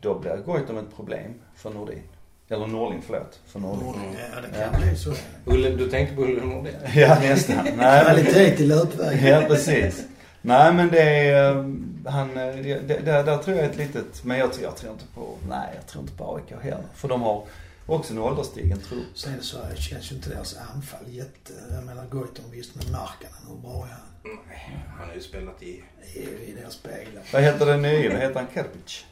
då 0.00 0.18
blir 0.18 0.36
Goitom 0.36 0.78
ett 0.78 0.96
problem 0.96 1.34
för 1.56 1.70
Nordin. 1.70 2.02
Eller 2.48 2.66
Norling, 2.66 3.02
förlåt. 3.06 3.40
För 3.46 3.58
Norling. 3.60 3.86
Nordin, 3.86 4.02
Ja, 4.34 4.40
det 4.40 4.58
Ja. 4.60 4.70
kan 4.70 4.80
bli 4.82 4.96
så. 4.96 5.12
Ulle, 5.44 5.70
du 5.70 5.90
tänkte 5.90 6.14
på 6.16 6.22
Ulle 6.22 6.44
Nordin? 6.44 6.74
Ja, 6.94 7.18
nästan. 7.20 7.56
Nej, 7.64 7.74
men, 7.76 8.04
Kvalitet 8.04 8.62
i 8.62 8.66
löpvägen. 8.66 9.26
ja, 9.26 9.42
precis. 9.48 10.02
Nej 10.42 10.72
men 10.74 10.88
det 10.88 11.02
är, 11.02 11.50
eh, 11.56 11.64
han, 12.12 12.30
eh, 12.30 12.54
det, 12.56 12.88
det, 12.88 12.98
där, 13.04 13.24
där 13.24 13.38
tror 13.38 13.56
jag 13.56 13.66
är 13.66 13.70
ett 13.70 13.76
litet, 13.76 14.24
men 14.24 14.38
jag, 14.38 14.52
tror- 14.52 14.64
jag 14.64 14.76
tror 14.76 14.92
inte 14.92 15.04
på, 15.14 15.34
nej 15.48 15.68
jag 15.74 15.86
tror 15.86 16.02
inte 16.02 16.14
på 16.16 16.34
AIK 16.36 16.62
heller. 16.62 16.84
För 16.94 17.08
de 17.08 17.22
har 17.22 17.44
också 17.86 18.12
en 18.12 18.18
ålderstigen 18.18 18.78
trupp. 18.80 19.06
Sen 19.18 19.32
så 19.40 19.56
känns 19.76 20.12
ju 20.12 20.16
inte 20.16 20.30
deras 20.30 20.56
anfall 20.74 21.00
jätte... 21.08 21.52
Jag 21.74 21.84
menar 21.84 22.04
Goitom 22.10 22.44
visst 22.52 22.74
med 22.74 22.84
Markkanen, 22.92 23.38
hur 23.48 23.56
bra 23.56 23.72
är 23.86 23.90
han? 23.92 24.09
Nej, 24.22 24.76
han 24.98 25.08
har 25.08 25.14
ju 25.14 25.20
spelat 25.20 25.62
i... 25.62 25.82
I, 26.14 26.18
i 26.20 26.54
deras 26.60 26.72
speglar. 26.74 27.22
Vad 27.32 27.42
heter 27.42 27.66
den 27.66 27.82
nya? 27.82 28.10
Vad 28.10 28.20
heter 28.20 28.34
han? 28.34 28.46
Kerpic? 28.54 29.04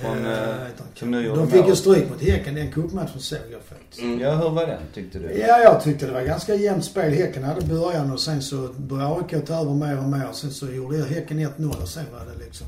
Från, 0.00 0.26
eh, 0.26 0.32
Eh, 0.32 0.66
som 0.94 1.10
nu 1.10 1.26
gjorde 1.26 1.40
De 1.40 1.50
fick 1.50 1.66
ju 1.68 1.76
stryk 1.76 2.10
mot 2.10 2.22
Häcken 2.22 2.54
den 2.54 2.72
cupmatchen 2.72 3.20
såg 3.20 3.38
jag 3.50 3.60
faktiskt. 3.62 4.00
Mm. 4.02 4.20
Ja, 4.20 4.34
hur 4.34 4.50
var 4.50 4.66
den 4.66 4.82
tyckte 4.94 5.18
du? 5.18 5.32
Ja, 5.32 5.58
jag 5.60 5.82
tyckte 5.82 6.06
det 6.06 6.12
var 6.12 6.22
ganska 6.22 6.54
jämnt 6.54 6.84
spel. 6.84 7.12
Häcken 7.12 7.42
hade 7.42 7.66
början 7.66 8.12
och 8.12 8.20
sen 8.20 8.42
så 8.42 8.56
började 8.76 9.14
AIK 9.14 9.46
ta 9.46 9.60
över 9.60 9.74
mer 9.74 9.98
och 9.98 10.04
mer. 10.04 10.28
Sen 10.32 10.50
så 10.50 10.66
gjorde 10.70 11.04
Häcken 11.04 11.38
1-0 11.40 11.82
och 11.82 11.88
sen 11.88 12.04
var 12.12 12.20
det 12.32 12.44
liksom... 12.44 12.66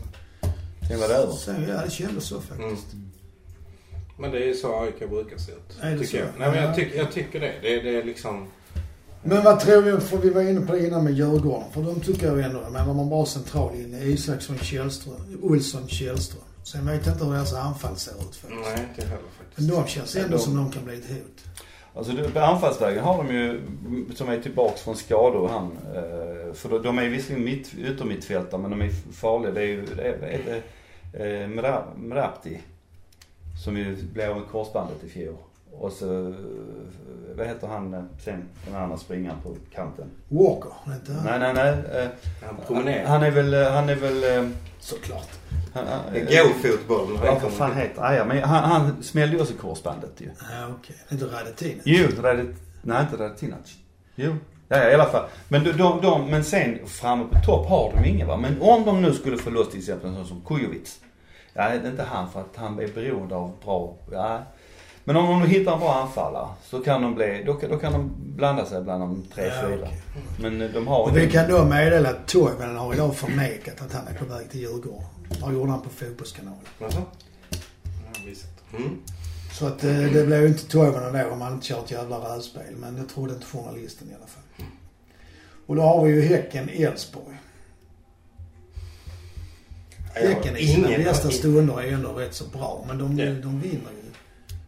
Sen 0.88 1.00
var 1.00 1.08
det 1.08 1.14
över. 1.14 1.32
Sen, 1.32 1.66
ja, 1.68 1.80
det 1.84 1.90
kändes 1.90 2.24
så 2.24 2.40
faktiskt. 2.40 2.92
Mm. 2.92 3.10
Men 4.18 4.30
det 4.30 4.38
är 4.38 4.46
ju 4.46 4.54
så 4.54 4.80
AIK 4.82 4.98
brukar 5.10 5.36
se 5.38 5.52
ut. 5.52 5.78
Är 5.80 5.90
det 5.90 5.98
tycker 5.98 6.10
så? 6.10 6.16
jag. 6.16 6.26
Nej, 6.38 6.48
men 6.50 6.56
Ja. 6.56 6.62
jag, 6.62 6.74
tycker, 6.76 6.96
jag 6.98 7.12
tycker 7.12 7.40
det. 7.40 7.52
det. 7.62 7.80
Det 7.80 7.96
är 7.98 8.04
liksom... 8.04 8.48
Men 9.24 9.44
vad 9.44 9.60
tror 9.60 9.82
vi, 9.82 10.00
för 10.00 10.16
vi 10.18 10.30
var 10.30 10.42
inne 10.42 10.60
på 10.66 10.72
det 10.72 10.86
innan 10.86 11.04
med 11.04 11.12
Djurgården. 11.12 11.70
För 11.72 11.82
de 11.82 12.00
tycker 12.00 12.26
jag 12.26 12.40
ändå, 12.40 12.60
men 12.72 12.86
de 12.86 12.98
har 12.98 13.04
bra 13.06 13.26
centrallinje. 13.26 14.04
Isaksson, 14.04 14.58
Källström, 14.58 15.38
Olsson, 15.42 15.88
Källström. 15.88 16.42
Sen 16.64 16.86
vet 16.86 17.06
jag 17.06 17.14
inte 17.14 17.24
hur 17.24 17.32
deras 17.32 17.54
anfall 17.54 17.96
ser 17.96 18.12
ut 18.12 18.36
faktiskt. 18.36 18.60
Nej, 18.76 18.86
inte 18.90 19.02
heller 19.08 19.22
Men 19.22 19.46
faktiskt. 19.46 19.70
de 19.70 19.86
känns 19.86 20.16
ändå 20.16 20.36
De- 20.36 20.42
som 20.42 20.56
de 20.56 20.70
kan 20.70 20.84
bli 20.84 20.94
ett 20.94 21.08
hot. 21.10 21.44
Alltså 21.96 22.12
på 22.32 22.40
anfallsvägen 22.40 23.04
har 23.04 23.24
de 23.24 23.34
ju, 23.34 23.60
som 24.14 24.28
är 24.28 24.40
tillbaks 24.40 24.80
från 24.80 24.96
skador 24.96 25.48
han. 25.48 25.64
eh, 25.94 26.52
För 26.54 26.78
de- 26.82 26.98
är 26.98 27.02
ju 27.02 27.08
visserligen 27.08 27.44
mitt, 27.44 27.74
utommittfältare 27.78 28.60
men 28.60 28.70
de 28.70 28.80
är 28.82 28.90
farliga. 29.12 29.52
Det 29.52 29.60
är 29.60 29.66
ju, 29.66 29.86
det 29.96 30.02
är, 30.02 30.18
det 30.18 30.62
är, 31.18 31.42
eh, 31.42 31.48
Mra- 31.48 31.98
Mrapti. 31.98 32.58
Som 33.64 33.76
ju 33.76 33.96
blev 33.96 34.40
korsbandet 34.52 35.04
i 35.04 35.08
fjol. 35.08 35.34
Och 35.78 35.92
så, 35.92 36.34
vad 37.36 37.46
heter 37.46 37.66
han 37.66 38.08
sen, 38.24 38.44
den 38.66 38.76
andra 38.76 38.96
springaren 38.96 39.36
på 39.42 39.56
kanten? 39.74 40.10
Walker, 40.28 40.70
inte 40.86 41.12
han? 41.12 41.24
Nej, 41.24 41.38
nej, 41.54 41.54
nej. 41.54 42.02
eh, 42.02 42.08
Han 42.46 42.56
promenerar. 42.66 43.06
Han 43.08 43.22
är 43.22 43.30
väl, 43.30 43.54
eh, 43.54 43.70
han 43.72 43.88
är 43.88 43.94
väl, 43.96 44.24
eh, 44.44 44.50
Såklart. 44.80 45.28
Go-fotboll. 46.12 47.18
Ja, 47.24 47.38
vad 47.42 47.52
fan 47.52 47.76
heter 47.76 48.00
han? 48.02 48.12
Ah, 48.12 48.16
ja, 48.16 48.24
men 48.24 48.42
han, 48.42 48.64
han 48.70 49.02
smällde 49.02 49.36
ju 49.36 49.42
också 49.42 49.54
korsbandet 49.54 50.12
ju. 50.20 50.26
Ja, 50.26 50.66
okej. 50.80 50.96
Inte 51.10 51.24
Radetinac. 51.24 51.82
Jo, 51.84 52.08
Radit, 52.22 52.56
nej 52.82 53.02
inte 53.02 53.24
Radetinac. 53.24 53.74
Jo. 54.14 54.36
Ja, 54.68 54.76
ja, 54.78 54.90
i 54.90 54.94
alla 54.94 55.04
fall. 55.04 55.24
Men 55.48 55.64
de, 55.64 55.72
de, 55.72 56.00
de, 56.02 56.30
men 56.30 56.44
sen 56.44 56.78
framme 56.86 57.24
på 57.32 57.38
topp 57.44 57.68
har 57.68 57.92
de 57.96 58.08
ingen 58.08 58.26
va. 58.28 58.36
Men 58.36 58.62
om 58.62 58.84
de 58.84 59.02
nu 59.02 59.12
skulle 59.12 59.38
få 59.38 59.50
loss 59.50 59.70
till 59.70 59.78
exempel 59.78 60.10
en 60.10 60.16
sån 60.16 60.26
som 60.26 60.40
Kujovic. 60.40 61.00
Ja, 61.54 61.68
det 61.68 61.74
är 61.74 61.90
inte 61.90 62.02
han 62.02 62.30
för 62.30 62.40
att 62.40 62.56
han 62.56 62.78
är 62.78 62.88
beroende 62.88 63.34
av 63.34 63.52
bra, 63.64 63.96
ja. 64.12 64.42
Men 65.04 65.16
om 65.16 65.40
de 65.40 65.48
hittar 65.48 65.72
en 65.72 65.80
bra 65.80 65.94
anfallare 66.02 66.48
så 66.64 66.80
kan 66.80 67.02
de 67.02 67.14
bli, 67.14 67.42
då, 67.46 67.54
kan- 67.54 67.70
då 67.70 67.78
kan 67.78 67.92
de 67.92 68.10
blanda 68.18 68.66
sig 68.66 68.82
bland 68.82 69.02
de 69.02 69.22
tre, 69.34 69.44
Ja, 69.46 69.68
fyra. 69.68 69.78
okej. 69.86 70.00
Men 70.40 70.60
eh, 70.60 70.70
de 70.70 70.86
har 70.86 71.02
Och 71.02 71.16
vi 71.16 71.30
kan 71.30 71.50
då 71.50 71.64
meddela 71.64 72.10
att 72.10 72.26
Toivonen 72.26 72.76
har 72.76 72.94
idag 72.94 73.16
förnekat 73.16 73.80
att 73.82 73.92
han 73.92 74.06
är 74.08 74.14
på 74.14 74.24
väg 74.24 74.50
till 74.50 74.60
Djurgården. 74.60 75.02
Det 75.28 75.52
gjorde 75.52 75.70
han 75.70 75.82
på 75.82 75.90
Fotbollskanalen. 75.90 76.58
Jaså? 76.78 77.02
Mm. 78.76 78.98
Så 79.52 79.66
att 79.66 79.84
eh, 79.84 79.90
det 79.96 80.26
blev 80.26 80.40
ju 80.42 80.48
inte 80.48 80.66
Toivonen 80.68 81.12
då 81.12 81.30
om 81.34 81.40
han 81.40 81.52
inte 81.52 81.66
kör 81.66 81.78
ett 81.84 81.90
jävla 81.90 82.16
rävspel. 82.34 82.74
Men 82.76 82.94
det 82.94 83.04
trodde 83.04 83.32
inte 83.34 83.46
journalisten 83.46 84.10
i 84.10 84.14
alla 84.14 84.26
fall. 84.26 84.66
Och 85.66 85.76
då 85.76 85.82
har 85.82 86.04
vi 86.04 86.12
ju 86.12 86.22
Häcken-Elfsborg. 86.22 87.36
Häcken 90.14 90.56
i 90.56 90.66
sina 90.66 90.88
bästa 90.88 91.30
stunder 91.30 91.80
är 91.82 91.92
ändå 91.92 92.12
rätt 92.12 92.34
så 92.34 92.44
bra. 92.44 92.84
Men 92.88 92.98
de, 92.98 93.18
Ja. 93.18 93.24
de 93.26 93.60
vinner 93.60 93.90
ju. 94.03 94.03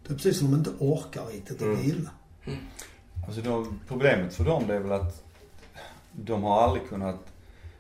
Det 0.07 0.12
är 0.12 0.16
precis 0.16 0.38
som 0.38 0.51
de 0.51 0.57
inte 0.57 0.71
orkar 0.79 1.27
riktigt 1.27 1.57
att 1.57 1.62
Mm. 1.62 1.83
vinna. 1.83 2.11
Alltså 3.27 3.40
de, 3.40 3.81
problemet 3.88 4.35
för 4.35 4.45
dem 4.45 4.64
det 4.66 4.75
är 4.75 4.79
väl 4.79 4.92
att 4.92 5.23
de 6.12 6.42
har 6.42 6.61
aldrig 6.62 6.88
kunnat 6.88 7.16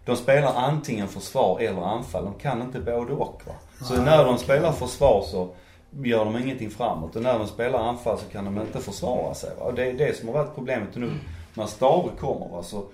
de 0.04 0.16
spelar 0.16 0.54
antingen 0.54 1.08
försvar 1.08 1.60
eller 1.60 1.80
anfall. 1.82 2.24
De 2.24 2.34
kan 2.34 2.62
inte 2.62 2.80
både 2.80 3.12
och 3.12 3.42
va. 3.46 3.52
Så 3.82 3.94
Nej, 3.94 4.04
när 4.04 4.24
de 4.24 4.34
okej. 4.34 4.44
spelar 4.44 4.72
försvar 4.72 5.22
så 5.30 5.54
gör 5.90 6.24
de 6.24 6.38
ingenting 6.38 6.70
framåt. 6.70 7.16
Och 7.16 7.22
när 7.22 7.38
de 7.38 7.48
spelar 7.48 7.78
anfall 7.78 8.18
så 8.18 8.24
kan 8.26 8.44
de 8.44 8.60
inte 8.60 8.80
försvara 8.80 9.34
sig 9.34 9.50
va. 9.58 9.62
Och 9.64 9.74
det 9.74 9.86
är 9.86 9.92
det 9.92 10.16
som 10.18 10.28
har 10.28 10.34
varit 10.34 10.54
problemet. 10.54 10.94
Och 10.94 11.00
nu 11.00 11.10
när 11.54 11.66
Stare 11.66 12.10
kommer 12.18 12.48
va 12.48 12.62
så 12.62 12.84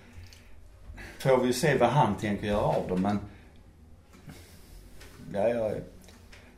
får 1.19 1.37
vi 1.39 1.47
ju 1.47 1.53
se 1.53 1.77
vad 1.79 1.89
han 1.89 2.15
tänker 2.17 2.47
göra 2.47 2.61
av 2.65 2.89
dem. 2.89 3.01
Men 3.03 3.21
ja, 5.33 5.49
jag, 5.49 5.67
är- 5.71 5.83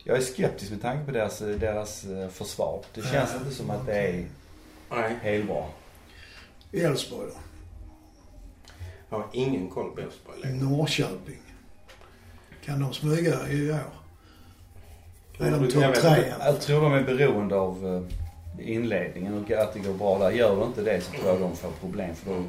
jag 0.07 0.17
är 0.17 0.21
skeptisk 0.21 0.71
med 0.71 0.81
tanke 0.81 1.05
på 1.05 1.11
deras, 1.11 1.39
deras 1.39 2.05
eh, 2.05 2.29
försvar. 2.29 2.81
Det 2.93 3.01
känns 3.01 3.29
Ja, 3.33 3.39
inte 3.39 3.55
som 3.55 3.69
att 3.69 3.85
det 3.85 3.93
är 3.97 4.25
Nej, 4.91 5.15
helt 5.21 5.47
bra. 5.47 5.69
Elfsborg 6.71 7.27
då? 7.27 7.37
jag 9.09 9.17
har 9.17 9.25
ingen 9.33 9.69
koll 9.69 9.91
på 9.95 10.01
Elfsborg 10.01 10.39
längre. 10.43 10.55
Norrköping. 10.63 11.41
Kan 12.65 12.79
de 12.81 12.93
smyga 12.93 13.49
i 13.49 13.71
år? 13.71 13.79
Är 15.39 15.51
de 15.51 15.63
Jag 15.63 15.71
topp 15.71 15.93
tre? 16.15 16.33
Jag 16.39 16.61
tror 16.61 16.81
de 16.81 16.93
är 16.93 17.03
beroende 17.03 17.55
av 17.55 18.05
eh, 18.59 18.69
inledningen 18.69 19.43
och 19.43 19.51
att 19.51 19.73
det 19.73 19.79
går 19.79 19.93
bra 19.93 20.19
där. 20.19 20.31
Gör 20.31 20.55
de 20.55 20.67
inte 20.67 20.81
det 20.81 21.01
så 21.01 21.11
tror 21.11 21.27
jag 21.27 21.39
de 21.39 21.55
får 21.55 21.71
problem 21.71 22.15
för 22.15 22.31
då, 22.31 22.43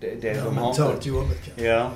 det, 0.00 0.14
det, 0.14 0.28
Ja, 0.28 0.44
de 0.44 0.56
har 0.56 0.66
mentalt 0.66 0.94
inte... 0.96 1.08
jobbigt 1.08 1.44
kanske. 1.44 1.64
Ja. 1.66 1.90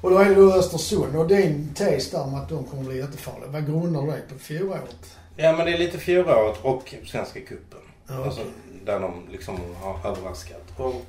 Och 0.00 0.10
då 0.10 0.18
är 0.18 0.24
det 0.28 0.34
då 0.34 0.52
Östersund 0.52 1.16
och 1.16 1.26
din 1.28 1.74
tes 1.74 2.10
där 2.10 2.22
om 2.22 2.34
att 2.34 2.48
de 2.48 2.64
kommer 2.64 2.82
bli 2.84 2.98
jättefarliga. 2.98 3.48
Vad 3.50 3.66
grundar 3.66 4.02
du 4.02 4.06
det 4.06 4.22
på? 4.32 4.38
Fjolåret? 4.38 5.16
Ja, 5.36 5.52
men 5.56 5.66
det 5.66 5.72
är 5.72 5.78
lite 5.78 5.98
fjolåret 5.98 6.58
och 6.62 6.94
Svenska 7.06 7.40
cupen. 7.40 7.78
Ja, 8.08 8.24
Alltså, 8.24 8.40
där 8.84 9.00
de 9.00 9.12
liksom 9.32 9.56
har 9.80 10.10
överraskat. 10.10 10.62
Och, 10.76 11.02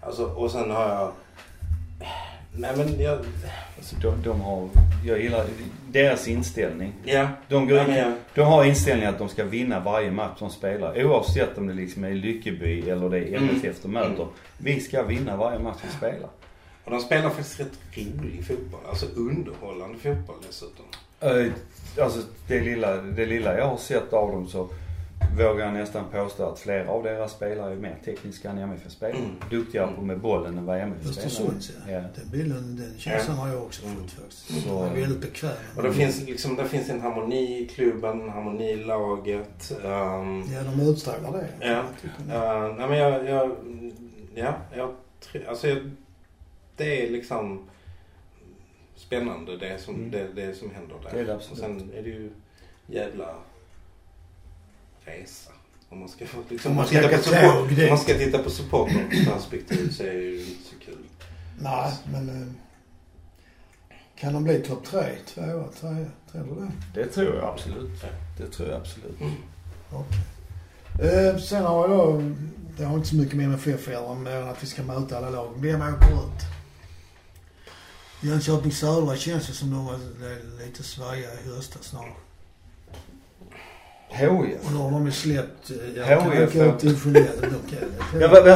alltså, 0.00 0.24
och 0.24 0.50
sen 0.50 0.70
har 0.70 0.88
jag... 0.88 1.12
Nej 2.56 2.70
men 2.76 3.00
jag... 3.00 3.18
Alltså 3.76 3.96
de, 4.02 4.22
de 4.22 4.40
har, 4.40 4.68
jag 5.04 5.20
gillar 5.22 5.46
deras 5.90 6.28
inställning. 6.28 6.92
Ja. 7.04 7.28
De, 7.48 7.68
går, 7.68 7.78
Ja, 7.78 7.84
men 7.86 7.96
jag 7.98 8.12
de 8.34 8.40
har 8.40 8.64
inställningen 8.64 9.12
att 9.14 9.18
de 9.18 9.28
ska 9.28 9.44
vinna 9.44 9.80
varje 9.80 10.10
match 10.10 10.36
de 10.38 10.50
spelar. 10.50 11.04
Oavsett 11.04 11.58
om 11.58 11.66
det 11.66 11.74
liksom 11.74 12.04
är 12.04 12.10
Lyckeby 12.10 12.90
eller 12.90 13.10
det 13.10 13.18
är 13.18 13.36
Mm. 13.36 13.48
MFF 13.48 13.76
de 13.82 13.88
möter. 13.92 14.26
Vi 14.58 14.80
ska 14.80 15.02
vinna 15.02 15.36
varje 15.36 15.58
match 15.58 15.78
vi 15.82 15.96
spelar. 15.96 16.28
Och 16.84 16.90
de 16.90 17.00
spelar 17.00 17.30
faktiskt 17.30 17.60
rätt 17.60 17.78
rolig 17.94 18.46
fotboll. 18.46 18.80
Alltså 18.88 19.06
underhållande 19.16 19.98
fotboll 19.98 20.36
dessutom. 20.48 20.84
Eh, 21.20 21.52
Alltså 22.02 22.20
det 22.48 22.60
lilla, 22.60 22.96
det 22.96 23.26
lilla 23.26 23.58
jag 23.58 23.66
har 23.68 23.76
sett 23.76 24.12
av 24.12 24.32
dem 24.32 24.48
så 24.48 24.68
vågar 25.38 25.64
jag 25.64 25.74
nästan 25.74 26.04
påstå 26.12 26.44
att 26.48 26.58
flera 26.58 26.88
av 26.90 27.02
deras 27.02 27.32
spelare 27.32 27.72
är 27.72 27.76
mer 27.76 27.96
tekniska 28.04 28.50
än 28.50 28.58
MFF-spelare. 28.58 29.18
Mm. 29.18 29.30
Duktigare 29.50 29.92
på 29.96 30.02
med 30.02 30.18
bollen 30.20 30.58
än 30.58 30.66
vad 30.66 30.78
MFF 30.80 31.06
spelar. 31.06 31.26
Östersunds 31.26 31.70
ja. 31.86 31.92
Ja. 31.92 32.00
Den 32.00 32.28
bilden, 32.32 32.76
den 32.76 32.98
känslan 32.98 33.36
har 33.36 33.48
jag 33.48 33.62
också 33.62 33.86
Mm. 33.86 33.96
fått 34.02 34.10
faktiskt. 34.10 34.62
Så- 34.64 34.68
Jag 34.68 34.86
är 34.86 35.00
väldigt 35.00 35.20
bekväm. 35.20 35.50
Och 35.76 35.82
det 35.82 35.92
finns 35.92 36.22
liksom, 36.22 36.56
det 36.56 36.64
finns 36.68 36.90
en 36.90 37.00
harmoni 37.00 37.62
i 37.62 37.68
klubben, 37.68 38.28
harmoni 38.28 38.70
i 38.70 38.84
laget. 38.84 39.72
Um, 39.84 40.44
Ja, 40.52 40.62
de 40.76 40.80
utstrålar 40.90 41.32
det. 41.32 41.48
Ja. 41.66 41.78
Uh, 41.78 42.76
nej 42.78 42.88
men 42.88 42.98
jag, 42.98 43.28
jag, 43.28 43.56
ja, 44.34 44.54
jag 44.76 44.90
alltså 45.48 45.68
jag, 45.68 45.90
det 46.76 47.06
är 47.06 47.10
liksom 47.10 47.68
spännande 48.96 49.56
det 49.56 49.78
som, 49.82 49.94
Mm. 49.94 50.10
det, 50.10 50.28
det 50.34 50.54
som 50.54 50.70
händer 50.70 50.94
där. 51.02 51.10
Det 51.12 51.20
är 51.20 51.24
det 51.24 51.30
och 51.34 51.36
absolut. 51.36 51.58
sen 51.60 51.90
är 51.94 52.02
det 52.02 52.08
ju 52.08 52.30
jävla 52.86 53.34
resa. 55.04 55.50
Om 55.88 55.98
man 56.00 56.08
ska, 56.08 56.24
liksom, 56.48 56.70
Om 56.70 56.76
man 56.76 56.86
ska 56.86 57.00
titta 57.02 57.18
på 57.18 57.22
support, 57.22 57.78
om 57.78 57.88
man 57.88 57.98
ska 57.98 58.14
titta 58.18 58.38
på 58.38 58.50
supporterperspektiv 58.50 59.90
så 59.92 60.02
är 60.02 60.12
det 60.12 60.20
ju 60.20 60.40
inte 60.40 60.64
så 60.68 60.74
kul. 60.84 60.98
Nej, 61.60 61.92
men... 62.12 62.28
eh, 62.28 62.48
Kan 64.16 64.32
de 64.32 64.44
bli 64.44 64.58
topp 64.60 64.84
tre? 64.84 65.04
Tvåa, 65.26 65.68
trea? 65.68 66.06
Tror 66.32 66.44
du 66.44 66.60
det? 66.60 66.70
Det 66.94 67.06
tror 67.06 67.34
jag 67.36 67.44
absolut. 67.44 67.90
Det 68.38 68.46
tror 68.46 68.68
jag 68.68 68.80
absolut. 68.80 69.16
Eh, 71.02 71.36
sen 71.40 71.64
har 71.64 71.88
jag... 71.88 72.34
Det 72.76 72.84
har 72.84 72.96
inte 72.96 73.08
så 73.08 73.16
mycket 73.16 73.34
med 73.36 73.46
MFF 73.46 73.86
att 73.88 73.92
göra, 73.92 74.14
mer 74.14 74.30
än 74.36 74.48
att 74.48 74.62
vi 74.62 74.66
ska 74.66 74.82
möta 74.82 75.16
alla 75.18 75.30
lag. 75.30 75.52
Vem 75.56 75.80
åker 75.82 76.12
ut? 76.12 76.42
Jönköping 78.22 78.72
Södra 78.72 79.16
känns 79.16 79.46
det 79.46 79.52
som 79.52 79.70
de 79.70 79.86
var 79.86 79.98
lite 80.64 80.82
svaja 80.82 81.28
i 81.44 81.48
höstas 81.56 81.82
snarare. 81.84 82.12
HIF. 84.08 84.66
Och 84.66 84.72
nu 84.72 84.78
har 84.78 84.90
de 84.90 85.06
ju 85.06 85.12
släppt... 85.12 85.70
HIF, 85.70 85.96
Ja, 85.96 86.04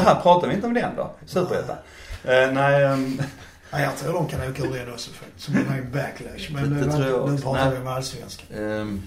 här 0.00 0.20
pratar 0.22 0.48
vi 0.48 0.54
inte 0.54 0.66
om 0.66 0.74
den 0.74 0.96
då? 0.96 1.14
Superettan? 1.26 1.76
Eh, 2.24 2.52
nej, 2.52 2.84
ehm, 2.84 3.22
Ja, 3.70 3.80
jag 3.80 3.96
tror 3.96 4.12
de 4.12 4.28
kan 4.28 4.50
åka 4.50 4.62
ur 4.62 4.74
den 4.74 4.92
också 4.92 5.10
faktiskt. 5.10 5.44
Som 5.44 5.56
en 5.56 5.90
backlash. 5.92 6.52
Men 6.52 6.62
Det 6.74 6.86
nu, 6.86 6.92
tror 6.92 7.04
jag 7.06 7.32
nu 7.32 7.38
pratar 7.38 7.70
vi 7.70 7.78
Nej. 7.78 7.80
om 7.80 7.88
allsvenskan. 7.88 8.46
ehm, 8.56 9.02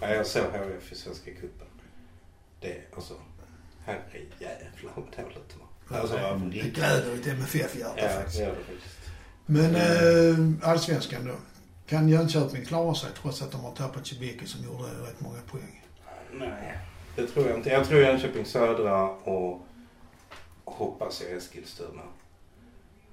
Ja, 0.00 0.08
jag 0.08 0.26
såg 0.26 0.42
HIF 0.42 0.92
i 0.92 0.94
Svenska 0.94 1.30
cupen. 1.30 1.66
Det, 2.60 2.76
alltså, 2.96 3.14
herrejävlar 3.84 4.92
vad 4.94 5.04
dåligt 5.04 5.48
det 5.48 5.90
var. 5.90 6.00
Alltså, 6.00 6.16
det 6.16 6.62
Det 6.62 6.68
gläder 6.68 7.14
ett 7.14 7.26
MFF-hjärta 7.26 7.94
Ja, 8.02 8.08
faktiskt. 8.08 8.38
det 8.38 8.44
gör 8.44 8.50
det 8.50 8.64
faktiskt. 8.74 9.07
Men 9.50 9.74
eh, 9.74 10.68
allsvenskan 10.70 11.24
då. 11.24 11.34
Kan 11.86 12.08
Jönköping 12.08 12.64
klara 12.64 12.94
sig 12.94 13.10
trots 13.22 13.42
att 13.42 13.52
de 13.52 13.60
har 13.60 13.72
tappat 13.72 14.06
Cibicki 14.06 14.46
som 14.46 14.64
gjorde 14.64 14.84
rätt 14.84 15.20
många 15.20 15.38
poäng? 15.50 15.84
Nej, 16.32 16.78
det 17.16 17.26
tror 17.26 17.48
jag 17.48 17.56
inte. 17.56 17.70
Jag 17.70 17.86
tror 17.86 18.00
Jönköping 18.00 18.44
Södra 18.44 19.08
och 19.08 19.66
hoppas 20.64 21.22
jag 21.22 21.38
Eskilstuna. 21.38 22.02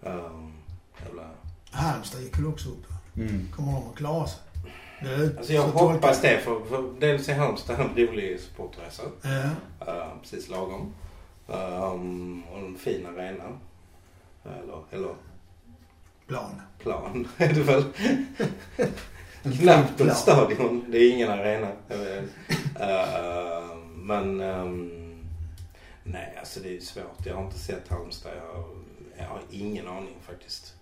Um, 0.01 0.53
jävla... 1.05 1.29
Halmstad 1.71 2.21
gick 2.21 2.37
väl 2.39 2.47
också 2.47 2.69
upp? 2.69 2.85
mm. 3.15 3.47
Kommer 3.55 3.71
de 3.71 3.89
att 3.89 3.95
klara 3.95 4.27
sig? 4.27 4.39
Det, 5.01 5.37
Alltså 5.37 5.53
jag 5.53 5.61
hoppas 5.63 6.21
det 6.21 6.39
för, 6.39 6.65
för 6.65 6.99
dels 6.99 7.29
är 7.29 7.35
Halmstad 7.35 7.79
en 7.79 8.07
rolig 8.07 8.39
supportresa. 8.39 9.03
Ja. 9.21 9.43
Uh, 9.93 10.21
precis 10.21 10.49
lagom. 10.49 10.93
Um, 11.47 12.43
och 12.43 12.59
en 12.59 12.77
fin 12.77 13.05
arena. 13.05 13.43
Eller, 14.43 14.83
eller 14.91 15.15
Plan. 16.27 16.61
plan 16.79 17.27
är 17.37 17.53
det 17.53 17.61
väl. 17.61 17.83
Knappt 19.59 20.01
ett 20.01 20.17
stadion. 20.17 20.85
Det 20.89 20.97
är 20.97 21.11
ingen 21.13 21.29
arena. 21.29 21.67
Uh, 21.67 22.23
men 23.95 24.41
um, 24.41 24.91
nej, 26.03 26.35
alltså 26.39 26.59
det 26.59 26.77
är 26.77 26.79
svårt. 26.79 27.25
Jag 27.25 27.35
har 27.35 27.43
inte 27.43 27.59
sett 27.59 27.87
Halmstad. 27.87 28.31
Jag, 28.37 28.65
jag 29.17 29.25
har 29.25 29.41
ingen 29.49 29.87
aning 29.87 30.15
faktiskt. 30.27 30.73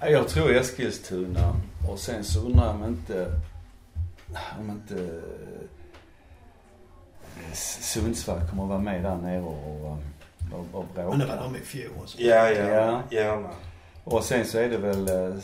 Ja, 0.00 0.08
Jag 0.08 0.28
tror 0.28 0.50
Eskilstuna 0.56 1.56
och 1.90 1.98
sen 1.98 2.24
så 2.24 2.40
undrar 2.40 2.66
jag 2.66 2.74
om 2.74 2.84
inte, 2.84 3.40
om 4.58 4.70
inte 4.70 4.94
eh, 7.36 7.52
Sundsvall 7.80 8.40
kommer 8.50 8.62
att 8.62 8.68
vara 8.68 8.78
med 8.78 9.02
där 9.02 9.16
nere 9.16 9.40
och, 9.42 9.84
och, 9.84 9.98
och 10.72 10.84
Men 10.96 11.18
det 11.18 11.26
var 11.26 11.36
bråka. 11.36 11.42
de 11.42 11.56
i 11.56 11.60
fjol 11.60 11.90
också. 12.02 12.20
Ja, 12.20 12.50
ja, 12.50 13.02
Ja. 13.10 13.50
Och 14.06 14.24
sen 14.24 14.46
så 14.46 14.58
är 14.58 14.68
det 14.68 14.78
väl, 14.78 15.08
eh, 15.08 15.40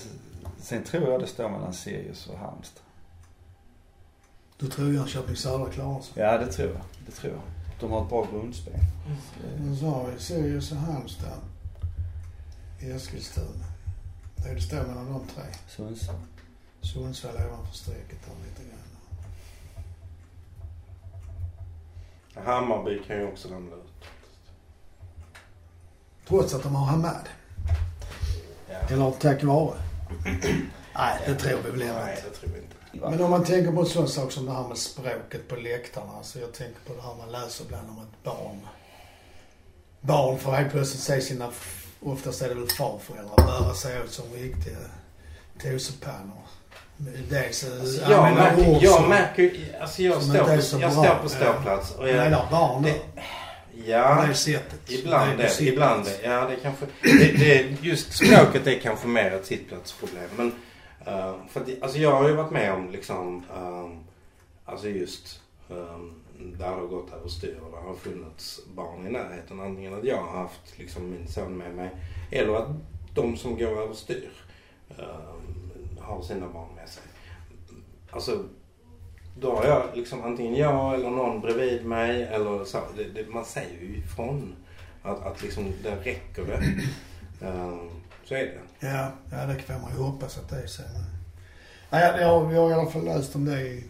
sen 0.61 0.85
tror 0.85 1.11
jag 1.11 1.21
det 1.21 1.27
står 1.27 1.49
mellan 1.49 1.73
Sirius 1.73 2.27
och 2.27 2.39
Halmstad. 2.39 2.83
Du 4.57 4.69
tror 4.69 4.95
Jönköping 4.95 5.37
Södra 5.37 5.71
klarar 5.71 6.01
sig? 6.01 6.23
Ja, 6.23 6.39
det 6.39 6.53
tror 6.53 6.69
jag. 6.69 6.81
Det 7.07 7.13
tror 7.13 7.33
jag. 7.33 7.43
De 7.81 7.91
har 7.91 8.03
ett 8.03 8.09
bra 8.09 8.27
grundspel. 8.33 8.81
Men 9.59 9.77
så 9.77 9.87
har 9.87 10.11
vi 10.11 10.21
Sirius 10.21 10.73
och 10.73 10.79
Halmstad. 10.79 11.39
I 12.81 12.91
Eskilstuna. 12.91 13.65
Det 14.37 14.49
är 14.49 14.55
det 14.55 14.61
står 14.61 14.77
mellan 14.87 15.13
de 15.13 15.27
tre. 15.35 15.45
Sundsvall. 15.69 16.17
Sundsvall 16.81 17.35
ovanför 17.37 17.75
strecket 17.75 18.19
där 18.27 18.35
lite 18.49 18.63
grann. 18.63 18.79
Hammarby 22.47 23.03
kan 23.07 23.17
ju 23.17 23.27
också 23.27 23.49
ramla 23.49 23.77
ut. 23.77 24.05
Trots 26.29 26.55
att 26.55 26.63
de 26.63 26.75
har 26.75 26.87
Hamad. 26.87 27.29
Eller 28.91 29.11
tack 29.11 29.43
vare. 29.43 29.75
Nej, 30.95 31.19
det 31.27 31.35
tror 31.35 31.59
vi 31.65 31.71
väl 31.71 31.83
inte. 31.83 32.15
det 32.25 32.37
tror 32.37 32.51
vi 32.55 32.59
inte. 32.59 33.11
Men 33.11 33.23
om 33.23 33.31
man 33.31 33.45
tänker 33.45 33.73
på 33.73 33.81
en 33.81 33.87
sån 33.87 34.09
sak 34.09 34.33
som 34.33 34.47
det 34.47 34.53
här 34.53 34.69
med 34.69 34.79
språket 34.79 35.49
på 35.49 35.57
läktarna. 35.57 36.13
Alltså 36.17 36.39
jag 36.39 36.53
tänker 36.53 36.81
på 36.87 36.95
det 36.95 37.03
här 37.03 37.15
man 37.15 37.33
läser 37.33 37.65
ibland 37.65 37.91
om 37.91 37.99
ett 37.99 38.25
barn. 38.25 38.61
Barn 40.01 40.39
får 40.39 40.53
helt 40.53 40.73
plötsligt 40.73 41.03
se 41.03 41.21
sina, 41.21 41.49
oftast 42.03 42.43
är 42.43 42.49
det 42.49 42.55
väl 42.55 42.69
farföräldrar, 42.69 43.37
bära 43.37 43.75
sig 43.75 44.03
åt 44.03 44.11
som 44.13 44.25
riktiga 44.35 44.77
tosepannor. 45.63 46.43
Dels 47.31 47.65
Alltså, 47.81 48.11
jag, 48.11 48.35
märker, 48.35 48.79
jag 48.83 49.09
märker 49.09 49.79
alltså 49.81 50.03
jag 50.03 50.23
står, 50.23 50.33
på, 50.45 50.81
jag 50.81 50.81
bra. 50.81 50.91
står 50.91 51.15
på 51.23 51.29
ståplats 51.29 51.91
och 51.95 52.09
Jag 52.09 52.17
menar 52.17 52.47
barn 52.51 52.83
det, 52.83 53.12
ja, 53.87 54.35
sättet. 54.35 54.91
ibland 54.91 55.39
Det 55.39 55.61
ibland 55.61 56.05
det. 56.05 56.21
Ja, 56.23 56.49
det 56.49 56.57
kanske, 56.57 56.87
det, 57.03 57.39
det, 57.39 57.83
just 57.83 58.13
språket 58.13 58.67
är 58.67 58.79
kanske 58.79 59.09
mer 59.09 59.31
ett 59.31 59.47
sittplatsproblem. 59.47 60.29
Men, 60.37 60.53
eh, 61.07 61.35
för 61.49 61.61
att, 61.61 61.83
alltså 61.83 61.99
jag 61.99 62.11
har 62.11 62.29
ju 62.29 62.35
varit 62.35 62.51
med 62.51 62.73
om 62.73 62.91
liksom, 62.91 63.45
um, 63.57 64.05
alltså 64.65 64.89
just 64.89 65.41
um, 65.69 66.15
där 66.39 66.69
det 66.69 66.75
har 66.75 66.87
gått 66.87 67.13
överstyr 67.13 67.61
och 67.63 67.71
det 67.71 67.89
har 67.89 67.95
funnits 67.95 68.61
barn 68.75 69.07
i 69.07 69.11
närheten. 69.11 69.61
Antingen 69.61 69.95
att 69.95 70.05
jag 70.05 70.23
har 70.23 70.39
haft 70.39 70.79
liksom 70.79 71.11
min 71.11 71.29
son 71.29 71.57
med 71.57 71.75
mig 71.75 71.91
eller 72.31 72.55
att 72.55 72.69
de 73.15 73.37
som 73.37 73.59
går 73.59 73.83
överstyr 73.83 74.31
um, 74.89 75.99
har 76.01 76.23
sina 76.23 76.49
barn 76.49 76.75
med 76.77 76.89
sig. 76.89 77.03
Alltså, 78.11 78.45
då 79.41 79.57
har 79.57 79.65
jag 79.65 79.83
liksom 79.95 80.23
antingen 80.25 80.55
jag 80.57 80.95
eller 80.95 81.11
någon 81.11 81.41
bredvid 81.41 81.85
mig 81.87 82.23
eller 82.23 82.65
så. 82.65 82.79
Det, 82.97 83.05
det, 83.23 83.29
man 83.31 83.45
säger 83.45 83.81
ju 83.81 83.97
ifrån 83.97 84.55
att, 85.03 85.27
att 85.27 85.43
liksom 85.43 85.73
det 85.83 85.91
räcker 86.11 86.43
det. 86.45 86.63
Um, 87.47 87.91
så 88.25 88.35
är 88.35 88.39
det. 88.39 88.87
Ja, 88.89 89.13
ja, 89.31 89.47
det 89.47 89.63
får 89.63 89.73
man 89.83 89.91
ju 89.97 90.03
hoppas 90.03 90.39
att 90.39 90.49
det 90.51 90.57
är 90.63 90.67
så. 90.67 90.83
Nej, 91.91 92.03
jag, 92.21 92.21
jag, 92.53 92.61
har 92.63 92.71
i 92.71 92.75
alla 92.75 92.91
fall 92.91 93.05
läst 93.05 93.35
om 93.37 93.45
det 93.45 93.61
i 93.61 93.85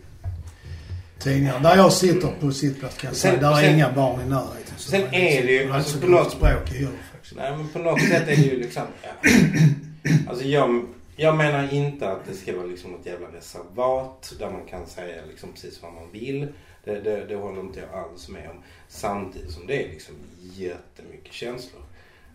tidningar. 1.19 1.61
Där 1.61 1.77
jag 1.77 1.93
sitter 1.93 2.29
på 2.41 2.53
sittplats 2.53 2.97
kan 2.99 3.09
jag 3.09 3.17
säga, 3.17 3.41
där 3.41 3.59
är 3.59 3.63
sen- 3.63 3.75
inga 3.75 3.93
barn 3.93 4.21
i 4.21 4.25
närheten. 4.31 4.75
Så 4.77 4.91
sen 4.91 5.01
är 5.03 5.11
det 5.43 5.53
ju- 5.53 5.59
Det 5.59 5.65
är 5.65 5.73
alltså, 5.73 6.01
på 6.01 6.07
något- 6.07 6.31
språk 6.33 6.73
i 6.73 6.89
faktiskt. 7.13 7.37
Nej 7.37 7.57
men 7.57 7.69
på 7.69 7.79
något 7.79 8.01
sätt 8.01 8.23
är 8.23 8.37
det 8.37 8.43
ju 8.43 8.57
liksom... 8.57 8.83
Ja. 9.03 9.31
Alltså 10.29 10.45
jag, 10.45 10.87
jag 11.17 11.37
menar 11.37 11.73
inte 11.75 12.09
att 12.11 12.25
det 12.27 12.35
ska 12.35 12.57
vara 12.57 12.67
liksom 12.67 12.95
ett 12.95 13.07
jävla 13.07 13.29
reservat 13.29 14.35
där 14.39 14.51
man 14.51 14.67
kan 14.67 14.87
säga 14.87 15.25
liksom 15.25 15.53
precis 15.53 15.83
vad 15.83 15.93
man 15.93 16.13
vill. 16.13 16.49
Det, 16.85 17.01
det, 17.01 17.27
det 17.27 17.35
håller 17.35 17.61
inte 17.61 17.81
jag 17.81 17.95
alls 18.05 18.29
med 18.29 18.51
om. 18.51 18.63
Samtidigt 18.89 19.51
som 19.51 19.67
det 19.67 19.85
är 19.85 19.89
liksom 19.89 20.15
jättemycket 20.41 21.33
känslor. 21.33 21.83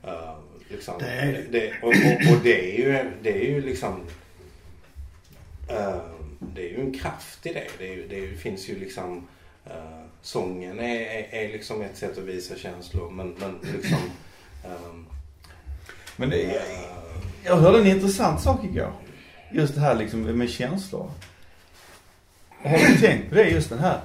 Uh, 0.06 0.36
liksom, 0.70 0.94
Det 1.00 1.06
är 1.06 1.46
det. 1.52 1.74
och, 1.82 1.88
och, 1.88 2.36
och 2.36 2.44
det 2.44 2.74
är 2.74 2.78
ju, 2.78 3.12
det 3.22 3.30
är 3.32 3.50
ju 3.50 3.62
liksom... 3.62 4.02
eh, 5.70 6.02
det 6.40 6.62
är 6.62 6.70
ju 6.70 6.80
en 6.82 6.94
kraft 6.94 7.46
i 7.46 7.54
det. 7.54 7.68
Det, 7.78 7.94
är, 7.94 8.08
det 8.10 8.20
är, 8.20 8.36
finns 8.36 8.70
ju 8.70 8.80
liksom... 8.80 9.28
eh, 9.66 10.04
sången 10.22 10.80
är, 10.80 11.02
är, 11.02 11.28
är 11.32 11.52
liksom 11.52 11.82
ett 11.82 11.98
sätt 11.98 12.18
att 12.18 12.24
visa 12.24 12.56
känslor 12.56 13.10
men, 13.10 13.36
men 13.40 13.60
liksom... 13.74 14.00
ehm, 14.66 15.06
Men 16.16 16.30
det, 16.30 16.44
eh, 16.44 17.07
jag 17.48 17.56
hörde 17.58 17.78
en 17.80 17.88
intressant 17.88 18.42
sak 18.42 18.64
igår. 18.64 18.92
Just 19.52 19.76
det 19.76 19.82
här 19.82 19.96
liksom 19.96 20.22
med 20.22 20.50
känslor. 20.50 21.12
Har 22.64 22.78
du 22.78 22.98
tänkt 22.98 23.30
på 23.30 23.36
det 23.36 23.50
just 23.50 23.70
den 23.70 23.80
här? 23.80 24.00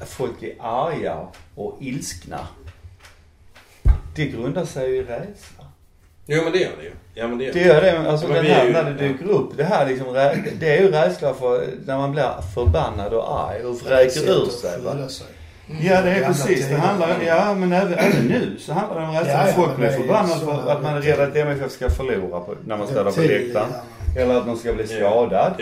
Att 0.00 0.08
folk 0.08 0.42
är 0.42 0.54
arga 0.60 1.26
och 1.54 1.78
ilskna. 1.80 2.46
Det 4.16 4.26
grundar 4.26 4.64
sig 4.64 4.90
ju 4.90 4.96
i 4.96 5.02
rädsla. 5.02 5.64
Jo 6.26 6.42
men 6.44 6.52
det 6.52 6.58
gör 6.58 6.76
det 6.78 6.84
ju. 6.84 6.92
Ja 7.14 7.28
men 7.28 7.38
det 7.38 7.44
gör 7.44 7.52
Det 7.52 7.60
gör 7.60 7.82
det, 7.82 8.10
alltså 8.10 8.26
Ja, 8.26 8.32
men 8.32 8.44
den 8.44 8.52
här, 8.54 8.66
ju- 8.66 8.72
när 8.72 8.84
det 8.84 9.08
dyker 9.08 9.24
upp. 9.30 9.56
Det 9.56 9.64
här 9.64 9.86
liksom, 9.88 10.12
det 10.60 10.76
är 10.76 10.82
ju 10.82 10.90
rädsla 10.90 11.34
för 11.34 11.68
när 11.86 11.98
man 11.98 12.12
blir 12.12 12.52
förbannad 12.54 13.12
och 13.12 13.40
arg 13.40 13.64
och 13.64 13.80
vräker 13.80 14.20
ur 14.20 14.50
sig 14.50 14.80
va. 14.80 15.08
Sig. 15.08 15.26
Ja 15.66 16.02
det 16.02 16.10
är 16.10 16.26
precis. 16.26 16.68
Det 16.68 16.76
handlar, 16.76 17.22
ja 17.22 17.54
men 17.54 17.72
även, 17.72 17.94
även 17.94 18.26
nu 18.26 18.56
så 18.58 18.72
handlar 18.72 19.00
det 19.00 19.06
om 19.06 19.14
rädsla. 19.14 19.48
Ja, 19.48 19.52
folk 19.52 19.76
blir 19.76 19.88
förbannade 19.88 20.40
för 20.40 20.70
att 20.70 20.82
man 20.82 20.96
är 20.96 21.00
rädd 21.00 21.20
att 21.20 21.36
MFF 21.36 21.72
ska 21.72 21.90
förlora 21.90 22.40
på, 22.40 22.54
när 22.64 22.76
man 22.76 22.86
står 22.86 23.04
där 23.04 23.10
på 23.10 23.20
läktaren. 23.20 23.72
Eller 24.16 24.36
att 24.36 24.46
någon 24.46 24.58
ska 24.58 24.72
bli 24.72 24.86
skadad. 24.86 25.54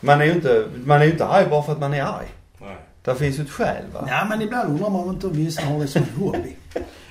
Man 0.00 0.20
är 0.20 0.24
ju 0.24 0.32
inte, 0.32 0.64
man 0.84 1.02
är 1.02 1.06
inte 1.06 1.26
arg 1.26 1.46
bara 1.50 1.62
för 1.62 1.72
att 1.72 1.80
man 1.80 1.94
är 1.94 2.02
arg. 2.02 2.28
Nej. 2.58 2.76
Där 3.04 3.14
finns 3.14 3.38
ju 3.38 3.42
ett 3.42 3.50
skäl 3.50 3.84
va. 3.92 4.04
Ja, 4.08 4.26
men 4.28 4.42
ibland 4.42 4.70
undrar 4.70 4.90
man 4.90 5.00
om 5.00 5.10
inte 5.10 5.28
vissa 5.28 5.62
har 5.62 5.80
det 5.80 5.86
som 5.86 6.02
hobby. 6.18 6.56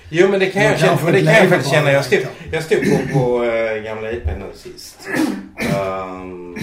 Jo 0.10 0.28
men 0.28 0.40
det 0.40 0.46
kan 0.46 0.64
jag 0.64 0.72
Man 0.72 0.80
känna. 0.80 1.02
Men 1.04 1.14
det 1.14 1.24
kan 1.24 1.34
jag 1.34 1.50
faktiskt 1.50 1.72
känna. 1.72 1.92
Jag 1.92 2.06
stod, 2.06 2.20
jag 2.52 2.64
stod 2.64 2.80
på, 2.80 3.20
på 3.20 3.44
äh, 3.44 3.84
gamla 3.84 4.12
IP 4.12 4.26
nu 4.26 4.52
sist. 4.56 5.10
Um, 5.76 6.58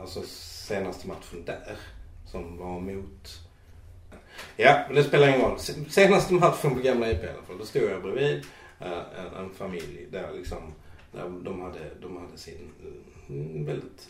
alltså 0.00 0.20
senaste 0.68 1.08
matchen 1.08 1.44
där. 1.46 1.76
Som 2.26 2.58
var 2.58 2.80
mot... 2.80 3.45
Ja, 4.56 4.84
men 4.86 4.96
det 4.96 5.04
spelar 5.04 5.28
ingen 5.28 5.40
roll. 5.40 5.58
Senaste 5.88 6.34
matchen 6.34 6.74
på 6.74 6.80
gamla 6.80 7.10
IP 7.10 7.24
i 7.24 7.28
alla 7.28 7.42
fall. 7.42 7.58
Då 7.58 7.64
stod 7.64 7.82
jag 7.82 8.02
bredvid 8.02 8.44
eh, 8.80 8.98
en, 9.18 9.44
en 9.44 9.50
familj 9.50 10.06
där 10.10 10.32
liksom. 10.32 10.74
Där 11.12 11.30
de 11.42 11.60
hade, 11.60 11.94
de 12.00 12.16
hade 12.16 12.38
sin 12.38 12.72
mm, 13.28 13.64
väldigt, 13.64 14.08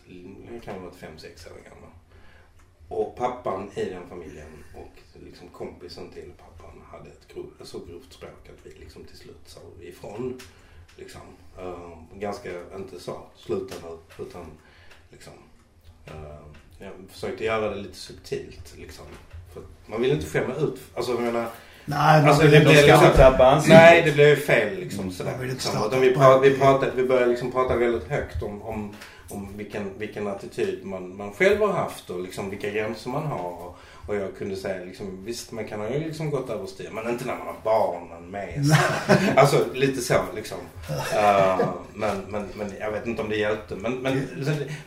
jag 0.52 0.62
kan 0.62 0.74
ha 0.74 0.80
varit 0.80 0.96
fem 0.96 1.18
sex 1.18 1.46
år 1.46 1.70
gammal. 1.70 1.90
Och 2.88 3.16
pappan 3.16 3.70
i 3.74 3.84
den 3.84 4.08
familjen 4.08 4.64
och 4.74 5.22
liksom 5.24 5.48
kompisen 5.48 6.10
till 6.10 6.32
pappan 6.38 6.82
hade 6.90 7.10
ett 7.10 7.28
grov, 7.34 7.52
så 7.62 7.78
grovt 7.78 8.12
språk 8.12 8.48
att 8.48 8.66
vi 8.66 8.78
liksom 8.78 9.04
till 9.04 9.16
slut 9.16 9.42
sa 9.46 9.60
ifrån. 9.80 10.40
Liksom. 10.96 11.20
Uh, 11.58 11.98
ganska, 12.14 12.50
inte 12.76 13.00
sa 13.00 13.30
sluta 13.36 13.74
nu, 13.82 14.24
utan 14.24 14.46
liksom. 15.10 15.32
Uh, 16.08 16.46
jag 16.78 16.92
försökte 17.08 17.44
göra 17.44 17.74
det 17.74 17.80
lite 17.82 17.96
subtilt 17.96 18.76
liksom. 18.78 19.06
Man 19.86 20.00
vill 20.02 20.10
inte 20.10 20.26
skämma 20.26 20.54
ut, 20.54 20.80
alltså 20.94 21.12
jag 21.12 21.20
menar. 21.20 21.46
Nej, 21.88 22.20
man 22.20 22.28
Alltså, 22.28 22.42
vill 22.42 22.50
det 22.50 22.56
inte 22.56 22.70
blir 22.70 22.82
ska 22.82 23.06
liksom-. 23.06 23.62
Nej, 23.68 24.02
det 24.04 24.12
blev 24.12 24.28
ju 24.28 24.36
fel 24.36 24.76
liksom 24.76 25.12
sådär. 25.12 25.30
Man 25.30 25.40
vill 25.40 25.50
inte 25.50 25.64
Liksom. 25.64 25.80
starta 25.80 25.98
vi, 25.98 26.14
pra, 26.14 26.38
vi, 26.38 26.58
pratade, 26.58 26.92
vi 26.94 27.04
började 27.08 27.26
liksom 27.26 27.52
prata 27.52 27.76
väldigt 27.76 28.08
högt 28.08 28.42
om, 28.42 28.62
om, 28.62 28.94
om 29.30 29.56
vilken, 29.56 29.98
vilken 29.98 30.26
attityd 30.28 30.84
man, 30.84 31.16
man 31.16 31.32
själv 31.32 31.60
har 31.60 31.72
haft 31.72 32.10
och 32.10 32.20
liksom 32.20 32.50
vilka 32.50 32.70
gränser 32.70 33.10
man 33.10 33.26
har. 33.26 33.50
Och, 33.50 33.78
och 34.06 34.16
jag 34.16 34.36
kunde 34.38 34.56
säga 34.56 34.84
liksom, 34.84 35.24
visst 35.24 35.52
man 35.52 35.64
kan 35.64 35.92
ju 35.92 35.98
liksom 35.98 36.30
gått 36.30 36.50
överstyr 36.50 36.90
men 36.92 37.08
inte 37.08 37.24
när 37.26 37.36
man 37.36 37.46
har 37.46 37.56
barnen 37.64 38.30
med 38.30 38.66
sig. 38.66 38.78
alltså 39.36 39.64
lite 39.74 40.00
så 40.00 40.14
liksom. 40.34 40.58
Uh, 40.90 41.68
men, 41.94 42.16
men, 42.28 42.48
men 42.54 42.72
jag 42.80 42.90
vet 42.90 43.06
inte 43.06 43.22
om 43.22 43.28
det 43.28 43.36
hjälpte. 43.36 43.76
Men, 43.76 43.92
men, 43.94 44.28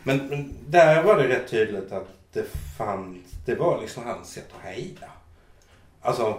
men, 0.02 0.16
men 0.28 0.54
där 0.68 1.02
var 1.02 1.16
det 1.16 1.28
rätt 1.28 1.50
tydligt 1.50 1.92
att 1.92 2.08
det 2.32 2.44
fanns, 2.78 3.26
det 3.46 3.54
var 3.54 3.80
liksom 3.80 4.04
hans 4.06 4.32
sätt 4.32 4.48
att 4.56 4.64
heja. 4.64 5.10
Alltså 6.02 6.34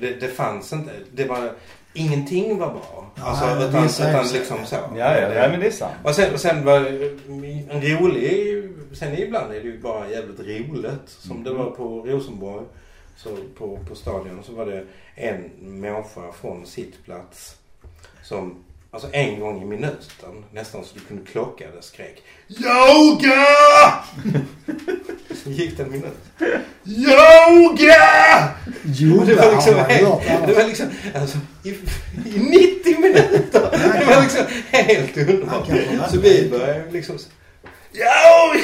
det, 0.00 0.20
det 0.20 0.28
fanns 0.28 0.72
inte, 0.72 0.92
det 1.12 1.24
var, 1.24 1.52
ingenting 1.92 2.58
var 2.58 2.70
bra. 2.70 3.10
Alltså, 3.16 3.46
Nej, 3.46 3.68
utan, 3.68 3.84
utan 3.84 4.26
liksom 4.32 4.66
så. 4.66 4.76
Ja, 4.76 5.20
ja, 5.20 5.34
ja, 5.34 5.48
men 5.48 5.60
det 5.60 5.66
är 5.66 5.70
sant. 5.70 5.94
Och 6.04 6.14
sen, 6.14 6.34
och 6.34 6.40
sen 6.40 6.64
var 6.64 6.80
det 6.80 7.10
en 7.70 7.98
rolig, 7.98 8.70
sen 8.92 9.18
ibland 9.18 9.52
är 9.52 9.60
det 9.60 9.66
ju 9.66 9.80
bara 9.80 10.10
jävligt 10.10 10.40
roligt. 10.40 11.08
Som 11.08 11.44
det 11.44 11.50
var 11.50 11.70
på 11.70 11.84
Rosenborg. 12.06 12.64
Så 13.16 13.36
på, 13.58 13.78
på 13.88 13.94
stadion 13.94 14.42
så 14.42 14.52
var 14.52 14.66
det 14.66 14.84
en 15.14 15.50
människa 15.58 16.32
från 16.32 16.66
sittplats 16.66 17.56
som 18.22 18.64
Alltså 18.90 19.08
en 19.12 19.40
gång 19.40 19.62
i 19.62 19.64
minuten, 19.64 20.44
nästan 20.52 20.84
så 20.84 20.94
du 20.94 21.00
kunde 21.00 21.24
klocka 21.30 21.64
det, 21.70 21.82
skrek 21.82 22.22
Yoga! 22.48 23.46
så 25.44 25.50
gick 25.50 25.76
det 25.76 25.82
en 25.82 25.90
minut. 25.90 26.18
Yoga! 26.84 28.54
Jo, 28.84 29.24
det 29.24 29.34
var 29.34 29.52
liksom, 29.52 29.74
helt, 29.74 30.46
det 30.46 30.54
var 30.54 30.64
liksom 30.64 30.86
alltså, 31.14 31.38
i, 31.64 31.68
i 31.68 32.38
90 32.84 33.00
minuter. 33.00 33.70
Det 33.98 34.04
var 34.06 34.22
liksom 34.22 34.46
helt 34.70 35.16
underbart. 35.16 35.66
Så 36.10 36.20
vi 36.20 36.48
började 36.50 36.90
liksom 36.90 37.18
Ja! 37.92 38.54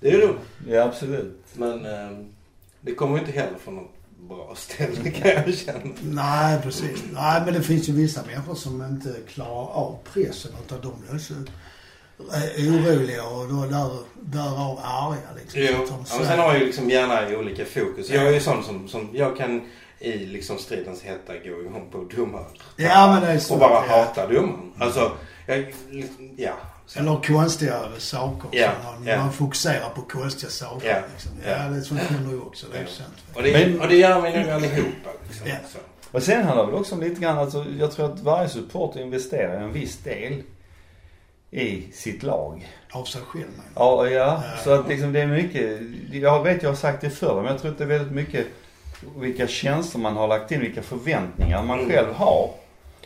Det 0.00 0.10
är 0.10 0.18
roligt. 0.18 0.40
Ja, 0.68 0.82
absolut. 0.82 1.44
Men 1.52 1.86
eh, 1.86 2.18
det 2.80 2.94
kommer 2.94 3.14
ju 3.14 3.20
inte 3.20 3.32
heller 3.32 3.58
från 3.58 3.76
något 3.76 4.01
bra 4.28 4.54
ställe 4.56 5.10
kan 5.10 5.30
jag 5.30 5.54
känna. 5.54 5.94
Nej, 6.02 6.58
precis. 6.62 7.02
Nej, 7.12 7.42
men 7.44 7.54
det 7.54 7.62
finns 7.62 7.88
ju 7.88 7.92
vissa 7.92 8.22
människor 8.26 8.54
som 8.54 8.82
inte 8.82 9.14
klarar 9.28 9.68
av 9.72 9.98
pressen 10.12 10.52
utan 10.66 10.80
de 10.80 10.92
blir 11.08 11.18
så 11.18 11.34
eh, 11.34 12.74
oroliga 12.74 13.24
och 13.24 13.48
då 13.48 13.66
där, 13.66 13.90
därav 14.20 14.80
arga 14.82 15.34
liksom. 15.36 15.60
Jo, 15.60 15.86
Så 15.86 15.92
ja, 15.92 16.18
men 16.18 16.26
sen 16.26 16.38
har 16.38 16.46
jag 16.46 16.58
ju 16.58 16.66
liksom 16.66 16.90
gärna 16.90 17.38
olika 17.38 17.64
fokus. 17.64 18.10
Jag 18.10 18.26
är 18.26 18.32
ju 18.32 18.40
sån 18.40 18.64
som, 18.64 18.88
som 18.88 19.08
jag 19.12 19.36
kan 19.36 19.60
i 19.98 20.12
liksom 20.12 20.58
stridens 20.58 21.02
hetta 21.02 21.32
gå 21.32 21.60
igång 21.60 21.88
på 21.92 22.16
domare. 22.16 22.44
Ja, 22.76 23.12
men 23.12 23.22
det 23.22 23.28
är 23.28 23.38
så. 23.38 23.54
Och 23.54 23.60
bara 23.60 23.86
ja. 23.86 23.96
hata 23.96 24.26
domaren. 24.26 24.72
Alltså, 24.78 25.12
jag, 25.46 25.74
ja. 26.36 26.54
Eller 26.96 27.20
konstiga 27.26 27.80
saker. 27.98 28.48
Så 28.52 28.66
man, 28.84 29.06
ja. 29.06 29.18
man 29.18 29.32
fokuserar 29.32 29.88
på 29.94 30.02
konstiga 30.02 30.50
saker. 30.50 30.88
Ja, 30.88 30.96
Liksom. 31.12 31.32
ja. 31.46 31.50
ja, 31.50 31.68
det 31.68 31.76
är 31.76 31.80
sånt 31.80 32.00
händer 32.00 32.30
ju 32.30 32.40
också. 32.40 32.66
Det 32.72 32.78
är 32.78 32.86
sant. 32.86 33.14
Och 33.34 33.42
det, 33.42 33.52
Men- 33.52 33.80
och 33.80 33.88
det 33.88 33.96
gör 33.96 34.20
vi 34.20 34.38
nog 34.40 34.50
allihopa. 34.50 35.10
Liksom. 35.28 35.46
Ja. 35.48 35.54
Så. 35.72 35.78
Och 36.16 36.22
sen 36.22 36.44
handlar 36.44 36.64
det 36.66 36.70
väl 36.72 36.80
också 36.80 36.94
om 36.94 37.00
lite 37.00 37.20
grann, 37.20 37.38
alltså, 37.38 37.66
jag 37.78 37.92
tror 37.92 38.12
att 38.12 38.20
varje 38.20 38.48
supporter 38.48 39.00
investerar 39.00 39.60
en 39.60 39.72
viss 39.72 39.98
del 39.98 40.42
i 41.50 41.82
sitt 41.92 42.22
lag. 42.22 42.68
Av 42.92 43.04
sig 43.04 43.20
själv. 43.22 43.44
men. 43.56 43.64
Ja, 43.74 44.08
ja. 44.08 44.10
Ja. 44.18 44.42
Så 44.64 44.70
att 44.70 44.88
liksom 44.88 45.12
det 45.12 45.20
är 45.20 45.26
mycket, 45.26 45.80
jag 46.12 46.42
vet 46.42 46.62
jag 46.62 46.70
har 46.70 46.76
sagt 46.76 47.00
det 47.00 47.10
förr, 47.10 47.34
men 47.42 47.44
jag 47.52 47.60
tror 47.60 47.70
att 47.70 47.78
det 47.78 47.84
är 47.84 47.88
väldigt 47.88 48.12
mycket 48.12 48.46
vilka 49.16 49.46
känslor 49.46 50.02
man 50.02 50.16
har 50.16 50.28
lagt 50.28 50.50
in, 50.52 50.60
vilka 50.60 50.82
förväntningar 50.82 51.62
man 51.62 51.78
Mm. 51.78 51.90
själv 51.90 52.12
har. 52.14 52.50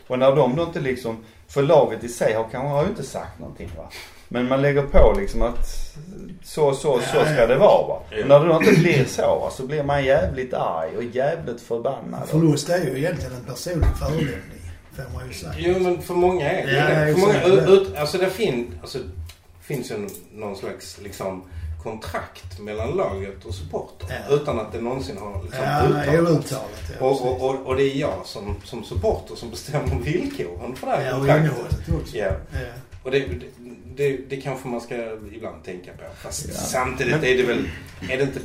Och 0.07 0.19
när 0.19 0.37
de 0.37 0.57
då 0.57 0.63
inte 0.63 0.81
liksom, 0.81 1.25
för 1.49 1.63
laget 1.63 2.05
i 2.05 2.09
sig 2.09 2.35
har 2.35 2.43
kanske 2.43 2.69
har 2.69 2.87
inte 2.87 3.03
sagt 3.03 3.39
någonting 3.39 3.71
va. 3.77 3.91
Men 4.29 4.49
man 4.49 4.63
lägger 4.63 4.83
på 4.83 5.15
liksom 5.19 5.43
att 5.43 5.69
så, 6.45 6.75
så, 6.75 7.01
så 7.01 7.25
ska 7.25 7.47
det 7.47 7.57
vara 7.57 7.87
va. 7.89 8.03
Och 8.23 8.29
när 8.29 8.41
det 8.41 8.49
då 8.49 8.55
inte 8.55 8.81
blir 8.81 9.05
så 9.05 9.23
va, 9.23 9.51
så 9.51 9.67
blir 9.67 9.83
man 9.83 10.05
jävligt 10.05 10.55
arg 10.55 10.97
och 10.97 11.05
jävligt 11.05 11.61
förbannad. 11.61 12.29
Förlust 12.29 12.69
är 12.69 12.85
ju 12.85 12.99
egentligen 12.99 13.33
en 13.35 13.45
personlig 13.45 13.89
förolämpning. 13.99 14.61
Får 14.93 15.19
man 15.19 15.29
ju 15.29 15.35
säga. 15.35 15.53
Jo, 15.57 15.79
men 15.79 16.03
för 16.03 16.15
många 16.15 16.51
är 16.51 16.67
det 16.67 17.09
Ja. 17.09 17.15
För 17.15 17.21
många, 17.21 17.67
ut, 17.67 17.97
alltså 17.97 18.19
det 18.19 18.31
fin, 18.31 18.79
alltså, 18.81 18.99
finns 19.61 19.91
ju 19.91 20.09
någon 20.33 20.57
slags 20.57 20.99
liksom, 21.03 21.43
kontrakt 21.91 22.59
mellan 22.61 22.91
laget 22.91 23.45
och 23.45 23.55
supporter. 23.55 24.07
Ja. 24.29 24.35
Utan 24.35 24.61
att 24.61 24.73
det 24.73 24.81
någonsin 24.81 25.19
har 25.19 25.43
liksom, 25.43 25.65
Ja, 25.65 26.13
uttalats. 26.13 26.53
Ja, 26.53 27.07
Och, 27.07 27.27
och, 27.27 27.51
och, 27.51 27.67
och 27.67 27.77
det 27.77 27.83
är 27.83 27.97
jag 27.97 28.21
som, 28.25 28.57
som 28.65 28.85
supporter 28.85 29.35
som 29.37 29.51
bestämmer 29.51 29.97
villkoren 30.01 30.77
för 30.77 30.87
det 30.87 30.93
här 30.93 31.03
ja, 31.07 31.11
och 31.13 31.19
kontraktet. 31.19 31.45
innehållet 31.45 32.03
också. 32.03 32.17
Ja. 32.17 32.31
Ja. 32.53 32.59
Och 33.03 33.11
det, 33.11 33.19
det, 33.19 33.47
det, 33.97 34.19
det 34.29 34.37
kanske 34.37 34.69
man 34.69 34.81
ska 34.81 34.95
ibland 35.35 35.65
tänka 35.65 35.91
på. 35.93 36.03
Fast 36.23 36.47
Ja. 36.49 36.55
samtidigt 36.55 37.13
Men- 37.15 37.25
är 37.25 37.37
det 37.37 37.43
väl, 37.43 37.69
är 38.11 38.17
det 38.17 38.23
inte 38.23 38.41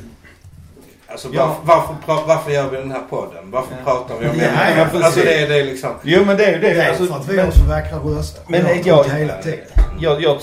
Alltså 1.06 1.28
Ja. 1.32 1.58
varför, 1.64 1.94
varför, 2.06 2.26
varför 2.26 2.50
gör 2.50 2.70
vi 2.70 2.76
den 2.76 2.90
här 2.90 3.02
podden? 3.10 3.50
Varför 3.50 3.74
Ja. 3.78 3.84
pratar 3.84 4.18
vi 4.20 4.28
om 4.28 4.36
Ja, 4.38 4.44
det? 4.44 4.90
ja, 4.94 5.04
alltså 5.04 5.20
det, 5.20 5.46
det 5.46 5.60
är 5.60 5.64
liksom... 5.64 5.90
Jo 6.02 6.24
men 6.24 6.36
det 6.36 6.44
är 6.44 6.52
ju 6.52 6.58
det. 6.58 6.74
Det 6.74 6.82
är 6.82 6.88
alltså, 6.88 7.06
för 7.06 7.16
att 7.16 7.28
vi 7.28 7.38
har 7.38 7.50
så 7.50 7.64
vackra 7.64 7.98
röster. 7.98 8.42
Men 8.48 8.66
Jag 8.66 9.06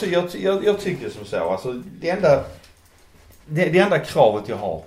jag, 0.08 0.24
jag, 0.42 0.66
jag 0.66 0.80
tycker 0.80 1.10
som 1.10 1.26
så. 1.26 1.50
Alltså, 1.50 1.74
det, 2.02 2.10
enda, 2.10 2.44
det, 3.50 3.66
det 3.66 3.80
enda 3.80 4.00
kravet 4.00 4.44
jag 4.50 4.56
har 4.58 4.82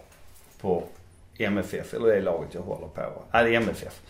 på 0.61 0.83
MFF, 1.39 1.95
eller 1.95 2.07
det 2.07 2.21
laget 2.21 2.49
jag 2.53 2.61
håller 2.61 2.87
på. 2.87 3.03
Nej, 3.33 3.55
MFF. 3.57 4.01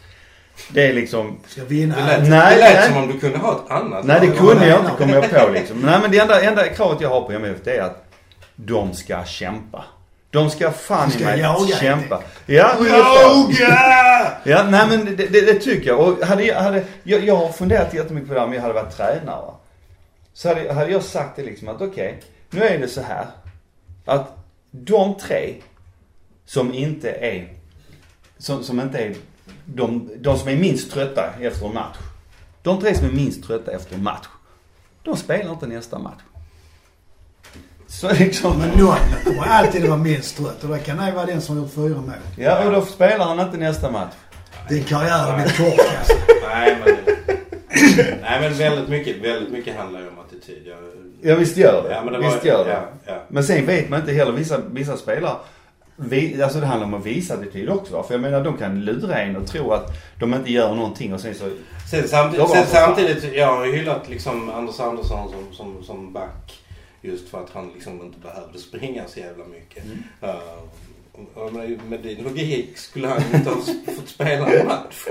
Det 0.68 0.86
är 0.86 0.92
liksom... 0.92 1.38
Ska 1.46 1.64
vinna. 1.64 1.96
Det 1.96 2.02
lät, 2.06 2.28
Nej, 2.28 2.54
det 2.54 2.60
lät 2.60 2.74
nej. 2.74 2.88
som 2.88 2.96
om 2.96 3.08
du 3.08 3.20
kunde 3.20 3.38
ha 3.38 3.52
ett 3.52 3.70
annat. 3.70 4.04
Nej, 4.04 4.20
det 4.20 4.36
kunde 4.36 4.66
jag 4.68 4.80
inte 4.84 4.92
komma 4.98 5.22
på 5.22 5.52
liksom. 5.52 5.80
Nej, 5.80 5.98
men 6.02 6.10
det 6.10 6.18
enda, 6.18 6.42
enda 6.42 6.68
kravet 6.68 7.00
jag 7.00 7.08
har 7.08 7.20
på 7.20 7.32
MFF 7.32 7.64
det 7.64 7.76
är 7.76 7.82
att 7.82 8.04
de 8.56 8.94
ska 8.94 9.24
kämpa. 9.24 9.84
De 10.30 10.50
ska 10.50 10.70
fan 10.70 11.08
De 11.08 11.14
ska 11.14 11.22
i 11.22 11.26
mig 11.26 11.40
jaga, 11.40 11.76
kämpa. 11.76 12.14
helt 12.14 12.26
Ja. 12.46 12.74
Yoga! 12.78 13.78
Ja, 14.44 14.62
nej 14.70 14.86
men 14.88 15.04
det, 15.16 15.26
det, 15.26 15.40
det 15.40 15.54
tycker 15.54 15.88
jag. 15.88 16.00
Och 16.00 16.26
hade 16.26 16.44
jag, 16.44 16.60
hade, 16.60 16.84
jag, 17.02 17.24
jag 17.24 17.36
har 17.36 17.48
funderat 17.48 17.94
jättemycket 17.94 18.28
på 18.28 18.34
det 18.34 18.40
här 18.40 18.46
om 18.46 18.52
jag 18.54 18.62
hade 18.62 18.74
varit 18.74 18.96
tränare. 18.96 19.50
Så 20.34 20.48
hade, 20.48 20.72
hade 20.72 20.90
jag 20.90 21.02
sagt 21.02 21.36
det 21.36 21.42
liksom 21.42 21.68
att 21.68 21.82
okej, 21.82 22.22
nu 22.50 22.64
är 22.64 22.78
det 22.78 22.88
så 22.88 23.00
här. 23.02 23.26
Att 24.04 24.36
de 24.72 25.14
tre 25.18 25.54
som 26.44 26.74
inte 26.74 27.10
är, 27.10 27.52
som, 28.38 28.64
som 28.64 28.80
inte 28.80 28.98
är, 28.98 29.14
de, 29.64 30.10
de 30.18 30.38
som 30.38 30.48
är 30.48 30.56
minst 30.56 30.92
trötta 30.92 31.32
efter 31.40 31.66
en 31.66 31.74
match. 31.74 31.96
De 32.62 32.80
tre 32.80 32.94
som 32.94 33.06
är 33.06 33.12
minst 33.12 33.44
trötta 33.44 33.72
efter 33.72 33.94
en 33.94 34.02
match. 34.02 34.26
De 35.02 35.16
spelar 35.16 35.52
inte 35.52 35.66
nästa 35.66 35.98
match. 35.98 36.22
Så 37.86 38.12
liksom. 38.12 38.58
Men 38.58 38.68
någon 38.68 38.96
kommer 39.24 39.42
alltid 39.42 39.86
vara 39.86 39.96
minst 39.96 40.36
trött 40.36 40.64
och 40.64 40.68
det 40.70 40.78
kan 40.78 40.96
det 40.96 41.12
vara 41.12 41.26
den 41.26 41.40
som 41.40 41.56
gjort 41.56 41.74
fyra 41.74 42.00
mål. 42.00 42.12
Ja, 42.36 42.64
och 42.64 42.72
då 42.72 42.82
spelar 42.82 43.24
han 43.26 43.40
inte 43.40 43.56
nästa 43.56 43.90
match. 43.90 44.14
Din 44.68 44.84
karriär 44.84 45.34
blir 45.34 45.56
kort 45.56 45.86
alltså. 45.98 46.14
Nej 46.48 46.78
men, 46.84 46.96
nej 48.22 48.40
men 48.40 48.52
väldigt 48.54 48.88
mycket, 48.88 49.16
väldigt 49.16 49.52
mycket 49.52 49.76
handlar 49.76 50.00
ju 50.00 50.08
om 50.08 50.18
attityd. 50.26 50.62
Jag, 50.66 50.76
Ja, 51.24 51.36
visst 51.36 51.56
gör 51.56 51.82
det. 51.88 51.94
Ja, 51.94 52.04
men 52.04 52.12
det 52.12 52.18
visst 52.18 52.36
var- 52.38 52.44
gör 52.44 52.64
det. 52.64 52.70
ja, 52.70 52.88
ja. 53.06 53.22
Men 53.28 53.44
sen 53.44 53.66
vet 53.66 53.88
man 53.88 54.00
inte 54.00 54.12
heller, 54.12 54.32
vissa, 54.32 54.58
vissa 54.70 54.96
spelare, 54.96 55.36
vi, 55.96 56.42
alltså 56.42 56.60
det 56.60 56.66
handlar 56.66 56.86
om 56.86 56.94
att 56.94 57.06
visa 57.06 57.34
attityd 57.34 57.68
också. 57.68 57.94
va? 57.96 58.02
För 58.02 58.14
jag 58.14 58.20
menar 58.20 58.44
de 58.44 58.56
kan 58.56 58.80
lura 58.84 59.18
en 59.18 59.36
och 59.36 59.46
tro 59.46 59.72
att 59.72 59.90
de 60.18 60.34
inte 60.34 60.52
gör 60.52 60.74
någonting 60.74 61.14
och 61.14 61.20
sen 61.20 61.34
så, 61.34 61.50
Sen 61.90 62.08
samtidigt, 62.08 62.48
sen 62.50 62.66
samtidigt 62.66 63.34
jag 63.34 63.56
har 63.56 63.66
ju 63.66 63.72
hyllat 63.72 64.08
liksom 64.08 64.50
Anders 64.50 64.80
Andersson 64.80 65.30
som, 65.32 65.54
som, 65.56 65.84
som 65.84 66.12
back. 66.12 66.58
Just 67.02 67.28
för 67.28 67.40
att 67.40 67.50
han 67.50 67.70
liksom 67.74 68.02
inte 68.02 68.18
behövde 68.20 68.58
springa 68.58 69.02
så 69.08 69.20
jävla 69.20 69.44
mycket. 69.44 69.84
Mm. 69.84 70.02
Uh, 71.76 71.78
med 71.88 72.00
din 72.00 72.24
logik 72.24 72.78
skulle 72.78 73.08
han 73.08 73.22
inte 73.34 73.50
ha 73.50 73.56
fått 73.96 74.08
spela 74.08 74.46
en 74.52 74.66
match. 74.66 75.04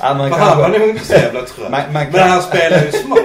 Ja, 0.00 0.14
man 0.14 0.30
För 0.30 0.38
kan 0.38 0.46
han 0.48 0.58
var 0.58 0.68
nog 0.78 0.88
inte 0.88 1.04
så 1.04 1.12
jävla 1.12 1.40
trött. 1.42 1.70
Man- 1.70 1.92
man 1.92 2.02
kan- 2.04 2.12
Men 2.12 2.30
han 2.30 2.42
spelar 2.42 2.82
ju 2.84 2.92
smart. 2.92 3.18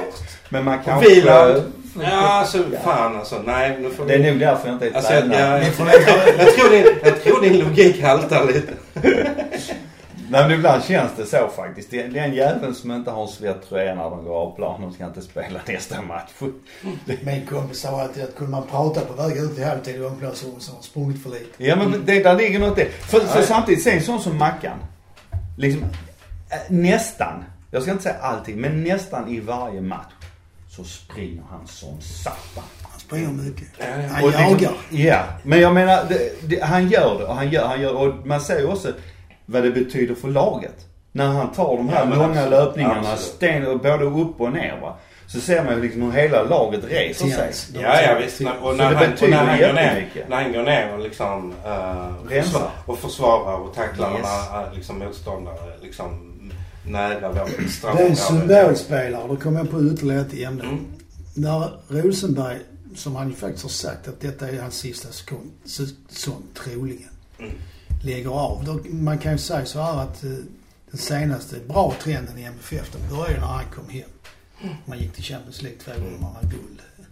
Men 0.49 0.65
man 0.65 0.80
kanske... 0.86 1.09
Wieland. 1.09 1.63
Ja, 2.03 2.11
alltså 2.39 2.63
fan 2.84 3.15
alltså. 3.15 3.41
Nej, 3.45 3.78
nu 3.82 3.89
får 3.89 4.05
Det 4.05 4.13
är 4.13 4.32
nog 4.32 4.39
därför 4.39 4.67
jag 4.67 4.76
inte 4.76 4.88
är 4.88 4.93
Alltså, 4.95 5.13
jag, 5.13 5.24
tränare. 5.24 5.63
jag, 5.78 6.47
jag, 6.47 6.55
tror 6.55 6.70
din, 6.70 6.86
jag 7.03 7.24
tror 7.24 7.41
din 7.41 7.59
logik 7.59 8.01
haltar 8.03 8.45
lite. 8.45 8.74
Nej 10.32 10.41
men 10.43 10.51
ibland 10.51 10.84
känns 10.84 11.11
det 11.17 11.26
så 11.26 11.47
faktiskt. 11.55 11.91
Det 11.91 12.01
är 12.03 12.07
den 12.07 12.34
jäveln 12.34 12.76
som 12.76 12.91
inte 12.91 13.11
har 13.11 13.22
en 13.22 13.28
svett 13.28 13.70
tröja 13.70 13.95
när 13.95 14.03
de 14.03 14.24
går 14.26 14.36
av 14.36 14.55
planen 14.55 14.93
ska 14.93 15.05
inte 15.05 15.22
spela 15.22 15.59
nästa 15.67 16.01
match. 16.01 16.30
Min 17.22 17.45
kompis 17.45 17.80
sa 17.80 18.01
alltid 18.01 18.24
att 18.24 18.36
kunde 18.36 18.51
man 18.51 18.63
prata 18.72 19.01
på 19.01 19.13
väg 19.24 19.38
ut 19.38 19.57
i 19.59 19.63
halvtid 19.63 19.95
i 19.95 20.03
omklädningsrummet 20.05 20.61
så 20.61 20.72
har 20.76 20.82
sprungit 20.82 21.24
för 21.24 21.30
lite. 21.30 21.45
Ja 21.57 21.76
men 21.76 22.05
det, 22.05 22.24
där 22.24 22.36
ligger 22.36 22.59
något 22.59 22.78
i 22.80 22.82
det. 22.84 22.89
För, 22.89 23.20
för 23.20 23.41
samtidigt, 23.41 23.84
se 23.84 23.91
en 23.91 24.01
sån 24.03 24.20
som 24.22 24.38
Mackan. 24.38 24.78
Liksom, 25.57 25.86
nästan, 26.70 27.43
jag 27.72 27.82
ska 27.82 27.91
inte 27.91 28.04
säga 28.04 28.16
alltid, 28.22 28.58
men 28.58 28.84
nästan 28.84 29.28
i 29.30 29.39
varje 29.39 29.82
match 29.82 30.14
så 30.70 30.84
springer 30.84 31.43
han 31.50 31.68
som 31.68 32.02
satan. 32.02 32.64
Han 32.82 33.00
springer 33.00 33.30
mycket. 33.30 33.68
Ja, 33.78 33.86
ja. 33.86 34.08
Han 34.08 34.24
Och 34.24 34.30
liksom- 34.30 34.50
jagar. 34.50 34.72
Ja, 34.89 35.24
men 35.43 35.60
jag 35.62 35.74
menar, 35.74 36.06
det, 36.10 36.50
det, 36.50 36.64
han 36.64 36.89
gör 36.89 37.20
det 37.20 37.26
och 37.26 37.36
han 37.36 37.50
gör, 37.50 37.68
han 37.68 37.82
gör 37.82 37.95
och 37.95 38.28
man 38.28 38.41
ser 38.41 38.60
ju 38.60 38.66
också 38.68 38.91
vad 39.45 39.64
det 39.64 39.72
betyder 39.72 40.16
för 40.16 40.28
laget. 40.28 40.86
När 41.12 41.28
han 41.28 41.52
tar 41.52 41.78
de 41.78 41.89
här 41.89 42.00
Ja, 42.00 42.16
långa 42.16 42.26
absolut. 42.30 42.50
löpningarna, 42.50 43.00
Absolut. 43.00 43.20
sten, 43.20 43.78
både 43.78 44.06
upp 44.06 44.41
och 44.41 44.54
ner 44.54 44.80
va. 44.82 44.95
Så 45.28 45.39
ser 45.39 45.64
man 45.64 45.74
ju 45.76 45.82
liksom 45.82 46.02
hur 46.02 46.12
hela 46.12 46.43
laget 46.43 46.84
reser 46.84 47.26
sig. 47.26 47.36
Tjänst. 47.38 47.70
Ja, 47.74 48.02
ja 48.02 48.16
visst. 48.22 48.41
Och 48.62 48.76
när, 48.78 48.89
det 48.89 48.95
han, 48.95 49.14
och 49.14 49.30
när, 49.30 49.38
han 49.38 49.60
går 49.60 49.74
ner, 49.74 50.26
när 50.30 50.43
han 50.43 50.54
går 50.54 50.64
ner 50.64 50.93
och 50.93 51.00
liksom 51.00 51.54
uh, 51.66 52.66
och 52.86 53.00
försvarar 53.00 53.56
och 53.60 53.76
tacklar 53.76 54.18
Yes. 54.18 54.28
här, 54.52 54.64
eh, 54.68 54.74
liksom, 54.74 55.00
motståndare 55.00 55.78
liksom 55.82 56.29
nära 56.90 57.30
vårt 57.30 57.58
Det 57.82 57.88
är 58.04 58.10
en 58.10 58.16
symbolspelare. 58.16 59.28
Då 59.28 59.36
kommer 59.38 59.60
jag 59.60 59.72
på 59.72 59.84
ytterligare 59.84 60.22
ett 60.22 60.34
ämne. 60.34 60.64
Mm. 60.64 60.86
När 61.34 61.72
Rosenberg, 61.88 62.60
som 62.96 63.16
han 63.16 63.30
ju 63.30 63.36
faktiskt 63.36 63.64
har 63.64 63.70
sagt 63.70 64.08
att 64.08 64.22
detta 64.22 64.50
är 64.50 64.62
hans 64.62 64.76
sista 64.76 65.08
säsong, 65.66 66.44
troligen, 66.64 67.10
Mm. 67.40 67.52
lägger 68.04 68.30
av. 68.30 68.64
Då, 68.66 68.80
man 68.90 69.18
kan 69.18 69.32
ju 69.32 69.38
säga 69.38 69.66
så 69.66 69.82
här 69.82 70.04
att 70.04 70.24
eh, 70.24 70.30
den 70.92 71.00
senaste 71.00 71.56
bra 71.68 71.94
trenden 72.04 72.38
i 72.38 72.44
MFF, 72.44 72.92
den 72.92 73.18
började 73.18 73.40
när 73.40 73.48
han 73.48 73.64
kom 73.76 73.90
hem. 73.90 74.10
Man 74.86 75.00
gick 75.00 75.14
till 75.14 75.24
Champions 75.24 75.62
League 75.62 75.80
två 75.80 75.92
gånger, 75.92 76.18
man 76.22 76.34
vann 76.34 76.50
guld 76.50 76.82
eh, 77.00 77.06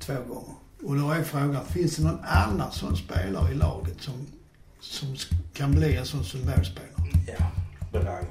två 0.00 0.12
gånger. 0.34 0.54
Och 0.84 0.96
då 0.96 1.10
är 1.10 1.22
frågan, 1.22 1.66
finns 1.66 1.96
det 1.96 2.02
någon 2.02 2.20
annan 2.24 2.72
sån 2.72 2.96
spelare 2.96 3.52
i 3.52 3.54
laget 3.54 3.96
som, 4.00 4.26
som 4.80 5.16
kan 5.54 5.72
bli 5.72 5.96
en 5.96 6.06
sån 6.06 6.24
symbolspelare? 6.24 6.92
Ja, 7.38 7.50
berang. 7.92 8.26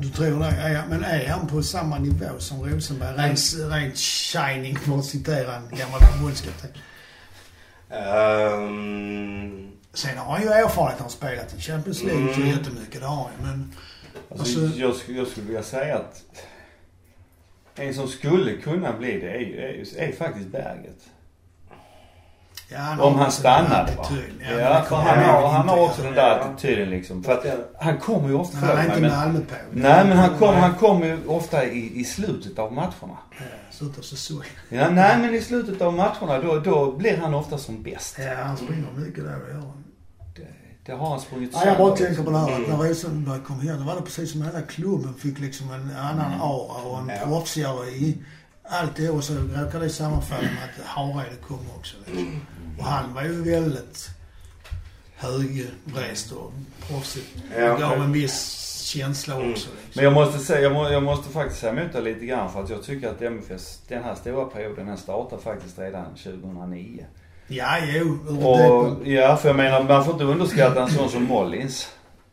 Du 0.00 0.08
tror 0.08 0.40
det? 0.40 0.46
Är, 0.46 0.86
men 0.88 1.04
är 1.04 1.28
han 1.28 1.46
på 1.46 1.62
samma 1.62 1.98
nivå 1.98 2.38
som 2.38 2.62
Rosenberg? 2.70 3.16
Rent, 3.16 3.40
rent 3.72 3.96
shining 3.98 4.76
för 4.78 4.98
att 4.98 5.04
citera 5.04 5.54
en 5.56 5.68
gammal 5.78 6.00
förbundskapten. 6.00 6.70
Ehm, 7.90 9.72
Sen 9.94 10.18
har 10.18 10.32
han 10.32 10.42
ju 10.42 10.48
erfarenhet. 10.48 10.98
Han 10.98 11.02
har 11.02 11.08
spelat 11.08 11.54
i 11.58 11.60
Champions 11.60 12.02
League 12.02 12.34
Mm. 12.34 12.48
jättemycket. 12.48 13.00
Det 13.00 13.06
har 13.06 13.16
han. 13.16 13.46
Men 13.46 13.72
Alltså, 14.30 14.60
Alltså- 14.60 14.78
jag, 14.80 14.94
skulle- 14.96 15.18
jag 15.18 15.26
skulle 15.26 15.46
vilja 15.46 15.62
säga 15.62 15.96
att 15.98 16.22
en 17.74 17.94
som 17.94 18.08
skulle 18.08 18.56
kunna 18.56 18.92
bli 18.98 19.20
det 19.20 19.30
är, 19.30 19.40
är, 19.40 19.98
är 20.08 20.12
faktiskt 20.12 20.48
Berget. 20.48 20.98
Ja, 22.68 22.78
han 22.78 23.00
Om 23.00 23.14
han 23.14 23.32
stannade 23.32 23.92
va? 23.96 24.06
Ja, 24.40 24.56
det 24.56 24.82
för 24.82 24.88
kommer 24.88 25.02
han 25.02 25.24
har, 25.24 25.48
han 25.48 25.68
har 25.68 25.78
också 25.80 26.02
den 26.02 26.14
där 26.14 26.28
Ja. 26.38 26.44
attityden 26.44 26.90
liksom. 26.90 27.22
För 27.24 27.32
att 27.32 27.44
han 27.80 27.98
kommer 27.98 28.28
ju 28.28 28.34
ofta, 28.34 28.56
Han 28.56 28.68
är 28.78 28.84
inte 28.84 29.00
mig, 29.00 29.10
men, 29.10 29.18
Malmö 29.18 29.40
på. 29.40 29.54
Nej 29.72 30.04
men 30.04 30.18
han 30.18 30.38
kommer 30.38 30.54
han 30.58 30.74
kommer 30.74 31.06
ju 31.06 31.26
ofta 31.26 31.64
i, 31.64 32.00
i 32.00 32.04
slutet 32.04 32.58
av 32.58 32.72
matcherna. 32.72 32.92
Ja, 33.38 33.44
Slutet 33.70 33.98
av 33.98 34.02
säsongen. 34.02 34.44
Ja, 34.68 34.90
nej 34.90 35.18
men 35.18 35.34
i 35.34 35.40
slutet 35.40 35.82
av 35.82 35.92
matcherna 35.94 36.38
då, 36.38 36.58
då 36.58 36.92
blir 36.92 37.16
han 37.16 37.34
ofta 37.34 37.58
som 37.58 37.82
bäst. 37.82 38.16
Ja, 38.18 38.34
han 38.44 38.56
springer 38.56 38.86
mycket 38.96 39.24
där 39.24 39.42
och 39.42 39.48
gör 39.48 39.54
han. 39.60 39.84
Det, 40.36 40.46
det 40.86 40.92
har 40.92 41.10
han 41.10 41.20
sprungit 41.20 41.50
Ja, 41.54 41.62
jag 41.66 41.78
bara 41.78 41.96
sönder. 41.96 42.06
tänker 42.06 42.22
på 42.24 42.30
det 42.30 42.38
här 42.38 42.44
att 42.52 42.58
Mm. 42.58 42.70
när 42.70 42.88
Rosenberg 42.88 43.40
kom 43.40 43.60
hem, 43.60 43.78
då 43.78 43.84
var 43.84 43.94
det 43.96 44.02
precis 44.02 44.32
som 44.32 44.42
hela 44.42 44.60
klubben 44.62 45.14
fick 45.14 45.38
liksom 45.38 45.72
en 45.72 45.96
annan 45.96 46.40
aura 46.40 46.82
och 46.90 46.98
en 46.98 47.08
Ja. 47.20 47.26
proffsigare 47.26 47.86
i 47.88 48.18
allt 48.68 48.96
det. 48.96 49.08
Och 49.10 49.24
så 49.24 49.34
råkade 49.34 49.84
det 49.84 49.90
sammanfalla 49.90 50.42
med 50.42 50.50
att 50.80 50.86
Hareide 50.86 51.36
kom 51.48 51.58
också. 51.78 51.96
Liksom. 52.06 52.40
Och 52.78 52.84
han 52.84 53.14
var 53.14 53.22
ju 53.22 53.42
väldigt 53.42 54.08
högrest 55.16 56.32
och 56.32 56.52
proffsigt. 56.88 57.26
Ja. 57.58 57.76
gav 57.76 57.92
en 58.02 58.12
viss 58.12 58.64
känsla 58.84 59.34
också. 59.34 59.44
Mm. 59.44 59.52
Liksom. 59.54 59.72
Men 59.94 60.04
jag 60.04 60.12
måste 60.12 60.38
säga, 60.38 60.60
jag, 60.60 60.72
må, 60.72 60.90
jag 60.90 61.02
måste 61.02 61.32
faktiskt 61.32 61.60
säga 61.60 61.72
emot 61.72 62.04
lite 62.04 62.26
grann 62.26 62.52
för 62.52 62.62
att 62.62 62.70
jag 62.70 62.82
tycker 62.82 63.08
att 63.08 63.22
MFS, 63.22 63.80
den 63.88 64.04
här 64.04 64.14
stora 64.14 64.44
perioden, 64.44 64.86
den 64.86 64.96
startar 64.98 65.38
faktiskt 65.38 65.78
redan 65.78 66.04
2009. 66.14 67.06
Ja, 67.48 67.78
jo. 67.86 68.18
Och, 68.48 68.96
det- 69.04 69.10
ja, 69.10 69.36
för 69.36 69.48
jag 69.48 69.56
menar, 69.56 69.82
man 69.84 70.04
får 70.04 70.12
inte 70.12 70.24
underskatta 70.24 70.82
en 70.82 70.90
sån 70.90 71.08
som 71.10 71.24
Mollins. 71.24 71.88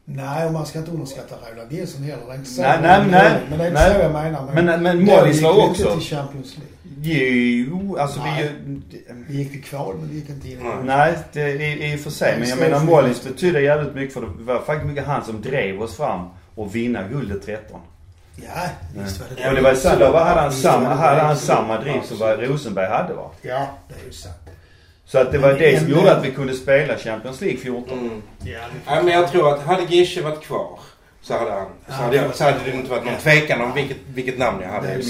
Nej, 0.05 0.45
och 0.45 0.53
man 0.53 0.65
ska 0.65 0.79
inte 0.79 0.91
underskatta 0.91 1.35
Roland 1.53 1.71
Nilsson 1.71 2.03
heller. 2.03 2.23
Det 2.27 2.31
är 2.33 2.35
inte 2.35 2.49
så. 2.49 2.61
Nej, 2.61 2.77
nej, 2.81 3.01
nej. 3.11 3.31
Men 3.49 3.57
det 3.59 3.63
är 3.65 3.67
inte 3.69 3.81
Nej. 3.81 3.93
så 3.95 3.99
jag 3.99 4.11
menar. 4.13 4.51
Men- 4.53 4.83
men 4.83 5.05
då 5.05 5.11
Mollis 5.15 5.41
var 5.41 5.53
vi 5.53 5.59
också- 5.61 5.81
inte 5.83 5.93
till 6.07 6.17
Champions 6.17 6.57
League. 6.57 6.71
Jo, 7.69 7.97
alltså 7.99 8.19
Nej. 8.19 8.51
vi 8.65 8.81
Vi 9.27 9.37
gick 9.37 9.51
till 9.51 9.63
kval, 9.63 9.95
men 9.99 10.09
vi 10.09 10.15
gick 10.15 10.29
inte 10.29 10.49
in. 10.49 10.59
Nej. 10.63 10.73
Nej, 10.83 11.13
det, 11.33 11.49
i, 11.51 11.91
i 11.93 11.95
och 11.95 11.99
för 11.99 12.09
sig. 12.09 12.35
Men 12.39 12.49
jag 12.49 12.59
menar 12.59 12.79
Mollins 12.83 13.23
betyder 13.23 13.59
jävligt 13.59 13.95
mycket 13.95 14.13
för 14.13 14.21
det 14.21 14.27
var 14.43 14.59
faktiskt 14.61 14.87
mycket 14.89 15.05
han 15.05 15.25
som 15.25 15.41
drev 15.41 15.81
oss 15.81 15.97
fram 15.97 16.27
och 16.55 16.75
vinna 16.75 17.03
guldet 17.07 17.45
13. 17.45 17.79
Ja, 18.35 18.43
visst 19.03 19.19
var 19.19 19.27
det 19.35 19.41
Ja, 19.41 19.49
och 19.49 19.55
det 19.55 19.61
var 19.61 19.73
så, 19.75 19.89
då 19.99 20.05
hade 20.17 20.41
han 20.41 20.51
samma, 20.51 20.89
det 20.89 20.95
hade 20.95 21.21
han 21.21 21.35
det. 21.35 21.41
samma 21.41 21.79
driv 21.81 22.01
som 22.01 22.17
vad 22.17 22.39
Rosenberg 22.43 22.89
hade 22.89 23.13
va. 23.13 23.31
Ja, 23.41 23.67
det 23.87 24.01
är 24.01 24.05
ju 24.05 24.11
sant. 24.11 24.35
Så 25.05 25.17
att 25.17 25.31
det 25.31 25.37
var 25.37 25.53
det 25.53 25.79
som 25.79 25.89
gjorde 25.89 26.15
att 26.15 26.25
vi 26.25 26.31
kunde 26.31 26.53
spela 26.53 26.97
Champions 26.97 27.41
League 27.41 27.57
14. 27.59 27.99
mm. 27.99 28.21
Ja, 28.43 28.59
Ja, 28.85 29.01
men 29.01 29.13
jag 29.13 29.31
tror 29.31 29.53
att 29.53 29.63
hade 29.63 29.83
Gische 29.83 30.21
varit 30.21 30.41
kvar 30.41 30.79
så 31.21 31.33
hade, 31.33 31.51
han, 31.51 31.65
så 31.65 31.71
Ja, 31.87 31.93
hade, 31.93 32.15
jag, 32.15 32.35
så 32.35 32.43
hade 32.43 32.57
det 32.65 32.71
inte 32.71 32.89
varit 32.89 33.05
någon 33.05 33.17
tvekan 33.17 33.61
om 33.61 33.73
vilket, 33.73 33.97
vilket 34.07 34.37
namn 34.37 34.61
jag 34.61 34.69
hade. 34.69 35.01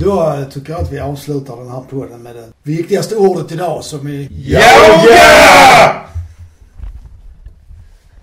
Då 0.00 0.34
eh, 0.34 0.48
tycker 0.48 0.72
jag 0.72 0.82
att 0.82 0.92
vi 0.92 0.98
avslutar 0.98 1.56
den 1.56 1.70
här 1.70 1.82
podden 1.90 2.22
med 2.22 2.36
det 2.36 2.48
viktigaste 2.62 3.16
ordet 3.16 3.52
idag 3.52 3.84
som 3.84 4.06
är... 4.06 4.32
Yoga! 4.32 5.97